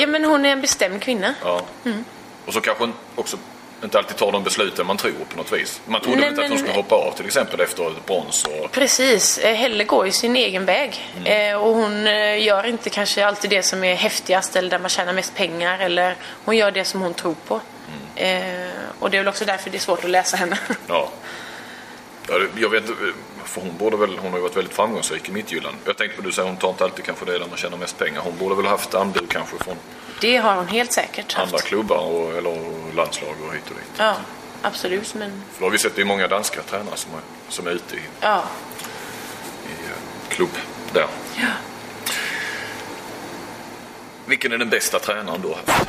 men 0.09 0.25
hon 0.25 0.45
är 0.45 0.49
en 0.53 0.61
bestämd 0.61 1.03
kvinna. 1.03 1.35
Ja. 1.45 1.61
Mm. 1.85 2.05
Och 2.47 2.53
så 2.53 2.61
kanske 2.61 2.83
hon 2.85 2.93
också 3.15 3.37
inte 3.83 3.99
alltid 3.99 4.17
tar 4.17 4.33
de 4.33 4.43
besluten 4.45 4.87
man 4.87 4.97
tror 4.97 5.13
på 5.31 5.37
något 5.37 5.53
vis. 5.53 5.81
Man 5.87 6.01
trodde 6.01 6.19
Nej, 6.21 6.29
inte 6.29 6.41
att 6.43 6.49
hon 6.49 6.57
men- 6.57 6.67
skulle 6.67 6.83
hoppa 6.83 6.95
av 6.95 7.13
till 7.17 7.27
exempel 7.27 7.61
efter 7.61 7.91
ett 7.91 8.07
brons 8.07 8.45
och... 8.45 8.73
Precis, 8.73 9.39
Eh, 9.39 9.55
Helle 9.55 9.85
går 9.85 10.07
ju 10.07 10.13
sin 10.13 10.37
egen 10.37 10.65
väg. 10.65 11.11
Eh, 11.25 11.55
och 11.57 11.75
hon 11.75 12.07
eh, 12.07 12.43
gör 12.43 12.67
inte 12.67 12.91
kanske 12.91 13.27
alltid 13.27 13.51
det 13.51 13.63
som 13.63 13.85
är 13.85 13.95
häftigast 13.95 14.57
eller 14.57 14.71
där 14.71 14.79
man 14.79 14.89
tjänar 14.89 15.13
mest 15.13 15.35
pengar. 15.35 15.79
Eller 15.79 16.17
hon 16.45 16.57
gör 16.57 16.71
det 16.71 16.85
som 16.85 17.01
hon 17.01 17.15
tror 17.15 17.35
på. 17.47 17.61
Eh, 18.15 18.69
och 18.99 19.11
det 19.11 19.17
är 19.17 19.21
väl 19.21 19.29
också 19.29 19.45
därför 19.45 19.71
det 19.71 19.77
är 19.77 19.81
svårt 19.81 20.05
att 20.05 20.11
läsa 20.11 20.37
henne. 20.37 20.59
Ja. 20.87 21.09
Ja, 22.29 22.35
Jag 22.57 22.69
vet 22.69 22.85
för 23.45 23.61
hon 23.61 23.77
borde 23.77 23.97
väl, 23.97 24.19
hon 24.19 24.31
har 24.31 24.39
ju 24.39 24.43
varit 24.43 24.57
väldigt 24.57 24.75
framgångsrik 24.75 25.29
i 25.29 25.33
Midtjylland. 25.33 25.77
Jag 25.85 25.97
tänkte 25.97 26.17
på 26.17 26.23
du 26.23 26.33
säger 26.33 26.49
hon 26.49 26.57
tar 26.57 26.69
inte 26.69 26.85
alltid 26.85 27.05
kanske 27.05 27.25
det 27.25 27.39
där 27.39 27.47
man 27.47 27.57
tjänar 27.57 27.77
mest 27.79 27.99
pengar. 27.99 28.21
Hon 28.21 28.37
borde 28.39 28.55
väl 28.55 28.67
haft 28.67 28.95
anbud 28.95 29.29
kanske 29.29 29.57
från 29.59 29.77
Det 30.21 30.37
har 30.37 30.55
hon 30.57 30.67
helt 30.69 30.93
säkert 30.93 31.33
haft. 31.33 31.53
andra 31.53 31.59
klubbar 31.59 31.99
och, 31.99 32.33
eller 32.37 32.59
landslag 32.95 33.35
och 33.49 33.55
hit 33.55 33.63
och 33.65 33.75
dit. 33.77 33.85
Ja, 33.99 34.17
absolut. 34.63 35.15
Men 35.15 35.43
För 35.53 35.61
då 35.61 35.67
har 35.67 35.71
vi 35.71 35.79
sett 35.79 35.97
det 35.97 36.03
är 36.03 36.07
många 36.07 36.29
danska 36.29 36.63
tränare 36.63 36.97
som 36.97 37.15
är, 37.15 37.21
som 37.49 37.67
är 37.67 37.71
ute 37.71 37.97
i, 37.97 38.01
ja, 38.21 38.45
i 39.67 39.87
eh, 39.89 40.29
klubb 40.29 40.51
där. 40.93 41.07
Ja. 41.37 41.47
Vilken 44.27 44.53
är 44.53 44.59
den 44.59 44.71
bästa 44.71 44.99
tränaren 44.99 45.41
du 45.43 45.49
har 45.49 45.55
haft? 45.55 45.89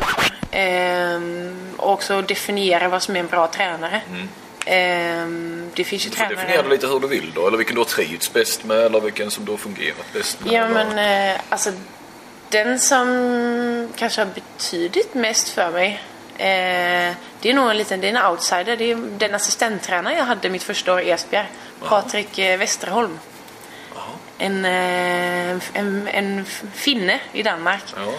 Ehm, 0.61 1.55
och 1.77 1.91
också 1.93 2.21
definiera 2.21 2.87
vad 2.87 3.01
som 3.03 3.15
är 3.15 3.19
en 3.19 3.27
bra 3.27 3.47
tränare. 3.47 4.01
Ehm, 4.65 5.71
det 5.75 5.83
finns 5.83 6.05
ju 6.05 6.09
Du 6.09 6.15
får 6.15 6.25
tränare... 6.25 6.35
definiera 6.45 6.67
lite 6.67 6.87
hur 6.87 6.99
du 6.99 7.07
vill 7.07 7.31
då, 7.35 7.47
eller 7.47 7.57
vilken 7.57 7.75
du 7.75 7.81
har 7.81 7.85
trivts 7.85 8.33
bäst 8.33 8.63
med 8.63 8.77
eller 8.77 8.99
vilken 8.99 9.31
som 9.31 9.45
du 9.45 9.51
har 9.51 9.57
fungerat 9.57 10.13
bäst 10.13 10.39
med. 10.45 10.53
Ja 10.53 10.65
eller- 10.65 10.85
men 10.85 11.33
eh, 11.35 11.41
alltså 11.49 11.71
den 12.49 12.79
som 12.79 13.07
kanske 13.95 14.21
har 14.21 14.25
betydit 14.35 15.13
mest 15.13 15.49
för 15.49 15.71
mig 15.71 16.01
eh, 16.37 17.15
det 17.41 17.49
är 17.49 17.53
nog 17.53 17.69
en 17.69 17.77
liten, 17.77 18.01
det 18.01 18.07
är 18.09 18.15
en 18.15 18.31
outsider. 18.31 18.77
Det 18.77 18.91
är 18.91 18.95
den 19.17 19.35
assistenttränare 19.35 20.15
jag 20.17 20.23
hade 20.25 20.49
mitt 20.49 20.63
första 20.63 20.93
år 20.93 21.01
i 21.01 21.09
Esbjerg. 21.11 21.49
Patrik 21.83 22.37
eh, 22.39 22.57
Westerholm. 22.59 23.19
En, 24.37 24.65
eh, 24.65 25.57
en, 25.73 26.07
en 26.07 26.45
finne 26.73 27.19
i 27.33 27.43
Danmark. 27.43 27.83
Ja, 27.95 28.13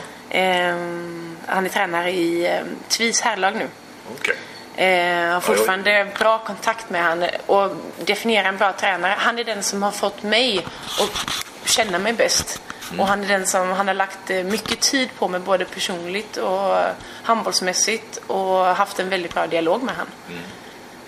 han 1.47 1.66
är 1.66 1.68
tränare 1.68 2.11
i 2.11 2.47
eh, 2.47 2.62
Tvis 2.88 3.21
herrlag 3.21 3.57
nu. 3.57 3.68
okej. 4.11 4.37
Eh, 4.77 5.33
har 5.33 5.40
fortfarande 5.40 6.09
bra 6.18 6.38
kontakt 6.38 6.90
med 6.90 7.03
han 7.03 7.25
och 7.47 7.71
definiera 8.05 8.49
en 8.49 8.57
bra 8.57 8.73
tränare. 8.73 9.14
Han 9.18 9.38
är 9.38 9.45
den 9.45 9.62
som 9.62 9.83
har 9.83 9.90
fått 9.90 10.23
mig 10.23 10.66
att 11.01 11.45
känna 11.64 11.99
mig 11.99 12.12
bäst. 12.12 12.62
Och 12.99 13.07
han 13.07 13.25
är 13.25 13.29
den 13.29 13.47
som 13.47 13.68
han 13.68 13.88
har 13.88 13.95
lagt 13.95 14.31
eh, 14.31 14.45
mycket 14.45 14.81
tid 14.81 15.09
på 15.18 15.29
mig 15.29 15.40
både 15.40 15.64
personligt 15.64 16.37
och 16.37 16.77
handbollsmässigt 17.23 18.21
och 18.27 18.66
haft 18.66 18.99
en 18.99 19.09
väldigt 19.09 19.35
bra 19.35 19.47
dialog 19.47 19.83
med 19.83 19.95
han. 19.95 20.07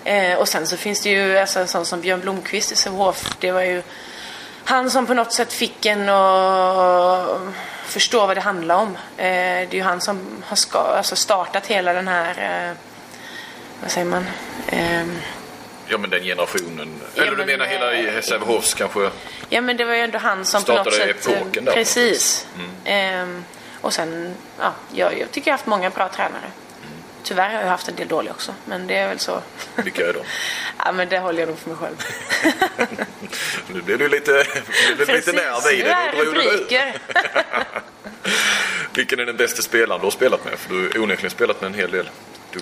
Eh, 0.03 0.37
och 0.37 0.47
sen 0.47 0.67
så 0.67 0.77
finns 0.77 1.01
det 1.01 1.09
ju 1.09 1.37
alltså, 1.37 1.59
en 1.59 1.67
sån 1.67 1.85
som 1.85 2.01
Björn 2.01 2.19
Blomqvist 2.19 2.71
i 2.71 2.75
Sävehof. 2.75 3.35
Det 3.39 3.51
var 3.51 3.61
ju 3.61 3.83
han 4.63 4.91
som 4.91 5.05
på 5.05 5.13
något 5.13 5.33
sätt 5.33 5.53
fick 5.53 5.85
en 5.85 6.09
att 6.09 7.39
förstå 7.95 8.27
vad 8.27 8.37
det 8.37 8.41
handlar 8.41 8.75
om. 8.75 8.97
Eh, 9.17 9.25
det 9.67 9.71
är 9.71 9.73
ju 9.73 9.81
han 9.81 10.01
som 10.01 10.43
har 10.45 10.55
ska, 10.55 10.79
alltså 10.79 11.15
startat 11.15 11.67
hela 11.67 11.93
den 11.93 12.07
här, 12.07 12.29
eh, 12.69 12.77
vad 13.81 13.91
säger 13.91 14.07
man? 14.07 14.25
Ehm, 14.69 15.19
Ja 15.87 15.97
men 15.97 16.09
den 16.09 16.23
generationen. 16.23 16.89
Ja, 17.15 17.21
eller 17.21 17.31
du 17.31 17.37
men, 17.37 17.47
menar 17.47 17.65
hela 17.65 17.93
eh, 17.93 18.21
Sävehofs 18.21 18.73
kanske? 18.73 19.09
ja 19.49 19.61
men 19.61 19.77
det 19.77 19.85
var 19.85 19.93
ju 19.93 19.99
ändå 19.99 20.17
han 20.17 20.45
som 20.45 20.61
på 20.63 20.71
Startade 20.71 20.83
något 20.83 21.23
sätt... 21.23 21.27
epoken 21.27 21.65
där. 21.65 21.73
Precis. 21.73 22.47
Ehm, 22.85 23.43
och 23.81 23.93
sen, 23.93 24.35
ja, 24.59 24.73
jag, 24.93 25.19
jag 25.19 25.31
tycker 25.31 25.51
jag 25.51 25.53
har 25.53 25.57
haft 25.57 25.65
många 25.67 25.89
bra 25.89 26.09
tränare. 26.09 26.51
Tyvärr 27.25 27.53
har 27.53 27.61
jag 27.61 27.67
haft 27.67 27.87
en 27.87 27.95
del 27.95 28.07
dåliga 28.07 28.33
också, 28.33 28.53
men 28.65 28.87
det 28.87 28.95
är 28.95 29.07
väl 29.07 29.19
så. 29.19 29.41
Vilka 29.75 30.07
är 30.09 30.13
de? 30.13 30.19
ja 30.85 30.91
men 30.91 31.09
det 31.09 31.19
håller 31.19 31.39
jag 31.39 31.49
nog 31.49 31.57
för 31.59 31.69
mig 31.69 31.77
själv. 31.77 31.95
Nu 33.67 33.81
blir 33.81 33.97
du 33.97 34.09
lite, 34.09 34.31
blir 34.95 35.05
du 35.05 35.13
lite 35.13 35.31
nära 35.31 35.55
Nu 35.71 35.81
är 35.81 35.83
det. 35.83 36.17
Nu 36.17 36.21
ut. 36.23 36.27
rubriker. 36.27 36.97
Vilken 38.93 39.19
är 39.19 39.25
den 39.25 39.37
bästa 39.37 39.61
spelaren 39.61 40.01
du 40.01 40.05
har 40.05 40.11
spelat 40.11 40.45
med? 40.45 40.59
För 40.59 40.73
du 40.73 40.81
har 40.93 40.99
onekligen 40.99 41.31
spelat 41.31 41.61
med 41.61 41.67
en 41.67 41.73
hel 41.73 41.91
del 41.91 42.09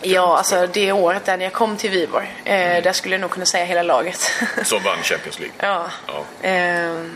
Ja, 0.01 0.37
alltså 0.37 0.67
det 0.73 0.91
året 0.91 1.25
där 1.25 1.37
när 1.37 1.45
jag 1.45 1.53
kom 1.53 1.77
till 1.77 1.89
Viborg, 1.89 2.33
eh, 2.45 2.83
där 2.83 2.93
skulle 2.93 3.15
jag 3.15 3.21
nog 3.21 3.31
kunna 3.31 3.45
säga 3.45 3.65
hela 3.65 3.83
laget. 3.83 4.31
Som 4.63 4.83
vann 4.83 4.97
Champions 5.03 5.39
League. 5.39 5.55
ja. 5.59 5.85
Ja. 6.07 6.25
Ehm, 6.41 7.11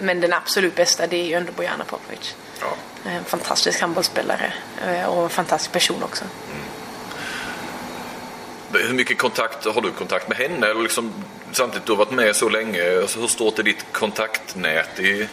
men 0.00 0.20
den 0.20 0.32
absolut 0.32 0.76
bästa 0.76 1.06
det 1.06 1.16
är 1.16 1.26
ju 1.26 1.34
ändå 1.34 1.52
Bojana 1.52 1.84
Popovic. 1.84 2.34
Ja. 2.60 2.66
En 3.10 3.24
fantastisk 3.24 3.80
handbollsspelare 3.80 4.52
eh, 4.86 5.04
och 5.04 5.22
en 5.24 5.30
fantastisk 5.30 5.72
person 5.72 6.02
också. 6.02 6.24
Hur 8.72 8.94
mycket 8.94 9.18
kontakt 9.18 9.64
har 9.64 9.80
du 9.80 9.90
kontakt 9.90 10.28
med 10.28 10.38
henne? 10.38 10.66
Eller 10.66 10.82
liksom, 10.82 11.12
samtidigt 11.52 11.86
du 11.86 11.92
har 11.92 11.96
varit 11.96 12.10
med 12.10 12.36
så 12.36 12.48
länge. 12.48 13.00
Alltså, 13.00 13.20
hur 13.20 13.26
stort 13.26 13.58
är 13.58 13.62
ditt 13.62 13.86
kontaktnät? 13.92 15.00
I... 15.00 15.28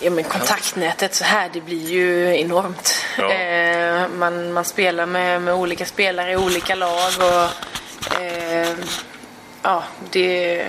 Ja 0.00 0.10
men 0.10 0.24
kontaktnätet 0.24 1.14
så 1.14 1.24
här 1.24 1.50
det 1.52 1.60
blir 1.60 1.90
ju 1.90 2.40
enormt. 2.40 3.04
Ja. 3.18 3.32
Eh, 3.32 4.08
man, 4.08 4.52
man 4.52 4.64
spelar 4.64 5.06
med, 5.06 5.42
med 5.42 5.54
olika 5.54 5.86
spelare 5.86 6.32
i 6.32 6.36
olika 6.36 6.74
lag 6.74 7.12
och 7.18 8.20
eh, 8.20 8.76
ja 9.62 9.84
det 10.10 10.66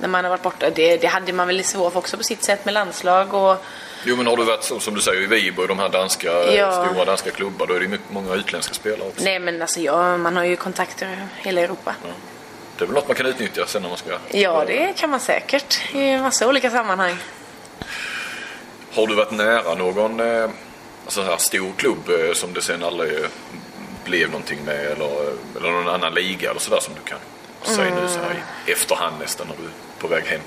när 0.00 0.08
man 0.08 0.24
har 0.24 0.30
varit 0.30 0.42
borta, 0.42 0.70
det, 0.70 0.96
det 0.96 1.06
hade 1.06 1.32
man 1.32 1.46
väl 1.46 1.60
i 1.60 1.62
Sävehof 1.62 1.96
också 1.96 2.16
på 2.16 2.22
sitt 2.22 2.44
sätt 2.44 2.64
med 2.64 2.74
landslag 2.74 3.34
och 3.34 3.64
Jo 4.04 4.16
men 4.16 4.26
har 4.26 4.36
du 4.36 4.44
varit 4.44 4.64
så 4.64 4.80
som 4.80 4.94
du 4.94 5.00
säger 5.00 5.22
i 5.22 5.26
Viborg, 5.26 5.68
de 5.68 5.78
här 5.78 5.88
danska, 5.88 6.32
Ja. 6.54 6.86
stora 6.86 7.04
danska 7.04 7.30
klubbar, 7.30 7.66
då 7.66 7.74
är 7.74 7.80
det 7.80 7.88
mycket- 7.88 8.10
många 8.10 8.34
utländska 8.34 8.74
spelare 8.74 9.08
också. 9.08 9.24
nej 9.24 9.38
men 9.38 9.62
alltså 9.62 9.80
ja, 9.80 10.16
man 10.16 10.36
har 10.36 10.44
ju 10.44 10.56
kontakter 10.56 11.06
i 11.06 11.16
hela 11.46 11.60
Europa. 11.60 11.94
Det 12.78 12.84
är 12.84 12.86
väl 12.86 12.94
något 12.94 13.08
man 13.08 13.16
kan 13.16 13.26
utnyttja 13.26 13.66
sen 13.66 13.82
när 13.82 13.88
man 13.88 13.98
ska... 13.98 14.18
Ja 14.30 14.64
det 14.66 14.92
kan 14.96 15.10
man 15.10 15.20
säkert 15.20 15.94
i 15.94 16.16
massa 16.18 16.48
olika 16.48 16.70
sammanhang. 16.70 17.16
Har 18.94 19.06
du 19.06 19.14
varit 19.14 19.30
nära 19.30 19.74
någon 19.74 20.20
eh, 20.20 20.42
alltså 21.04 21.22
så 21.24 21.30
här 21.30 21.36
stor 21.36 21.72
klubb 21.76 22.08
eh, 22.08 22.32
som 22.34 22.52
det 22.54 22.62
sen 22.62 22.82
aldrig 22.84 23.12
eh, 23.14 23.26
blev 24.04 24.30
någonting 24.30 24.58
med 24.64 24.80
eller, 24.86 25.32
eller 25.56 25.70
någon 25.70 25.88
annan 25.88 26.14
liga 26.14 26.50
eller 26.50 26.60
sådär 26.60 26.80
som 26.80 26.94
du 26.94 27.00
kan 27.10 27.18
säga 27.68 27.94
nu 27.94 28.08
så 28.08 28.18
här 28.18 28.42
i 28.66 28.72
efterhand 28.72 29.18
nästan 29.20 29.46
när 29.46 29.56
du 29.56 29.62
är 29.62 29.72
på 29.98 30.08
väg 30.08 30.24
hem? 30.24 30.40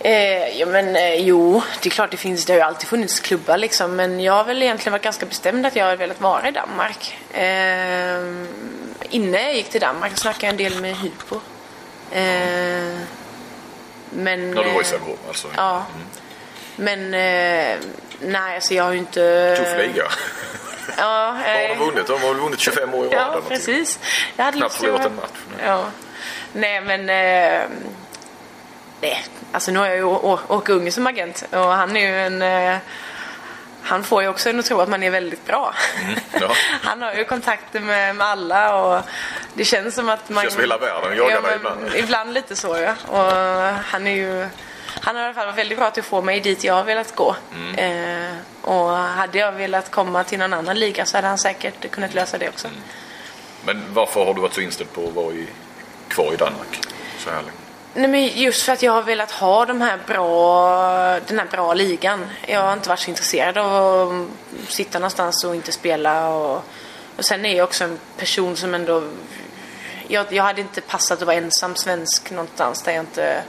Eh, 0.00 0.58
ja 0.58 0.66
men 0.66 0.96
eh, 0.96 1.14
jo, 1.14 1.62
det 1.82 1.88
är 1.88 1.90
klart 1.90 2.10
det 2.10 2.16
finns, 2.16 2.44
det 2.44 2.52
har 2.52 2.58
ju 2.58 2.64
alltid 2.64 2.88
funnits 2.88 3.20
klubbar 3.20 3.56
liksom 3.56 3.96
men 3.96 4.20
jag 4.20 4.32
har 4.32 4.44
väl 4.44 4.62
egentligen 4.62 4.92
varit 4.92 5.02
ganska 5.02 5.26
bestämd 5.26 5.66
att 5.66 5.76
jag 5.76 5.84
har 5.84 5.96
velat 5.96 6.20
vara 6.20 6.48
i 6.48 6.50
Danmark. 6.50 7.18
Eh, 7.30 8.18
innan 9.10 9.42
jag 9.42 9.54
gick 9.54 9.70
till 9.70 9.80
Danmark 9.80 10.18
snackade 10.18 10.46
jag 10.46 10.50
en 10.50 10.56
del 10.56 10.80
med 10.82 10.96
Hypo. 10.96 11.34
Eh, 12.10 12.98
men... 14.10 14.50
När 14.50 14.64
du 14.64 14.70
var 14.70 14.80
i 14.80 14.84
eh, 14.84 14.84
Sävehof 14.84 15.18
alltså? 15.28 15.48
Ja. 15.56 15.86
Men 16.76 17.14
eh, 17.14 17.78
nej 18.20 18.54
alltså 18.54 18.74
jag 18.74 18.84
har 18.84 18.92
ju 18.92 18.98
inte... 18.98 19.56
Tuff 19.58 19.76
liga. 19.76 20.04
Ja, 20.96 21.32
Vad 21.32 21.54
har 21.54 21.62
eh, 21.62 21.68
de 21.68 21.78
vunnit? 21.78 22.06
De 22.06 22.22
har 22.22 22.28
väl 22.28 22.42
vunnit 22.42 22.60
25 22.60 22.94
år 22.94 23.06
i 23.06 23.08
rad 23.08 23.32
Ja, 23.34 23.40
precis. 23.48 23.98
Jag 24.36 24.44
hade 24.44 24.58
Knappt 24.58 24.74
förlorat 24.74 25.06
en 25.06 25.16
match. 25.16 25.62
Ja. 25.64 25.84
Nej, 26.52 26.80
men... 26.80 27.00
Eh, 27.00 27.68
nej, 29.00 29.24
alltså 29.52 29.70
nu 29.70 29.78
har 29.78 29.86
jag 29.86 29.96
ju 29.96 30.04
Åke 30.04 30.72
Unge 30.72 30.90
som 30.90 31.06
agent 31.06 31.44
och 31.50 31.58
han 31.58 31.96
är 31.96 32.00
ju 32.00 32.20
en... 32.20 32.42
Eh, 32.42 32.78
han 33.82 34.04
får 34.04 34.22
ju 34.22 34.28
också 34.28 34.50
en 34.50 34.58
att 34.58 34.64
tro 34.64 34.80
att 34.80 34.88
man 34.88 35.02
är 35.02 35.10
väldigt 35.10 35.46
bra. 35.46 35.74
Mm, 36.02 36.20
ja. 36.40 36.52
Han 36.82 37.02
har 37.02 37.14
ju 37.14 37.24
kontakter 37.24 37.80
med, 37.80 38.16
med 38.16 38.26
alla 38.26 38.76
och 38.76 39.02
det 39.54 39.64
känns 39.64 39.94
som 39.94 40.08
att 40.08 40.28
man... 40.28 40.42
Känns 40.42 40.54
som 40.54 40.62
hela 40.62 40.78
världen 40.78 41.16
jagar 41.16 41.42
dig 41.42 41.42
men 41.42 41.54
ibland. 41.54 41.94
Ibland 41.94 42.32
lite 42.34 42.56
så 42.56 42.76
ja. 42.78 42.94
Och 43.06 43.32
han 43.84 44.06
är 44.06 44.14
ju... 44.14 44.48
Han 45.00 45.16
har 45.16 45.22
i 45.22 45.24
alla 45.24 45.34
fall 45.34 45.46
varit 45.46 45.58
väldigt 45.58 45.78
bra 45.78 45.90
till 45.90 46.00
att 46.00 46.06
få 46.06 46.22
mig 46.22 46.40
dit 46.40 46.64
jag 46.64 46.74
har 46.74 46.84
velat 46.84 47.14
gå. 47.14 47.36
Mm. 47.54 47.74
Eh, 48.28 48.36
och 48.62 48.88
hade 48.90 49.38
jag 49.38 49.52
velat 49.52 49.90
komma 49.90 50.24
till 50.24 50.38
någon 50.38 50.52
annan 50.52 50.78
liga 50.78 51.06
så 51.06 51.16
hade 51.16 51.28
han 51.28 51.38
säkert 51.38 51.90
kunnat 51.90 52.14
lösa 52.14 52.38
det 52.38 52.48
också. 52.48 52.68
Men 53.64 53.84
varför 53.88 54.24
har 54.24 54.34
du 54.34 54.40
varit 54.40 54.54
så 54.54 54.60
inställd 54.60 54.92
på 54.92 55.08
att 55.08 55.14
vara 55.14 55.32
i, 55.32 55.46
kvar 56.08 56.32
i 56.32 56.36
Danmark 56.36 56.80
så 57.18 57.30
här 57.30 57.36
länge? 57.36 57.52
Nej 57.94 58.08
men 58.08 58.26
just 58.26 58.62
för 58.62 58.72
att 58.72 58.82
jag 58.82 58.92
har 58.92 59.02
velat 59.02 59.30
ha 59.30 59.64
de 59.64 59.80
här 59.80 59.98
bra, 60.06 61.20
den 61.26 61.38
här 61.38 61.46
bra 61.46 61.74
ligan. 61.74 62.26
Jag 62.46 62.60
har 62.60 62.72
inte 62.72 62.88
varit 62.88 63.00
så 63.00 63.10
intresserad 63.10 63.58
av 63.58 64.28
att 64.64 64.72
sitta 64.72 64.98
någonstans 64.98 65.44
och 65.44 65.54
inte 65.54 65.72
spela. 65.72 66.28
Och, 66.28 66.64
och 67.16 67.24
sen 67.24 67.44
är 67.44 67.56
jag 67.56 67.64
också 67.64 67.84
en 67.84 67.98
person 68.16 68.56
som 68.56 68.74
ändå... 68.74 69.02
Jag, 70.08 70.32
jag 70.32 70.44
hade 70.44 70.60
inte 70.60 70.80
passat 70.80 71.18
att 71.18 71.26
vara 71.26 71.36
ensam 71.36 71.76
svensk 71.76 72.30
någonstans 72.30 72.82
där 72.82 72.92
jag 72.92 73.02
inte... 73.02 73.42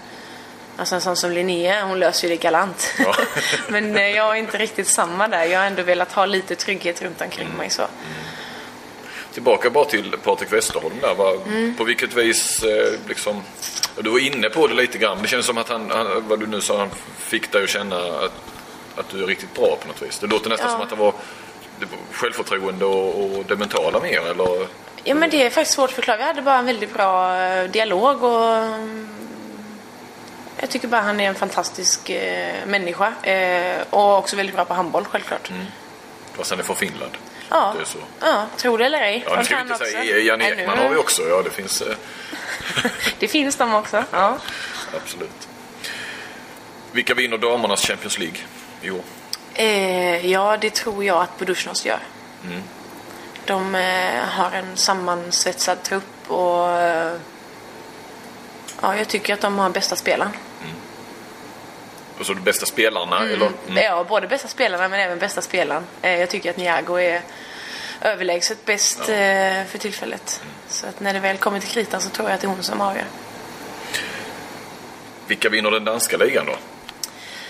Alltså 0.78 0.96
en 0.96 1.02
sån 1.02 1.18
som 1.18 1.32
Linnea, 1.32 1.86
hon 1.86 2.00
löser 2.00 2.28
ju 2.28 2.36
det 2.36 2.42
galant. 2.42 2.94
Ja. 3.00 3.16
men 3.68 3.98
eh, 3.98 4.08
jag 4.08 4.32
är 4.32 4.40
inte 4.40 4.58
riktigt 4.58 4.88
samma 4.88 5.28
där. 5.28 5.44
Jag 5.44 5.60
har 5.60 5.66
ändå 5.66 5.84
velat 5.84 6.12
ha 6.12 6.26
lite 6.26 6.56
trygghet 6.56 7.02
runt 7.02 7.22
omkring 7.22 7.50
mig 7.58 7.70
så. 7.70 7.84
Tillbaka 9.34 9.70
bara 9.70 9.86
till 9.86 10.16
Patrik 10.24 10.54
Westerholm 10.54 10.96
där. 11.02 11.16
Va? 11.16 11.34
Mm. 11.48 11.76
På 11.76 11.84
vilket 11.84 12.14
vis, 12.14 12.64
eh, 12.64 12.94
liksom, 13.08 13.44
du 14.02 14.10
var 14.10 14.20
inne 14.20 14.50
på 14.50 14.68
det 14.68 14.74
lite 14.74 14.98
grann. 14.98 15.18
Det 15.22 15.28
känns 15.28 15.46
som 15.46 15.58
att 15.58 15.70
han, 15.70 15.92
han 15.92 16.28
vad 16.28 16.40
du 16.40 16.48
nu 16.48 16.62
sa, 16.62 16.78
han 16.78 16.90
fick 17.18 17.52
dig 17.52 17.64
att 17.64 17.70
känna 17.70 17.96
att, 17.96 18.34
att 18.96 19.10
du 19.10 19.24
är 19.24 19.28
riktigt 19.28 19.54
bra 19.54 19.78
på 19.82 19.88
något 19.88 20.02
vis. 20.02 20.20
Det 20.20 20.28
låter 20.28 20.50
nästan 20.50 20.68
Ja. 20.70 20.74
som 20.74 20.82
att 20.82 20.90
det 20.90 20.96
var, 20.96 21.14
det 21.80 21.86
var 21.86 21.98
självförtroende 22.12 22.86
och, 22.86 23.24
och 23.24 23.46
det 23.46 23.56
mentala 23.56 24.00
mer 24.00 24.20
eller? 24.20 24.68
Ja, 25.04 25.16
men 25.16 25.30
det 25.30 25.46
är 25.46 25.50
faktiskt 25.50 25.76
svårt 25.76 25.90
att 25.90 25.96
förklara. 25.96 26.18
Vi 26.18 26.24
hade 26.24 26.42
bara 26.42 26.58
en 26.60 26.66
väldigt 26.66 26.94
bra 26.94 27.42
eh, 27.42 27.70
dialog 27.72 28.24
och 28.24 28.56
mm, 28.56 29.10
jag 30.60 30.70
tycker 30.70 30.88
bara 30.88 31.02
han 31.02 31.20
är 31.20 31.28
en 31.30 31.36
fantastisk 31.36 32.10
eh, 32.10 32.56
människa 32.68 33.14
eh, 33.24 33.82
och 33.90 34.18
också 34.18 34.36
väldigt 34.36 34.56
bra 34.56 34.66
på 34.66 34.74
handboll 34.74 35.06
självklart. 35.06 35.52
Fast 36.34 36.50
han 36.50 36.60
är 36.60 36.64
från 36.64 36.76
Finland. 36.76 37.12
Ja. 37.50 37.74
Det 37.78 37.82
är 37.82 37.86
så. 37.86 37.98
ja, 38.20 38.46
tro 38.58 38.78
det 38.78 38.86
eller 38.86 39.02
ej. 39.02 39.24
Ja, 39.26 39.32
De 39.32 39.38
det 39.38 39.46
ska 39.46 39.56
vi 39.56 39.62
inte 39.62 39.74
också. 39.74 39.86
säga. 39.86 40.18
Jan 40.20 40.40
Nej, 40.40 40.52
Ekman 40.52 40.78
har 40.78 40.90
vi 40.90 40.96
också. 40.96 41.22
Ja, 41.30 41.42
det 41.42 41.50
finns 41.50 41.82
eh, 41.82 41.96
Det 43.20 43.28
finns 43.28 43.56
de 43.56 43.74
också. 43.74 44.04
Ja. 44.12 44.38
absolut. 45.04 45.48
Vilka 46.92 47.14
vinner 47.14 47.38
damernas 47.38 47.82
Champions 47.86 48.20
League 48.20 48.38
i 48.82 48.92
år? 48.92 49.02
Eh, 49.54 50.26
ja, 50.32 50.58
det 50.58 50.70
tror 50.74 51.04
jag 51.04 51.22
att 51.22 51.38
Budushnos 51.40 51.86
gör. 51.86 52.00
Mm. 52.46 52.62
De 53.46 53.76
eh, 53.76 54.24
har 54.24 54.52
en 54.52 54.78
sammansvetsad 54.78 55.84
trupp 55.84 56.04
och 56.32 56.72
eh, 56.72 57.16
ja, 58.82 58.96
jag 58.98 59.08
tycker 59.08 59.34
att 59.34 59.42
de 59.42 59.58
har 59.60 59.70
bästa 59.70 59.96
spelaren. 59.96 60.32
Och 62.20 62.26
så 62.26 62.34
de 62.34 62.42
bästa 62.42 62.66
spelarna? 62.66 63.20
Eller? 63.24 63.50
Mm. 63.68 63.84
Ja, 63.84 64.04
både 64.04 64.28
bästa 64.28 64.48
spelarna 64.48 64.88
men 64.88 65.00
även 65.00 65.20
bästa 65.20 65.42
spelaren. 65.42 65.84
Eh, 66.02 66.20
jag 66.20 66.30
tycker 66.30 66.50
att 66.50 66.58
Niago 66.58 67.00
är 67.00 67.22
överlägset 68.02 68.66
bäst 68.66 69.00
eh, 69.00 69.06
för 69.68 69.78
tillfället. 69.78 70.42
Så 70.68 70.88
att 70.88 71.00
när 71.00 71.14
det 71.14 71.20
väl 71.20 71.38
kommer 71.38 71.60
till 71.60 71.70
kritan 71.70 72.02
så 72.02 72.10
tror 72.10 72.30
jag 72.30 72.36
att 72.36 72.42
det 72.42 72.48
är 72.48 72.50
hon 72.50 72.64
som 72.64 72.82
avgör. 72.82 73.06
Vilka 75.28 75.50
vinner 75.50 75.72
den 75.72 75.84
danska 75.86 76.18
ligan 76.18 76.46
då? 76.46 76.56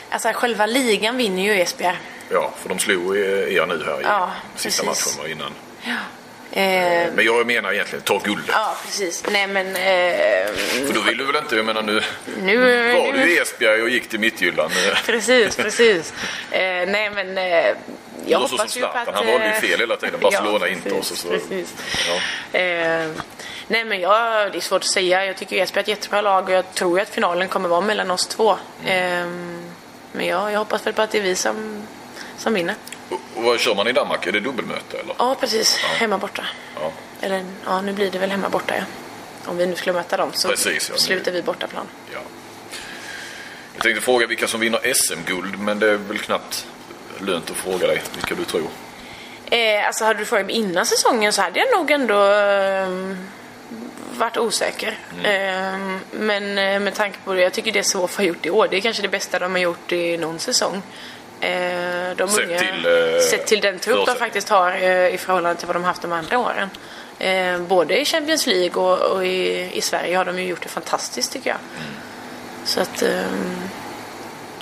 Alltså 0.09 0.31
själva 0.33 0.65
ligan 0.65 1.17
vinner 1.17 1.43
ju 1.43 1.61
Esbjerg. 1.61 1.97
Ja, 2.29 2.51
för 2.57 2.69
de 2.69 2.79
slog 2.79 3.15
eh, 3.17 3.23
er 3.55 3.65
nu 3.65 3.83
här 3.85 3.99
i 4.01 4.03
Ja, 4.03 4.31
sista 4.55 4.83
precis. 4.83 5.17
matchen 5.17 5.31
innan. 5.31 5.53
Eh, 6.51 6.61
Men 7.15 7.25
jag 7.25 7.47
menar 7.47 7.73
egentligen 7.73 8.03
ta 8.03 8.17
guldet. 8.23 8.49
ja, 8.49 8.77
precis. 8.85 9.23
Nej 9.31 9.47
men... 9.47 9.67
Eh, 9.67 10.53
För 10.87 10.93
då 10.93 11.01
vill 11.01 11.17
du 11.17 11.25
väl 11.25 11.35
inte, 11.35 11.55
jag 11.55 11.65
menar 11.65 11.81
nu 11.81 12.01
nu... 12.41 12.57
var 12.93 13.13
du 13.13 13.31
i 13.31 13.37
Esbjerg 13.37 13.81
och 13.81 13.89
gick 13.89 14.09
till 14.09 14.19
Midtjylland. 14.19 14.71
Eh, 14.71 14.97
Precis, 15.05 15.55
precis. 15.55 16.13
Eh, 16.51 16.59
nej 16.87 17.09
men 17.09 17.37
eh, 17.37 17.75
jag 18.25 18.39
var 18.39 18.47
så 18.47 18.53
hoppas 18.53 18.71
som 18.71 18.79
Zlatan, 18.81 19.01
att... 19.07 19.15
han 19.15 19.25
valde 19.27 19.45
ju 19.45 19.51
eh, 19.51 19.59
fel 19.61 19.79
hela 19.79 19.95
tiden. 19.95 20.19
Barcelona, 20.21 20.67
ja, 20.67 20.67
inte 20.67 20.91
och 20.91 21.05
så. 21.05 21.27
Precis. 21.29 21.73
Ja. 22.53 22.59
Eh, 22.59 23.09
nej 23.67 23.85
men 23.85 23.99
jag, 23.99 24.51
det 24.51 24.57
är 24.57 24.61
svårt 24.61 24.81
att 24.81 24.87
säga. 24.87 25.25
Jag 25.25 25.37
tycker 25.37 25.55
Esbjerg 25.55 25.79
är 25.79 25.83
ett 25.83 25.87
jättebra 25.87 26.21
lag 26.21 26.43
och 26.43 26.51
jag 26.51 26.73
tror 26.73 26.97
ju 26.97 27.03
att 27.03 27.09
finalen 27.09 27.47
kommer 27.47 27.69
vara 27.69 27.81
mellan 27.81 28.11
oss 28.11 28.27
två. 28.27 28.57
Mm. 28.85 29.21
Eh, 29.23 29.27
men 30.11 30.25
jag, 30.25 30.51
jag 30.51 30.59
hoppas 30.59 30.87
väl 30.87 30.93
på 30.93 31.01
att 31.01 31.11
det 31.11 31.17
är 31.17 31.21
vi 31.21 31.35
som, 31.35 31.83
som 32.37 32.53
vinner. 32.53 32.75
Och, 33.09 33.19
vad 33.35 33.59
kör 33.59 33.75
man 33.75 33.87
i 33.87 33.91
Danmark? 33.91 34.27
Är 34.27 34.31
det 34.31 34.39
dubbelmöte 34.39 34.97
eller? 34.97 35.15
Ja 35.17 35.35
precis, 35.39 35.77
hemma 35.77 36.17
borta. 36.17 36.45
Ja. 36.75 36.91
Eller 37.21 37.45
ja, 37.65 37.81
nu 37.81 37.93
blir 37.93 38.11
det 38.11 38.19
väl 38.19 38.31
hemma 38.31 38.49
borta 38.49 38.73
ja. 38.77 38.83
Om 39.45 39.57
vi 39.57 39.65
nu 39.65 39.75
skulle 39.75 39.93
möta 39.93 40.17
dem 40.17 40.29
så 40.33 40.49
Precis, 40.49 40.89
ja, 40.89 40.97
slutar 40.97 41.31
vi 41.31 41.41
bortaplan. 41.41 41.87
ja. 42.13 42.19
Jag 43.73 43.83
tänkte 43.83 44.01
fråga 44.01 44.27
vilka 44.27 44.47
som 44.47 44.59
vinner 44.59 44.93
SM-guld, 44.93 45.59
men 45.59 45.79
det 45.79 45.89
är 45.89 45.95
väl 45.97 46.17
knappt 46.17 46.65
lönt 47.19 47.51
att 47.51 47.57
fråga 47.57 47.87
dig 47.87 48.01
vilka 48.15 48.35
du 48.35 48.45
tror. 48.45 48.67
Eh, 49.51 49.87
alltså 49.87 50.05
hade 50.05 50.19
du 50.19 50.25
frågat 50.25 50.45
mig 50.45 50.55
innan 50.55 50.85
säsongen 50.85 51.33
så 51.33 51.41
hade 51.41 51.59
jag 51.59 51.67
nog 51.77 51.91
ändå 51.91 52.31
eh, 52.31 53.15
varit 54.17 54.37
osäker. 54.37 54.97
Eh, 55.23 55.97
men 56.11 56.57
eh, 56.57 56.79
med 56.79 56.95
tanke 56.95 57.17
på 57.23 57.33
det, 57.33 57.41
jag 57.41 57.53
tycker 57.53 57.71
det 57.71 57.83
Sof 57.83 58.17
har 58.17 58.23
gjort 58.23 58.45
i 58.45 58.49
år, 58.49 58.67
det 58.71 58.77
är 58.77 58.81
kanske 58.81 59.01
det 59.01 59.07
bästa 59.07 59.39
de 59.39 59.51
har 59.51 59.59
gjort 59.59 59.91
i 59.91 60.17
någon 60.17 60.39
säsong. 60.39 60.81
Eh, 61.41 62.15
de 62.17 62.27
Sett 62.29 62.45
unga, 62.47 62.59
till, 62.59 62.85
eh, 62.85 63.19
sett 63.21 63.47
till 63.47 63.61
den 63.61 63.79
trupp 63.79 64.05
de 64.05 64.15
faktiskt 64.15 64.49
har 64.49 64.71
eh, 64.71 65.07
i 65.13 65.17
förhållande 65.17 65.59
till 65.59 65.67
vad 65.67 65.75
de 65.75 65.83
haft 65.83 66.01
de 66.01 66.11
andra 66.11 66.37
åren. 66.39 66.69
Eh, 67.19 67.57
både 67.61 67.99
i 68.01 68.05
Champions 68.05 68.47
League 68.47 68.83
och, 68.83 68.99
och 69.15 69.25
i, 69.25 69.69
i 69.73 69.81
Sverige 69.81 70.17
har 70.17 70.25
de 70.25 70.39
ju 70.39 70.47
gjort 70.47 70.61
det 70.63 70.69
fantastiskt 70.69 71.33
tycker 71.33 71.49
jag. 71.49 71.59
Så 72.63 72.81
att 72.81 73.03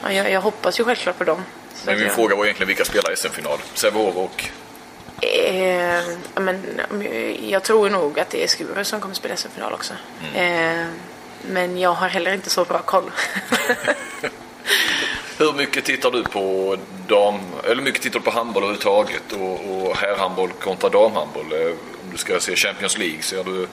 ja, 0.03 0.11
jag, 0.11 0.31
jag 0.31 0.41
hoppas 0.41 0.79
ju 0.79 0.83
självklart 0.83 1.17
på 1.17 1.23
dem. 1.23 1.43
Så 1.73 1.85
Men 1.85 1.95
min 1.95 2.03
jag- 2.03 2.15
fråga 2.15 2.35
var 2.35 2.45
egentligen 2.45 2.67
vilka 2.67 2.85
spelar 2.85 3.15
SM-final? 3.15 3.57
Sävehof 3.73 4.15
och... 4.15 4.45
Eh, 5.25 6.03
men, 6.35 6.79
jag 7.41 7.63
tror 7.63 7.89
nog 7.89 8.19
att 8.19 8.29
det 8.29 8.43
är 8.43 8.47
Skuru 8.47 8.83
som 8.83 9.01
kommer 9.01 9.15
spela 9.15 9.35
SM-final 9.35 9.73
också. 9.73 9.93
Mm. 10.35 10.81
Eh, 10.81 10.87
men 11.41 11.77
jag 11.77 11.93
har 11.93 12.07
heller 12.07 12.33
inte 12.33 12.49
så 12.49 12.65
bra 12.65 12.79
koll. 12.79 13.11
Hur 15.37 15.53
mycket 15.53 15.85
tittar 15.85 16.11
du 16.11 16.23
på 16.23 16.77
dam... 17.07 17.39
Eller 17.63 17.81
mycket 17.81 18.01
tittar 18.01 18.19
du 18.19 18.25
på 18.25 18.31
handboll 18.31 18.63
överhuvudtaget? 18.63 19.33
Och, 19.33 19.51
och 19.51 19.97
herrhandboll 19.97 20.49
kontra 20.51 20.89
damhandboll? 20.89 21.53
Eh, 21.53 21.67
om 22.03 22.11
du 22.11 22.17
ska 22.17 22.39
se 22.39 22.55
Champions 22.55 22.97
League 22.97 23.21
ser 23.21 23.43
du... 23.43 23.67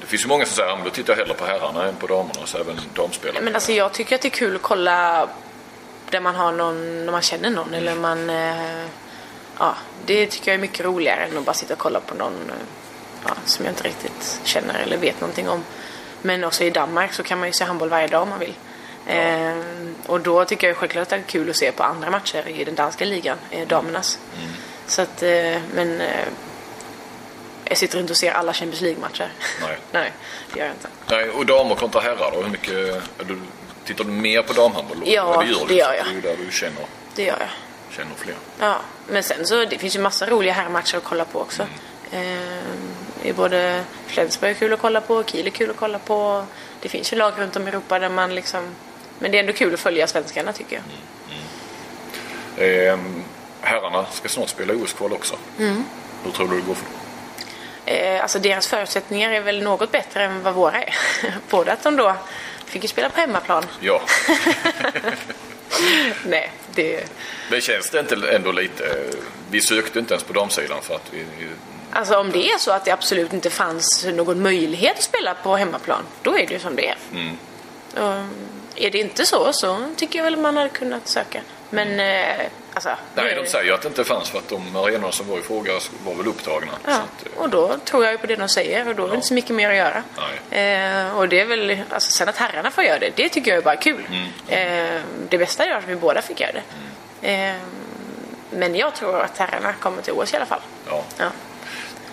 Det 0.00 0.06
finns 0.06 0.24
ju 0.24 0.28
många 0.28 0.44
som 0.46 0.56
säger 0.56 0.72
att 0.72 0.84
du 0.84 0.90
tittar 0.90 1.16
hellre 1.16 1.34
på 1.34 1.44
herrarna 1.46 1.84
än 1.84 1.96
på 1.96 2.06
damerna, 2.06 2.46
så 2.46 2.58
även 2.58 2.76
damspelare. 2.94 3.44
men 3.44 3.54
alltså, 3.54 3.72
jag 3.72 3.92
tycker 3.92 4.14
att 4.14 4.22
det 4.22 4.28
är 4.28 4.30
kul 4.30 4.56
att 4.56 4.62
kolla 4.62 5.28
där 6.10 6.20
man 6.20 6.34
har 6.34 6.52
någon, 6.52 7.04
när 7.04 7.12
man 7.12 7.22
känner 7.22 7.50
någon. 7.50 7.74
Eller 7.74 7.94
man, 7.94 8.30
eh, 8.30 8.86
ja, 9.58 9.74
det 10.06 10.26
tycker 10.26 10.50
jag 10.50 10.54
är 10.54 10.60
mycket 10.60 10.84
roligare 10.84 11.24
än 11.24 11.38
att 11.38 11.44
bara 11.44 11.54
sitta 11.54 11.74
och 11.74 11.78
kolla 11.78 12.00
på 12.00 12.14
någon 12.14 12.32
eh, 12.32 12.66
ja, 13.24 13.30
som 13.44 13.64
jag 13.64 13.72
inte 13.72 13.84
riktigt 13.84 14.40
känner 14.44 14.80
eller 14.80 14.96
vet 14.96 15.20
någonting 15.20 15.48
om. 15.48 15.64
Men 16.22 16.44
också 16.44 16.64
i 16.64 16.70
Danmark 16.70 17.12
så 17.12 17.22
kan 17.22 17.38
man 17.38 17.48
ju 17.48 17.52
se 17.52 17.64
handboll 17.64 17.88
varje 17.88 18.06
dag 18.06 18.22
om 18.22 18.28
man 18.28 18.38
vill. 18.38 18.54
Eh, 19.06 19.56
och 20.06 20.20
då 20.20 20.44
tycker 20.44 20.66
jag 20.66 20.76
självklart 20.76 21.02
att 21.02 21.08
det 21.08 21.16
är 21.16 21.22
kul 21.22 21.50
att 21.50 21.56
se 21.56 21.72
på 21.72 21.82
andra 21.82 22.10
matcher 22.10 22.48
i 22.48 22.64
den 22.64 22.74
danska 22.74 23.04
ligan, 23.04 23.38
eh, 23.50 23.68
damernas. 23.68 24.18
Så 24.86 25.02
att, 25.02 25.22
eh, 25.22 25.58
men 25.74 26.00
eh, 26.00 26.26
jag 27.64 27.78
sitter 27.78 27.98
inte 28.00 28.12
och 28.12 28.16
ser 28.16 28.32
alla 28.32 28.52
Champions 28.52 28.80
League-matcher. 28.80 29.28
Nej. 29.60 29.78
Nej, 29.92 30.12
det 30.52 30.58
gör 30.58 30.66
jag 30.66 30.74
inte. 30.74 30.88
Nej, 31.10 31.30
och 31.30 31.46
damer 31.46 31.74
kontra 31.74 32.00
herrar 32.00 32.30
då? 32.32 32.42
Hur 32.42 32.50
mycket... 32.50 33.02
Du, 33.26 33.38
tittar 33.84 34.04
du 34.04 34.10
mer 34.10 34.42
på 34.42 34.52
damhandboll? 34.52 35.02
Ja, 35.04 35.42
det 35.42 35.52
gör, 35.52 35.66
det 35.68 35.74
gör 35.74 35.94
jag. 35.94 36.04
Det 36.06 36.10
är 36.10 36.14
ju 36.14 36.20
där 36.20 36.36
du 36.46 36.52
känner, 36.52 36.84
Det 37.14 37.22
gör 37.22 37.36
jag. 37.40 37.96
känner 37.96 38.14
fler. 38.16 38.34
Ja, 38.60 38.76
men 39.08 39.22
sen 39.22 39.46
så 39.46 39.64
det 39.64 39.78
finns 39.78 39.96
ju 39.96 40.00
massa 40.00 40.26
roliga 40.26 40.52
herrmatcher 40.52 40.96
att 40.96 41.04
kolla 41.04 41.24
på 41.24 41.40
också. 41.40 41.62
Eh, 42.10 42.18
det 43.22 43.28
är 43.28 43.32
både 43.32 43.84
Flensburg 44.06 44.50
är 44.50 44.54
kul 44.54 44.72
att 44.72 44.80
kolla 44.80 45.00
på, 45.00 45.24
Kiel 45.24 45.46
är 45.46 45.50
kul 45.50 45.70
att 45.70 45.76
kolla 45.76 45.98
på. 45.98 46.44
Det 46.80 46.88
finns 46.88 47.12
ju 47.12 47.16
lag 47.16 47.32
runt 47.36 47.56
om 47.56 47.66
i 47.66 47.68
Europa 47.68 47.98
där 47.98 48.08
man 48.08 48.34
liksom... 48.34 48.74
Men 49.18 49.30
det 49.30 49.38
är 49.38 49.40
ändå 49.40 49.52
kul 49.52 49.74
att 49.74 49.80
följa 49.80 50.06
svenskarna 50.06 50.52
tycker 50.52 50.76
jag. 50.76 50.84
Ehm, 52.58 53.24
herrarna 53.60 54.06
ska 54.12 54.28
snart 54.28 54.48
spela 54.48 54.74
OS-kval 54.74 55.12
också. 55.12 55.36
Hur 56.24 56.32
tror 56.32 56.48
du 56.48 56.56
det 56.56 56.66
går 56.66 56.74
för 56.74 56.84
dem? 56.84 56.92
Eh, 57.86 58.22
alltså 58.22 58.38
deras 58.38 58.66
förutsättningar 58.66 59.30
är 59.30 59.40
väl 59.40 59.62
något 59.62 59.92
bättre 59.92 60.24
än 60.24 60.42
vad 60.42 60.54
våra 60.54 60.82
är. 60.82 60.94
Både 61.50 61.72
att 61.72 61.82
de 61.82 61.96
då 61.96 62.16
fick 62.66 62.82
ju 62.82 62.88
spela 62.88 63.08
på 63.08 63.20
hemmaplan. 63.20 63.64
Ja, 63.80 64.02
Nej, 66.24 66.52
det... 66.74 67.04
men 67.50 67.60
känns 67.60 67.90
det 67.90 68.00
inte 68.00 68.30
ändå 68.30 68.52
lite... 68.52 69.04
Vi 69.50 69.60
sökte 69.60 69.98
inte 69.98 70.14
ens 70.14 70.24
på 70.24 70.32
damsidan 70.32 70.82
för 70.82 70.94
att 70.94 71.10
vi... 71.10 71.26
Alltså 71.90 72.16
om 72.16 72.30
det 72.30 72.50
är 72.50 72.58
så 72.58 72.70
att 72.70 72.84
det 72.84 72.90
absolut 72.90 73.32
inte 73.32 73.50
fanns 73.50 74.04
någon 74.04 74.42
möjlighet 74.42 74.96
att 74.96 75.02
spela 75.02 75.34
på 75.34 75.56
hemmaplan, 75.56 76.02
då 76.22 76.38
är 76.38 76.46
det 76.46 76.52
ju 76.52 76.58
som 76.58 76.76
det 76.76 76.88
är. 76.88 76.96
Och 77.94 78.24
är 78.76 78.90
det 78.90 78.98
inte 78.98 79.26
så, 79.26 79.52
så 79.52 79.88
tycker 79.96 80.18
jag 80.18 80.24
väl 80.24 80.36
man 80.36 80.56
hade 80.56 80.68
kunnat 80.68 81.08
söka. 81.08 81.40
Men 81.70 82.00
eh, 82.00 82.46
alltså... 82.74 82.90
Nej, 83.14 83.34
de 83.44 83.50
säger 83.50 83.72
att 83.72 83.82
det 83.82 83.88
inte 83.88 84.04
fanns 84.04 84.30
för 84.30 84.38
att 84.38 84.48
de 84.48 84.76
arenorna 84.76 85.12
som 85.12 85.28
var 85.28 85.38
i 85.38 85.42
fråga 85.42 85.72
var 86.04 86.14
väl 86.14 86.26
upptagna. 86.26 86.72
Ja, 86.84 86.92
att, 86.92 87.26
eh, 87.26 87.42
och 87.42 87.50
då 87.50 87.76
tror 87.84 88.04
jag 88.04 88.12
ju 88.12 88.18
på 88.18 88.26
det 88.26 88.36
de 88.36 88.48
säger 88.48 88.88
och 88.88 88.94
då 88.94 89.04
är 89.04 89.08
det 89.08 89.14
inte 89.14 89.26
så 89.26 89.34
mycket 89.34 89.56
mer 89.56 89.70
att 89.70 89.76
göra. 89.76 90.02
Eh, 90.50 91.18
och 91.18 91.28
det 91.28 91.40
är 91.40 91.44
väl, 91.44 91.78
alltså 91.90 92.10
sen 92.10 92.28
att 92.28 92.36
herrarna 92.36 92.70
får 92.70 92.84
göra 92.84 92.98
det, 92.98 93.10
det 93.16 93.28
tycker 93.28 93.50
jag 93.50 93.58
är 93.58 93.62
bara 93.62 93.76
kul. 93.76 94.06
Eh, 94.48 95.00
det 95.28 95.38
bästa 95.38 95.64
är 95.64 95.70
att 95.70 95.88
vi 95.88 95.96
båda 95.96 96.22
fick 96.22 96.40
göra 96.40 96.52
det. 96.52 96.62
Eh, 97.34 97.54
men 98.50 98.74
jag 98.74 98.94
tror 98.94 99.20
att 99.20 99.38
herrarna 99.38 99.72
kommer 99.72 100.02
till 100.02 100.12
OS 100.12 100.32
i 100.32 100.36
alla 100.36 100.46
fall. 100.46 100.60
ja. 100.88 101.04
Ja. 101.18 101.30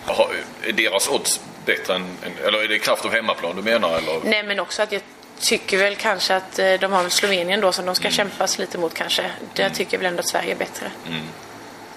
Jaha, 0.06 0.26
är 0.62 0.72
deras 0.72 1.08
odds 1.08 1.40
bättre 1.64 1.94
än... 1.94 2.16
Eller 2.44 2.64
är 2.64 2.68
det 2.68 2.78
kraft 2.78 3.04
av 3.04 3.12
hemmaplan 3.12 3.56
du 3.56 3.62
menar? 3.62 3.98
Eller? 3.98 4.20
Nej 4.24 4.42
men 4.42 4.60
också 4.60 4.82
att 4.82 4.92
jag 4.92 5.02
tycker 5.40 5.78
väl 5.78 5.96
kanske 5.96 6.36
att 6.36 6.58
eh, 6.58 6.72
de 6.74 6.92
har 6.92 7.02
väl 7.02 7.10
Slovenien 7.10 7.60
då 7.60 7.72
som 7.72 7.86
de 7.86 7.94
ska 7.94 8.10
kämpas 8.10 8.58
lite 8.58 8.78
mot 8.78 8.94
kanske. 8.94 9.30
Där 9.54 9.70
tycker 9.70 9.92
jag 9.94 9.98
väl 9.98 10.06
ändå 10.06 10.20
att 10.20 10.28
Sverige 10.28 10.52
är 10.52 10.56
bättre. 10.56 10.90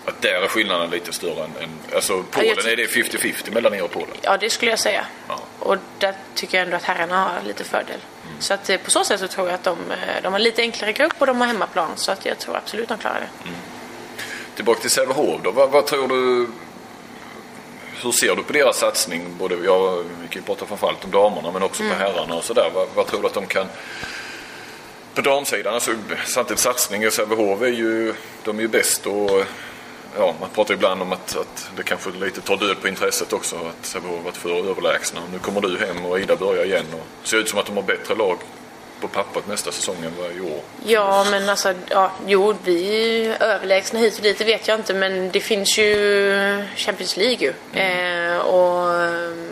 Att 0.05 0.21
där 0.21 0.41
är 0.41 0.47
skillnaden 0.47 0.89
lite 0.89 1.13
större 1.13 1.43
än... 1.43 1.51
än 1.63 1.69
alltså 1.95 2.13
Ja, 2.13 2.23
Polen, 2.31 2.55
ty- 2.63 2.69
är 2.71 2.75
det 2.75 2.85
50-50 2.87 3.53
mellan 3.53 3.73
er 3.73 3.83
och 3.83 3.91
Polen? 3.91 4.17
Ja 4.21 4.37
det 4.37 4.49
skulle 4.49 4.71
jag 4.71 4.79
säga. 4.79 5.05
Ja. 5.27 5.39
Och 5.59 5.77
där 5.99 6.13
tycker 6.35 6.57
jag 6.57 6.65
ändå 6.65 6.77
att 6.77 6.83
herrarna 6.83 7.23
har 7.23 7.31
lite 7.47 7.63
fördel. 7.63 7.99
Så 8.39 8.53
att 8.53 8.69
eh, 8.69 8.77
på 8.77 8.91
så 8.91 9.03
sätt 9.03 9.19
så 9.19 9.27
tror 9.27 9.47
jag 9.47 9.55
att 9.55 9.63
de, 9.63 9.77
eh, 9.91 10.23
de 10.23 10.33
har 10.33 10.39
lite 10.39 10.61
enklare 10.61 10.93
grupp 10.93 11.13
och 11.17 11.27
de 11.27 11.39
har 11.41 11.47
hemmaplan. 11.47 11.89
Så 11.95 12.11
att 12.11 12.25
jag 12.25 12.39
tror 12.39 12.57
absolut 12.57 12.89
de 12.89 12.97
klarar 12.97 13.19
det. 13.19 13.49
Tillbaka 14.55 14.79
till 14.81 14.89
Sävehof 14.89 15.41
då. 15.43 15.51
Vad, 15.51 15.69
vad 15.69 15.85
tror 15.85 16.07
du... 16.07 16.47
hur 18.03 18.11
ser 18.11 18.35
du 18.35 18.43
på 18.43 18.53
deras 18.53 18.77
satsning? 18.77 19.35
Både, 19.37 19.55
ja, 19.65 20.03
vi 20.21 20.27
kan 20.27 20.41
ju 20.41 20.45
prata 20.45 20.65
framförallt 20.65 21.05
om 21.05 21.11
damerna 21.11 21.51
men 21.51 21.63
också 21.63 21.83
på 21.83 21.95
herrarna 21.95 22.35
och 22.35 22.43
sådär. 22.43 22.71
Vad, 22.73 22.87
vad 22.95 23.07
tror 23.07 23.21
du 23.21 23.27
att 23.27 23.33
de 23.33 23.45
kan 23.45 23.67
på 25.13 25.21
damsidan, 25.21 25.73
alltså, 25.73 25.91
samtidigt 26.25 26.59
satsning 26.59 27.11
Sävehof 27.11 27.61
är 27.61 27.67
ju, 27.67 28.13
de 28.43 28.57
är 28.57 28.61
ju 28.61 28.67
bäst 28.67 29.05
och 29.05 29.43
ja, 30.17 30.35
man 30.39 30.49
pratar 30.49 30.73
ibland 30.73 31.01
om 31.01 31.11
att, 31.11 31.37
att 31.37 31.71
det 31.75 31.83
kanske 31.83 32.09
lite 32.11 32.41
tar 32.41 32.57
död 32.57 32.81
på 32.81 32.87
intresset 32.87 33.33
också. 33.33 33.55
Att 33.55 33.85
Sävehof 33.85 34.23
varit 34.23 34.37
för 34.37 34.69
överlägsna. 34.69 35.21
Nu 35.31 35.39
kommer 35.39 35.61
du 35.61 35.77
hem 35.77 36.05
och 36.05 36.19
Ida 36.19 36.35
börjar 36.35 36.65
igen 36.65 36.85
och 36.93 37.27
ser 37.27 37.37
ut 37.37 37.49
som 37.49 37.59
att 37.59 37.65
de 37.65 37.75
har 37.75 37.83
bättre 37.83 38.15
lag 38.15 38.37
på 39.01 39.07
pappret 39.07 39.47
nästa 39.47 39.71
säsong 39.71 39.95
än 40.05 40.13
vad 40.17 40.31
i 40.31 40.41
år. 40.41 40.61
Ja, 40.85 41.25
men 41.31 41.49
alltså, 41.49 41.73
ja, 41.89 42.11
jo, 42.27 42.55
vi 42.63 43.25
är 43.25 43.43
överlägsna 43.43 43.99
hit 43.99 44.17
och 44.17 44.21
dit, 44.21 44.37
det 44.37 44.45
vet 44.45 44.67
jag 44.67 44.79
inte, 44.79 44.93
men 44.93 45.31
det 45.31 45.39
finns 45.39 45.77
ju 45.77 46.65
Champions 46.75 47.17
League 47.17 47.37
ju. 47.37 47.79
Eh, 47.79 48.37
och 48.37 48.93
ehm, 49.01 49.49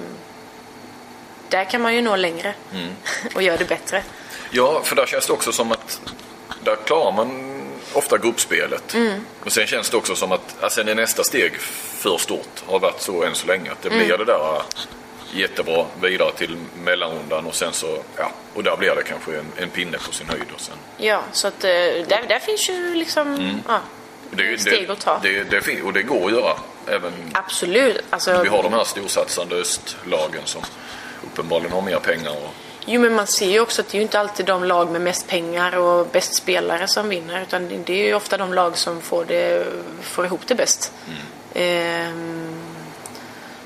där 1.50 1.64
kan 1.66 1.82
man 1.82 1.96
ju 1.96 2.02
nå 2.02 2.16
längre 2.16 2.54
och 3.36 3.42
göra 3.42 3.58
det 3.58 3.66
bättre. 3.66 4.04
Ja, 4.52 4.82
för 4.84 4.96
där 4.96 5.06
känns 5.06 5.28
det 5.28 5.34
också 5.34 5.52
som 5.52 5.72
att 5.72 6.02
där 6.64 6.76
klarar 6.76 7.12
man 7.12 7.56
ofta 7.94 8.18
gruppspelet. 8.18 8.94
Mm. 8.94 9.26
Och 9.46 9.52
sen 9.52 9.68
känns 9.68 9.90
det 9.90 9.98
också 9.98 10.16
som 10.16 10.32
att 10.32 10.64
alltså, 10.64 10.84
nästa 10.84 11.24
steg 11.24 11.58
för 11.60 12.18
stort. 12.18 12.64
Har 12.66 12.80
varit 12.80 13.02
så 13.02 13.24
än 13.24 13.36
så 13.36 13.48
länge. 13.48 13.72
Att 13.72 13.82
det 13.82 13.90
blir 13.90 14.18
det 14.18 14.26
där 14.26 14.62
jättebra 15.40 15.86
vidare 16.02 16.32
till 16.32 16.58
mellanrundan 16.84 17.46
och 17.46 17.56
sen 17.56 17.74
så, 17.74 17.98
ja, 18.18 18.32
och 18.54 18.64
där 18.64 18.78
blir 18.78 18.96
det 18.96 19.04
kanske 19.04 19.38
en, 19.38 19.46
en 19.58 19.70
pinne 19.70 19.98
på 19.98 20.14
sin 20.14 20.30
höjd. 20.30 20.46
Och 20.56 20.62
sen. 20.62 20.76
Ja, 20.98 21.24
så 21.32 21.48
att 21.48 21.64
eh, 21.64 21.70
där, 21.70 22.26
där 22.28 22.40
finns 22.40 22.70
ju 22.70 22.96
liksom 22.96 23.60
ja, 23.68 23.80
Det, 24.32 24.62
steg 24.62 24.92
att 24.92 25.00
ta. 25.00 25.20
Det, 25.24 25.44
det, 25.44 25.82
och 25.82 25.94
det 25.94 26.04
går 26.04 26.26
att 26.26 26.32
göra. 26.32 26.54
Även 26.88 27.14
Absolut. 27.34 28.04
Alltså, 28.10 28.42
vi 28.44 28.50
har 28.50 28.64
de 28.64 28.74
här 28.74 28.84
storsatsande 28.84 29.56
östlagen 29.56 30.42
som 30.46 30.62
uppenbarligen 31.24 31.72
har 31.72 31.82
mer 31.82 32.00
pengar. 32.00 32.32
Och, 32.32 32.54
Jo, 32.88 33.02
men 33.02 33.14
man 33.14 33.28
ser 33.28 33.50
ju 33.50 33.60
också 33.60 33.82
att 33.82 33.88
det 33.90 33.96
är 33.96 34.00
ju 34.00 34.04
inte 34.04 34.20
alltid 34.20 34.46
de 34.46 34.64
lag 34.64 34.92
med 34.92 35.02
mest 35.02 35.28
pengar 35.28 35.78
och 35.78 36.08
bäst 36.08 36.36
spelare 36.36 36.88
som 36.88 37.10
vinner. 37.10 37.42
Utan 37.42 37.84
det- 37.86 37.94
är 37.94 38.06
ju 38.08 38.14
ofta 38.16 38.38
de 38.38 38.54
lag 38.54 38.78
som 38.78 39.02
får, 39.02 39.26
det, 39.26 39.68
får 40.02 40.26
ihop 40.26 40.42
det 40.48 40.56
bäst. 40.56 40.92
Ehm, 41.54 42.75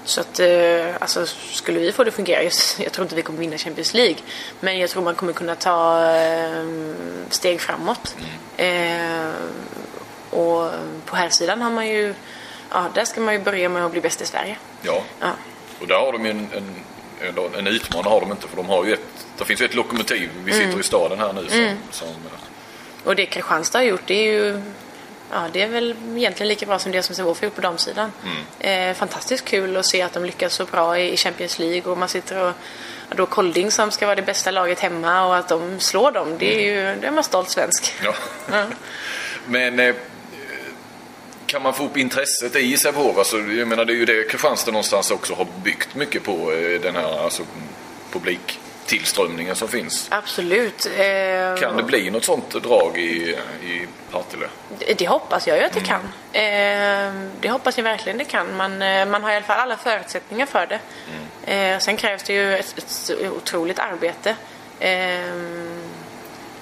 så 0.09 0.21
att, 0.21 0.39
eh, 0.39 0.95
alltså, 0.99 1.25
skulle 1.51 1.79
vi 1.79 1.91
få 1.91 2.03
det 2.03 2.07
att 2.07 2.15
fungera, 2.15 2.43
jag, 2.79 2.91
tror 2.91 3.05
inte 3.05 3.15
vi 3.15 3.21
kommer 3.21 3.39
vinna 3.39 3.57
Champions 3.57 3.93
League. 3.93 4.17
Men 4.59 4.79
jag 4.79 4.89
tror 4.89 5.03
man 5.03 5.15
kommer 5.15 5.33
kunna 5.33 5.55
ta 5.55 6.01
ehm, 6.01 6.95
steg 7.29 7.61
framåt. 7.61 8.15
Ehm, 8.57 9.33
och 10.29 10.71
på 11.05 11.15
här 11.15 11.29
sidan 11.29 11.61
har 11.61 11.71
man 11.71 11.87
ju, 11.87 12.13
ja, 12.71 12.89
där 12.95 13.05
ska 13.05 13.21
man 13.21 13.33
ju 13.33 13.39
börja 13.39 13.69
med 13.69 13.85
att 13.85 13.91
bli 13.91 14.01
bäst 14.01 14.21
i 14.21 14.25
Sverige. 14.25 14.57
ja. 14.81 15.03
Ja. 15.19 15.31
Och 15.81 15.87
där 15.87 15.95
har 15.95 16.11
de 16.11 16.25
ju 16.25 16.31
en, 16.31 16.47
en, 16.53 16.75
en, 17.57 17.67
utmanare 17.67 18.11
har 18.11 18.21
de 18.21 18.31
inte 18.31 18.47
för 18.47 18.57
de 18.57 18.69
har 18.69 18.85
ju 18.85 18.93
ett, 18.93 19.27
det 19.37 19.45
finns 19.45 19.61
ju 19.61 19.65
ett 19.65 19.75
lokomotiv. 19.75 20.29
Vi 20.43 20.53
sitter 20.53 20.79
i 20.79 20.83
staden 20.83 21.19
här 21.19 21.33
nu 21.33 21.49
som, 21.49 21.77
som 21.91 22.07
eh, 22.07 23.03
Och 23.03 23.15
det 23.15 23.25
Kristianstad 23.25 23.77
har 23.77 23.83
gjort 23.83 24.07
det 24.07 24.13
är 24.13 24.33
ju 24.33 24.61
Ja, 25.31 25.43
det 25.53 25.61
är 25.61 25.67
väl 25.67 25.95
egentligen 26.15 26.47
lika 26.47 26.65
bra 26.65 26.79
som 26.79 26.91
det 26.91 27.03
som 27.03 27.25
har 27.25 27.37
gjort 27.43 27.55
på 27.55 27.61
damsidan. 27.61 28.11
Eh, 28.59 28.93
fantastiskt 28.93 29.45
kul 29.45 29.77
att 29.77 29.85
se 29.85 30.01
att 30.01 30.13
de 30.13 30.25
lyckas 30.25 30.53
så 30.53 30.65
bra 30.65 30.99
i, 30.99 31.17
Champions 31.17 31.59
League 31.59 31.91
och 31.91 31.97
man 31.97 32.09
sitter 32.09 32.43
och 32.43 32.53
och 33.09 33.15
då 33.15 33.25
Kolding 33.25 33.71
som 33.71 33.91
ska 33.91 34.05
vara 34.05 34.15
det 34.15 34.21
bästa 34.21 34.51
laget 34.51 34.79
hemma 34.79 35.25
och 35.25 35.37
att 35.37 35.47
de 35.47 35.79
slår 35.79 36.11
dem, 36.11 36.35
det 36.39 36.55
är 36.55 36.61
ju, 36.61 37.01
det 37.01 37.07
är 37.07 37.11
man 37.11 37.23
stolt 37.23 37.49
svensk. 37.49 37.93
Ja. 38.03 38.13
Men 39.45 39.79
eh, 39.79 39.95
kan 41.45 41.61
man 41.61 41.73
få 41.73 41.85
upp 41.85 41.97
intresset 41.97 42.55
i 42.55 42.77
Sävehof? 42.77 43.17
Alltså, 43.17 43.37
jag 43.37 43.67
menar, 43.67 43.85
det 43.85 43.93
är 43.93 43.95
ju 43.95 44.05
det 44.05 44.31
Kristianstad 44.31 44.71
någonstans 44.71 45.11
också 45.11 45.33
har 45.33 45.47
byggt 45.63 45.95
mycket 45.95 46.23
på. 46.23 46.51
eh, 46.51 46.81
Den 46.81 46.95
här 46.95 47.23
alltså, 47.23 47.43
publiktillströmningen 48.89 49.55
som 49.55 49.67
finns. 49.67 50.07
Absolut. 50.11 50.85
Eh, 50.85 51.55
Kan 51.59 51.77
det 51.77 51.83
bli 51.83 52.09
något 52.09 52.23
sånt 52.23 52.49
drag 52.49 52.97
i, 52.97 53.37
i 53.63 53.87
Partille? 54.11 54.47
Det, 54.79 54.93
det 54.93 55.07
hoppas 55.07 55.47
jag 55.47 55.57
ju 55.57 55.63
att 55.63 55.73
det 55.73 55.79
kan. 55.79 56.01
Eh, 56.33 57.13
det 57.41 57.49
hoppas 57.49 57.77
jag 57.77 57.83
verkligen 57.83 58.17
det 58.17 58.25
kan. 58.25 58.55
Man, 58.55 58.81
eh, 58.81 59.05
man 59.05 59.23
har 59.23 59.31
i 59.31 59.35
alla 59.35 59.45
fall 59.45 59.59
alla 59.59 59.77
förutsättningar 59.77 60.45
för 60.45 60.67
det. 60.67 60.79
Eh, 61.53 61.79
sen 61.79 61.97
krävs 61.97 62.23
det 62.23 62.33
ju 62.33 62.55
ett, 62.57 62.77
ett 62.77 63.11
otroligt 63.37 63.79
arbete. 63.79 64.35
Eh, 64.79 65.35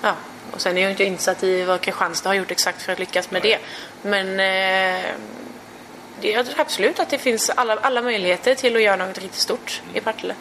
ja. 0.02 0.16
Och 0.52 0.62
sen 0.62 0.78
är 0.78 0.82
jag 0.82 0.92
inte 0.92 1.04
insatt 1.04 1.44
i 1.44 1.64
vad 1.64 1.82
Kristianstad 1.82 2.30
har 2.30 2.34
gjort 2.36 2.52
exakt 2.52 2.82
för 2.82 2.94
att 2.94 3.00
lyckas 3.00 3.32
med 3.32 3.42
det. 3.42 3.58
Men 4.02 4.28
eh, 4.28 5.06
det, 6.22 6.32
jag 6.32 6.46
tror 6.46 6.60
absolut 6.60 7.00
att 7.00 7.10
det 7.10 7.18
finns 7.18 7.50
alla, 7.50 7.76
alla 7.76 8.02
möjligheter 8.02 8.56
till 8.56 8.76
att 8.76 8.82
göra 8.82 8.96
något 8.96 9.18
riktigt 9.18 9.42
stort 9.42 9.82
i 9.94 10.00
Partille. 10.00 10.36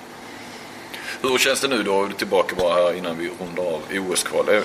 Hur 1.22 1.38
känns 1.38 1.60
det 1.60 1.68
nu 1.68 1.82
då, 1.82 2.08
tillbaka 2.18 2.54
bara 2.56 2.74
här 2.74 2.96
innan 2.96 3.18
vi 3.18 3.30
rundar 3.40 3.62
av 3.62 3.82
OS-kval. 3.90 4.48
Eh, 4.48 4.62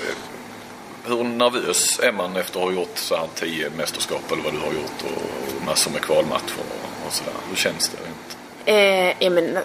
Hur 1.06 1.24
nervös 1.24 2.00
är 2.00 2.12
man 2.12 2.36
efter 2.36 2.60
att 2.60 2.66
ha 2.66 2.72
gjort 2.72 2.98
så 2.98 3.16
här 3.16 3.28
tio 3.36 3.70
mästerskap 3.70 4.32
eller 4.32 4.44
vad 4.44 4.54
du 4.54 4.60
har 4.60 4.74
gjort 4.74 5.04
och 5.04 5.66
massor 5.66 5.92
med 5.92 6.02
kvalmatcher 6.02 6.56
och, 7.08 7.14
sådär? 7.14 7.34
Hur 7.50 7.56
känns 7.56 7.90
det? 7.90 8.72
Eh, 8.72 9.16
ja, 9.20 9.30
men, 9.30 9.60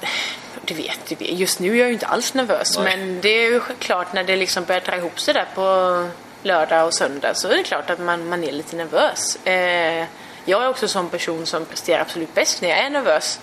du 0.64 0.74
vet, 0.74 0.98
du 1.08 1.14
vet, 1.14 1.30
just 1.30 1.60
nu 1.60 1.72
är 1.72 1.76
jag 1.76 1.86
ju 1.86 1.92
inte 1.92 2.06
alls 2.06 2.34
nervös. 2.34 2.78
Nej. 2.78 2.96
Men 2.96 3.20
det 3.20 3.28
är 3.28 3.50
ju 3.50 3.60
klart 3.78 4.12
när 4.12 4.24
det 4.24 4.36
liksom 4.36 4.64
börjar 4.64 4.80
dra 4.80 4.96
ihop 4.96 5.20
sig 5.20 5.34
där 5.34 5.46
på 5.54 6.08
lördag 6.42 6.86
och 6.86 6.94
söndag 6.94 7.34
så 7.34 7.48
är 7.48 7.56
det 7.56 7.62
klart 7.62 7.90
att 7.90 7.98
man, 7.98 8.28
man 8.28 8.44
är 8.44 8.52
lite 8.52 8.76
nervös. 8.76 9.46
Eh, 9.46 10.06
jag 10.44 10.62
är 10.64 10.68
också 10.68 10.84
en 10.84 10.88
sån 10.88 11.08
person 11.08 11.46
som 11.46 11.64
presterar 11.64 12.00
absolut 12.00 12.34
bäst 12.34 12.62
när 12.62 12.68
jag 12.68 12.78
är 12.78 12.90
nervös. 12.90 13.40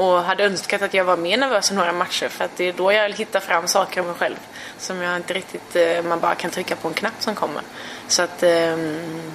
Och 0.00 0.22
hade 0.22 0.44
önskat 0.44 0.82
att 0.82 0.94
jag 0.94 1.04
var 1.04 1.16
mer 1.16 1.36
nervös 1.36 1.70
i 1.70 1.74
några 1.74 1.92
matcher 1.92 2.28
för 2.28 2.44
att 2.44 2.56
det 2.56 2.68
är 2.68 2.72
då 2.72 2.92
jag 2.92 3.12
hittar 3.12 3.40
fram 3.40 3.68
saker 3.68 4.00
om 4.00 4.06
mig 4.06 4.16
själv 4.16 4.36
som 4.78 5.00
jag 5.00 5.16
inte 5.16 5.34
riktigt, 5.34 5.76
eh, 5.76 6.02
man 6.02 6.20
bara 6.20 6.34
kan 6.34 6.50
trycka 6.50 6.76
på 6.76 6.88
en 6.88 6.94
knapp 6.94 7.12
som 7.18 7.34
kommer. 7.34 7.62
Så 8.08 8.22
att, 8.22 8.42
ehm, 8.42 9.32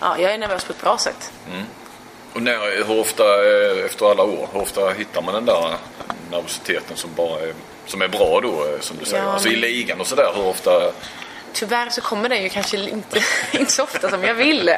ja, 0.00 0.18
jag 0.18 0.32
är 0.32 0.38
nervös 0.38 0.64
på 0.64 0.72
ett 0.72 0.80
bra 0.80 0.98
sätt. 0.98 1.32
Och 2.32 2.42
när, 2.42 2.86
hur 2.86 3.00
ofta, 3.00 3.24
eh, 3.24 3.84
efter 3.84 4.10
alla 4.10 4.22
år, 4.22 4.48
hur 4.52 4.60
ofta 4.60 4.90
hittar 4.90 5.22
man 5.22 5.34
den 5.34 5.44
där 5.44 5.76
nervositeten 6.30 6.96
som 6.96 7.10
bara 7.16 7.40
är, 7.40 7.54
som 7.86 8.02
är 8.02 8.08
bra 8.08 8.40
då, 8.40 8.48
eh, 8.48 8.80
som 8.80 8.96
du 8.96 9.04
säger? 9.04 9.24
Ja, 9.24 9.30
alltså 9.30 9.48
i 9.48 9.56
ligan 9.56 10.00
och 10.00 10.06
sådär, 10.06 10.32
hur 10.34 10.46
ofta? 10.46 10.92
Tyvärr 11.56 11.90
så 11.90 12.00
kommer 12.00 12.28
den 12.28 12.42
ju 12.42 12.48
kanske 12.48 12.76
inte, 12.76 13.24
inte 13.52 13.72
så 13.72 13.82
ofta 13.82 14.10
som 14.10 14.24
jag 14.24 14.34
vill. 14.34 14.70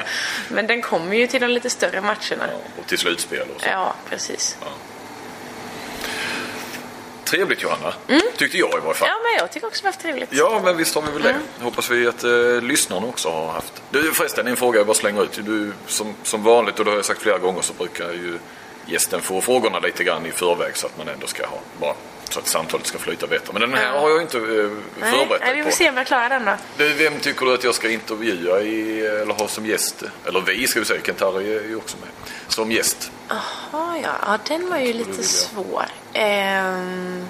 Men 0.48 0.66
den 0.66 0.82
kommer 0.82 1.16
ju 1.16 1.26
till 1.26 1.40
de 1.40 1.46
lite 1.46 1.70
större 1.70 2.00
matcherna. 2.00 2.48
Ja, 2.48 2.58
och 2.80 2.86
till 2.86 2.98
slutspel 2.98 3.46
och 3.56 3.60
så. 3.60 3.66
Ja, 3.68 3.94
precis. 4.08 4.56
Trevligt 7.24 7.62
Johanna, 7.62 7.94
tyckte 8.36 8.58
jag 8.58 8.68
i 8.68 8.80
varje 8.80 8.94
fall. 8.94 9.08
Ja, 9.08 9.14
men 9.22 9.38
jag 9.38 9.52
tycker 9.52 9.66
också 9.66 9.82
det 9.82 9.88
var 9.88 9.92
trevligt. 9.92 10.28
Ja, 10.32 10.60
men 10.64 10.76
visst 10.76 10.94
har 10.94 11.02
vi 11.02 11.10
väl 11.10 11.22
det. 11.22 11.64
Hoppas 11.64 11.90
vi 11.90 12.06
att 12.06 12.24
eh, 12.24 12.60
lyssnarna 12.62 13.06
också 13.06 13.28
har 13.30 13.52
haft. 13.52 13.72
Du 13.90 14.12
förresten, 14.12 14.46
en 14.46 14.56
fråga 14.56 14.78
jag 14.80 14.86
bara 14.86 14.94
slänger 14.94 15.22
ut. 15.22 15.40
Du, 15.44 15.72
som, 15.86 16.14
som 16.22 16.42
vanligt, 16.42 16.78
och 16.78 16.84
det 16.84 16.90
har 16.90 16.96
jag 16.96 17.04
sagt 17.04 17.22
flera 17.22 17.38
gånger, 17.38 17.62
så 17.62 17.72
brukar 17.72 18.12
ju 18.12 18.38
gästen 18.86 19.20
få 19.20 19.40
frågorna 19.40 19.78
lite 19.78 20.04
grann 20.04 20.26
i 20.26 20.30
förväg 20.30 20.76
så 20.76 20.86
att 20.86 20.98
man 20.98 21.08
ändå 21.08 21.26
ska 21.26 21.46
ha, 21.46 21.58
bara 21.80 21.94
så 22.32 22.38
att 22.38 22.46
samtalet 22.46 22.86
ska 22.86 22.98
flyta 22.98 23.26
bättre. 23.26 23.52
Men 23.52 23.60
den 23.60 23.74
här 23.74 23.98
har 23.98 24.10
jag 24.10 24.22
inte 24.22 24.38
eh, 24.38 24.44
Nej, 24.44 25.10
förberett 25.12 25.40
nej, 25.40 25.54
vi 25.54 25.54
mig 25.54 25.62
får 25.62 25.70
på. 25.70 25.76
se 25.76 25.88
om 25.88 25.96
jag 25.96 26.06
klarar 26.06 26.28
den 26.28 26.44
då. 26.44 26.52
Du, 26.76 26.92
vem 26.92 27.20
tycker 27.20 27.46
du 27.46 27.54
att 27.54 27.64
jag 27.64 27.74
ska 27.74 27.90
intervjua 27.90 28.60
i, 28.60 29.06
eller 29.06 29.34
ha 29.34 29.48
som 29.48 29.66
gäst? 29.66 30.02
Eller 30.26 30.40
vi 30.40 30.66
ska 30.66 30.80
vi 30.80 30.86
säga, 30.86 31.00
Kent-Harry 31.00 31.58
är 31.58 31.68
ju 31.68 31.76
också 31.76 31.96
med. 31.96 32.08
Som 32.48 32.72
gäst. 32.72 33.10
Jaha, 33.28 33.98
ja. 34.02 34.10
ja. 34.26 34.38
Den 34.48 34.70
var 34.70 34.78
ju 34.78 34.92
lite 34.92 35.22
svår. 35.22 35.84
Ehm... 36.12 37.24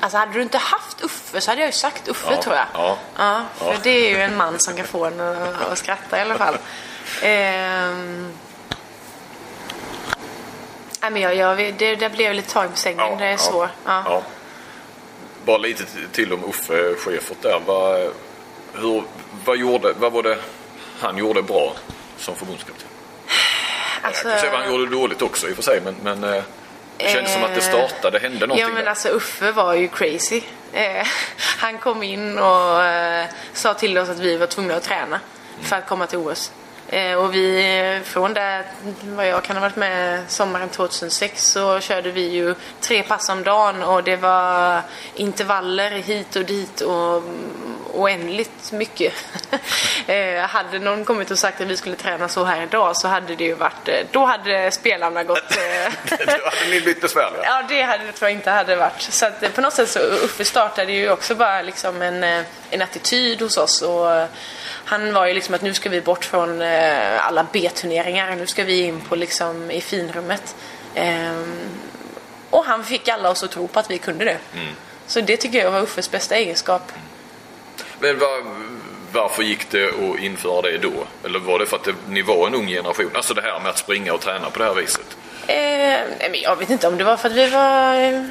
Alltså 0.00 0.18
hade 0.18 0.32
du 0.32 0.42
inte 0.42 0.58
haft 0.58 1.00
Uffe 1.04 1.40
så 1.40 1.50
hade 1.50 1.60
jag 1.60 1.68
ju 1.68 1.72
sagt 1.72 2.08
Uffe 2.08 2.30
Ja, 2.34 2.42
tror 2.42 2.56
jag. 2.56 2.66
ja. 2.74 2.98
ja 3.16 3.44
för 3.56 3.66
Ja. 3.72 3.78
det 3.82 3.90
är 3.90 4.08
ju 4.10 4.16
en 4.22 4.36
man 4.36 4.54
som 4.58 4.76
kan 4.76 4.86
få 4.86 5.04
en 5.04 5.20
att 5.20 5.78
skratta 5.78 6.18
i 6.18 6.20
alla 6.20 6.38
fall. 6.38 6.56
Ehm... 7.22 8.32
Nej 11.04 11.10
men 11.10 11.22
jag, 11.22 11.36
jag, 11.36 11.74
det, 11.78 11.94
det 11.94 12.10
blev 12.10 12.34
lite 12.34 12.50
tagen 12.52 12.70
på 12.70 12.76
sängen. 12.76 13.18
det 13.18 13.26
är 13.26 13.36
svårt. 13.36 13.68
Ja. 13.84 14.02
Ja. 14.06 14.22
Bara 15.44 15.58
lite 15.58 15.84
till 16.12 16.32
om 16.32 16.44
Uffe 16.44 16.94
Schäfert 16.98 17.42
där. 17.42 17.60
Vad, 17.66 18.12
hur, 18.74 19.02
vad, 19.44 19.56
gjorde, 19.56 19.92
vad 19.92 20.12
var 20.12 20.22
det 20.22 20.38
han 21.00 21.18
gjorde 21.18 21.42
bra 21.42 21.72
som 22.16 22.36
förbundskapten? 22.36 22.88
Alltså, 24.02 24.28
Jag 24.28 24.32
kan 24.34 24.40
säga 24.40 24.52
vad 24.52 24.60
han 24.60 24.72
gjorde 24.72 24.90
dåligt 24.90 25.22
också 25.22 25.48
i 25.48 25.52
och 25.52 25.56
för 25.56 25.62
sig 25.62 25.80
men, 25.80 25.96
men 26.02 26.24
eh, 26.24 26.42
det 26.96 27.08
kändes 27.08 27.32
som 27.32 27.44
att 27.44 27.54
det 27.54 27.60
startade, 27.60 28.18
det 28.18 28.22
hände 28.22 28.46
någonting 28.46 28.62
Ja 28.62 28.68
men 28.68 28.82
där. 28.84 28.90
alltså 28.90 29.08
Uffe 29.08 29.52
var 29.52 29.74
ju 29.74 29.88
crazy. 29.88 30.42
Eh, 30.72 31.06
han 31.58 31.78
kom 31.78 32.02
in 32.02 32.38
och 32.38 32.82
eh, 32.82 33.26
sa 33.52 33.74
till 33.74 33.98
oss 33.98 34.08
att 34.08 34.18
vi 34.18 34.36
var 34.36 34.46
tvungna 34.46 34.74
att 34.76 34.82
träna 34.82 35.20
för 35.62 35.76
att 35.76 35.86
komma 35.88 36.06
till 36.06 36.18
OS. 36.18 36.52
Eh, 36.88 37.14
och 37.14 37.34
vi, 37.34 38.00
från 38.04 38.34
det, 38.34 38.64
vad 39.02 39.26
jag 39.26 39.44
kan 39.44 39.56
ha 39.56 39.60
varit 39.60 39.76
med 39.76 40.30
sommaren 40.30 40.68
2006 40.68 41.46
så 41.46 41.80
körde 41.80 42.10
vi 42.10 42.28
ju 42.28 42.54
tre 42.80 43.02
pass 43.02 43.28
om 43.28 43.42
dagen 43.42 43.82
och 43.82 44.04
det 44.04 44.16
var 44.16 44.82
intervaller 45.14 45.90
hit 45.90 46.36
och 46.36 46.44
dit 46.44 46.80
och 46.80 47.22
oändligt 47.94 48.72
mycket. 48.72 49.12
eh, 50.06 50.40
hade 50.40 50.78
någon 50.78 51.04
kommit 51.04 51.30
och 51.30 51.38
sagt 51.38 51.60
att 51.60 51.66
vi 51.66 51.76
skulle 51.76 51.96
träna 51.96 52.28
så 52.28 52.44
här 52.44 52.62
idag 52.62 52.96
så 52.96 53.08
hade 53.08 53.36
det 53.36 53.44
ju 53.44 53.54
varit, 53.54 53.88
eh, 53.88 53.94
då 54.10 54.24
hade 54.24 54.70
spelarna 54.70 55.24
gått... 55.24 55.42
Då 56.10 56.50
hade 56.50 56.70
ni 56.70 56.80
blivit 56.80 57.00
besvärliga. 57.00 57.42
Ja, 57.44 57.62
det 57.68 57.82
hade 57.82 58.12
tror 58.12 58.30
jag 58.30 58.32
inte 58.32 58.50
hade 58.50 58.76
varit. 58.76 59.02
Så 59.02 59.26
att, 59.26 59.54
på 59.54 59.60
något 59.60 59.72
sätt 59.72 59.88
så 59.88 59.98
Uffe 59.98 60.44
startade 60.44 60.92
ju 60.92 61.10
också 61.10 61.34
bara 61.34 61.62
liksom 61.62 62.02
en, 62.02 62.44
en 62.70 62.82
attityd 62.82 63.42
hos 63.42 63.56
oss. 63.56 63.82
Och, 63.82 64.28
han 64.84 65.12
var 65.12 65.26
ju 65.26 65.34
liksom 65.34 65.54
att 65.54 65.62
nu 65.62 65.74
ska 65.74 65.88
vi 65.90 66.00
bort 66.00 66.24
från 66.24 66.62
eh, 66.62 67.26
alla 67.26 67.46
B-turneringar. 67.52 68.36
Nu 68.36 68.46
ska 68.46 68.64
vi 68.64 68.82
in 68.86 69.00
på 69.00 69.16
liksom 69.16 69.70
i 69.70 69.80
finrummet. 69.80 70.56
Ehm, 70.94 71.54
och 72.50 72.64
han 72.64 72.84
fick 72.84 73.08
alla 73.08 73.30
oss 73.30 73.42
att 73.42 73.50
tro 73.50 73.68
på 73.68 73.78
att 73.80 73.90
vi 73.90 73.98
kunde 73.98 74.24
det. 74.24 74.38
Så 75.06 75.20
det 75.20 75.36
tycker 75.36 75.58
jag 75.58 75.70
var 75.70 75.80
Uffes 75.80 76.10
bästa 76.10 76.36
egenskap. 76.36 76.92
Men 77.98 78.18
var, 78.18 78.42
varför 79.12 79.42
gick 79.42 79.70
det 79.70 79.86
att 79.88 80.18
införa 80.20 80.62
det 80.62 80.78
då? 80.78 80.92
Eller 81.24 81.38
var 81.38 81.58
det 81.58 81.66
för 81.66 81.76
att 81.76 81.84
det, 81.84 81.94
ni 82.08 82.22
var 82.22 82.46
en 82.46 82.54
ung 82.54 82.66
generation? 82.68 83.10
Alltså 83.14 83.34
det 83.34 83.42
här 83.42 83.60
med 83.60 83.70
att 83.70 83.78
springa 83.78 84.12
och 84.12 84.20
träna 84.20 84.50
på 84.50 84.58
det 84.58 84.64
här 84.64 84.74
viset. 84.74 85.16
Eh, 85.46 86.28
men 86.30 86.40
jag 86.42 86.56
vet 86.56 86.70
inte 86.70 86.88
om 86.88 86.98
det 86.98 87.04
var 87.04 87.16
för 87.16 87.28
att 87.28 87.34
vi 87.34 87.46
var... 87.50 87.94
eh, 87.94 88.22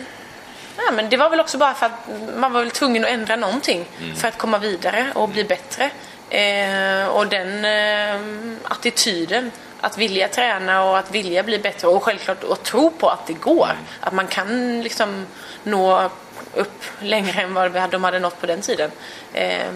Ja, 0.77 0.91
men 0.93 1.09
det 1.09 1.17
var 1.17 1.29
väl 1.29 1.39
också 1.39 1.57
bara 1.57 1.73
för 1.73 1.85
att 1.85 1.91
man 2.37 2.53
var 2.53 2.59
väl 2.61 2.71
tvungen 2.71 3.03
att 3.03 3.09
ändra 3.09 3.35
någonting 3.35 3.85
för 4.17 4.27
att 4.27 4.37
komma 4.37 4.57
vidare 4.57 5.11
och 5.15 5.29
bli 5.29 5.43
bättre. 5.43 5.89
Eh, 6.33 7.07
och 7.07 7.27
den 7.27 7.65
eh, 7.65 8.21
attityden, 8.63 9.51
att 9.81 9.97
vilja 9.97 10.27
träna 10.27 10.83
och 10.83 10.97
att 10.97 11.11
vilja 11.11 11.43
bli 11.43 11.59
bättre 11.59 11.87
och 11.87 12.03
självklart 12.03 12.43
att 12.43 12.63
tro 12.63 12.91
på 12.91 13.09
att 13.09 13.27
det 13.27 13.33
går. 13.33 13.69
Att 13.99 14.13
man 14.13 14.27
kan 14.27 14.81
liksom 14.81 15.25
nå 15.63 16.09
upp 16.53 16.83
längre 16.99 17.41
än 17.41 17.53
vad 17.53 17.91
de 17.91 18.03
hade 18.03 18.19
nått 18.19 18.41
på 18.41 18.45
den 18.45 18.61
tiden. 18.61 18.91
Eh, 19.33 19.67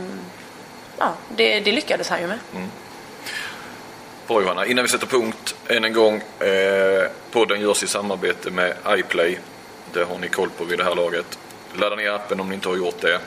ja, 0.97 1.13
det, 1.35 1.59
det 1.59 1.71
lyckades 1.71 2.09
han 2.09 2.21
ju 2.21 2.27
med. 2.27 2.39
Bra 4.27 4.41
Johanna, 4.41 4.65
innan 4.65 4.83
vi 4.83 4.89
sätter 4.89 5.07
punkt 5.07 5.55
än 5.67 5.85
en 5.85 5.93
gång. 5.93 6.15
Eh, 6.39 7.09
podden 7.31 7.61
görs 7.61 7.83
i 7.83 7.87
samarbete 7.87 8.51
med 8.51 8.73
iPlay. 8.87 9.37
Det 9.93 10.03
har 10.03 10.17
ni 10.17 10.27
koll 10.27 10.49
på 10.49 10.63
vid 10.63 10.79
det 10.79 10.83
här 10.83 10.95
laget. 10.95 11.39
Ladda 11.73 11.95
ner 11.95 12.11
appen 12.11 12.39
om 12.39 12.49
ni 12.49 12.55
inte 12.55 12.69
har 12.69 12.75
gjort 12.75 13.01
det. 13.01 13.19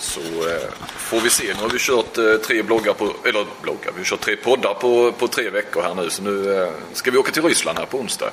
Så 0.00 0.20
eh, 0.20 0.68
får 0.96 1.20
vi 1.20 1.30
se. 1.30 1.44
Nu 1.54 1.60
har 1.60 1.68
vi 1.68 1.78
kört 1.78 2.18
eh, 2.18 2.34
tre 2.34 2.62
bloggar 2.62 2.92
på, 2.92 3.14
eller 3.24 3.46
bloggar, 3.62 3.92
vi 3.92 3.98
har 3.98 4.04
kört 4.04 4.20
tre 4.20 4.36
poddar 4.36 4.74
på, 4.74 5.12
på 5.12 5.28
tre 5.28 5.50
veckor 5.50 5.82
här 5.82 5.94
nu. 5.94 6.10
Så 6.10 6.22
nu 6.22 6.62
eh, 6.62 6.68
ska 6.92 7.10
vi 7.10 7.18
åka 7.18 7.32
till 7.32 7.42
Ryssland 7.42 7.78
här 7.78 7.86
på 7.86 7.98
onsdag. 7.98 8.30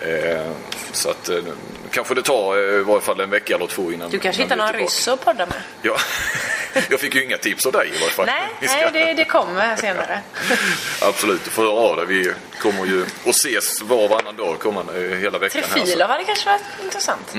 Eh, 0.00 0.50
så 0.92 1.10
att 1.10 1.30
kanske 1.90 2.14
det 2.14 2.22
tar 2.22 2.58
i 2.58 2.82
varje 2.82 3.00
fall 3.00 3.20
en 3.20 3.30
vecka 3.30 3.54
eller 3.54 3.66
två 3.66 3.92
innan 3.92 4.10
Du 4.10 4.18
kanske 4.18 4.42
hittar 4.42 4.56
någon 4.56 4.72
ryss 4.72 5.08
att 5.08 5.24
podda 5.24 5.46
med? 5.46 5.62
Ja, 5.82 5.96
jag 6.90 7.00
fick 7.00 7.14
ju 7.14 7.24
inga 7.24 7.36
tips 7.36 7.66
av 7.66 7.72
dig 7.72 7.88
i 7.88 7.98
varje 8.00 8.12
fall. 8.12 8.26
Nej, 8.26 8.48
nej 8.60 8.90
det, 8.92 9.14
det 9.14 9.24
kommer 9.24 9.76
senare. 9.76 10.20
Absolut, 11.02 11.44
du 11.44 11.50
får 11.50 11.62
höra 11.62 11.72
av 11.72 11.96
dig. 11.96 12.06
Vi 12.06 12.32
kommer 12.58 12.86
ju 12.86 13.02
att 13.02 13.36
ses 13.36 13.82
var 13.82 14.04
och 14.04 14.10
varannan 14.10 14.36
dag 14.36 14.58
kommande, 14.58 15.16
hela 15.16 15.38
veckan. 15.38 15.62
Trefilov 15.62 16.08
hade 16.08 16.24
kanske 16.24 16.50
varit 16.50 16.62
intressant. 16.84 17.34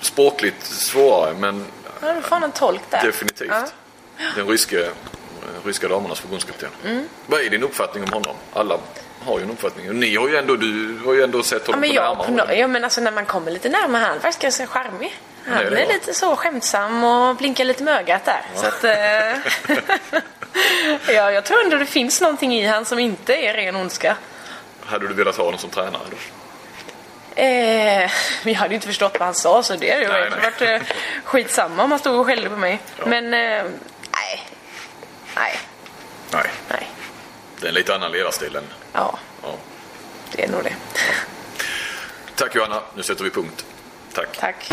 Språkligt 0.00 0.64
svårare, 0.64 1.34
men 1.34 1.64
Ja, 2.00 2.12
du 2.12 2.22
ha 2.22 2.44
en 2.44 2.52
tolk 2.52 2.82
där. 2.90 3.02
definitivt. 3.02 3.48
Ja. 3.50 3.64
Den 4.36 4.46
ryske, 4.48 4.84
eh, 4.84 4.90
ryska 5.64 5.88
damernas 5.88 6.20
förbundskapten. 6.20 6.68
Vad 7.26 7.40
är 7.40 7.50
din 7.50 7.62
uppfattning 7.62 8.04
om 8.04 8.12
honom? 8.12 8.36
Alla 8.52 8.78
har 9.24 9.38
ju 9.38 9.44
en 9.44 9.50
uppfattning. 9.50 9.88
Och 9.88 9.94
Ni 9.94 10.16
har 10.16 10.28
ju 10.28 10.36
ändå, 10.36 10.56
du 10.56 10.98
har 11.04 11.14
ju 11.14 11.22
ändå 11.22 11.42
sett 11.42 11.62
Ja, 11.66 11.66
honom 11.66 11.80
men, 11.80 11.90
på 11.90 11.94
jag, 11.96 12.02
närmare 12.04 12.26
på 12.26 12.32
no, 12.32 12.52
ja, 12.54 12.66
men 12.66 12.84
alltså 12.84 13.00
när 13.00 13.10
man 13.12 13.26
kommer 13.26 13.50
lite 13.50 13.68
närmare 13.68 14.02
han 14.04 14.20
faktiskt 14.20 14.42
ganska 14.42 14.66
charmig. 14.66 15.20
Han 15.46 15.56
det 15.58 15.64
är 15.64 15.70
är 15.70 15.92
lite 15.92 16.14
så 16.14 16.36
skämtsam 16.36 17.04
och 17.04 17.36
blinkar 17.36 17.64
lite 17.64 17.82
med 17.82 17.94
ögat 18.00 18.24
där. 18.24 18.42
Så 18.54 18.66
att, 18.66 18.84
eh, 18.84 18.92
ja, 21.14 21.32
jag 21.32 21.44
tror 21.44 21.64
ändå 21.64 21.76
det 21.76 21.86
finns 21.86 22.20
någonting 22.20 22.54
i 22.54 22.66
han 22.66 22.84
som 22.84 22.98
inte 22.98 23.34
är 23.34 23.54
ren 23.54 23.76
ondska. 23.76 24.16
Hade 24.84 25.08
du 25.08 25.14
velat 25.14 25.36
ha 25.36 25.44
honom 25.44 25.58
som 25.58 25.70
tränare? 25.70 26.02
Då? 26.10 26.16
Eh, 27.38 28.10
jag 28.44 28.54
hade 28.54 28.68
ju 28.68 28.74
inte 28.74 28.86
förstått 28.86 29.16
vad 29.18 29.26
han 29.26 29.34
sa 29.34 29.62
så 29.62 29.76
det 29.76 29.90
hade 29.90 30.02
ju 30.02 30.08
Nej, 30.08 30.20
egentligen 30.20 30.72
nej. 30.72 30.78
varit 30.80 30.88
eh, 30.90 30.96
skitsamma 31.24 31.82
om 31.84 31.90
han 31.90 32.00
stod 32.00 32.20
och 32.20 32.26
skällde 32.26 32.50
på 32.50 32.56
mig. 32.56 32.78
Men 33.06 33.24
eh, 33.24 33.64
nej, 34.12 34.42
nej, 35.36 35.58
Nej, 36.32 36.50
nej. 36.68 36.88
det 37.60 37.66
är 37.66 37.68
en 37.68 37.74
lite 37.74 37.94
annan 37.94 38.12
ledarstil 38.12 38.56
än... 38.56 38.64
Ja, 38.92 39.18
Ja. 39.42 39.54
det 40.32 40.44
är 40.44 40.48
nog 40.48 40.64
det. 40.64 40.74
Tack 42.34 42.54
Johanna, 42.54 42.82
nu 42.96 43.02
sätter 43.02 43.24
vi 43.24 43.30
punkt. 43.30 43.64
Tack. 44.12 44.36
Tack. 44.38 44.70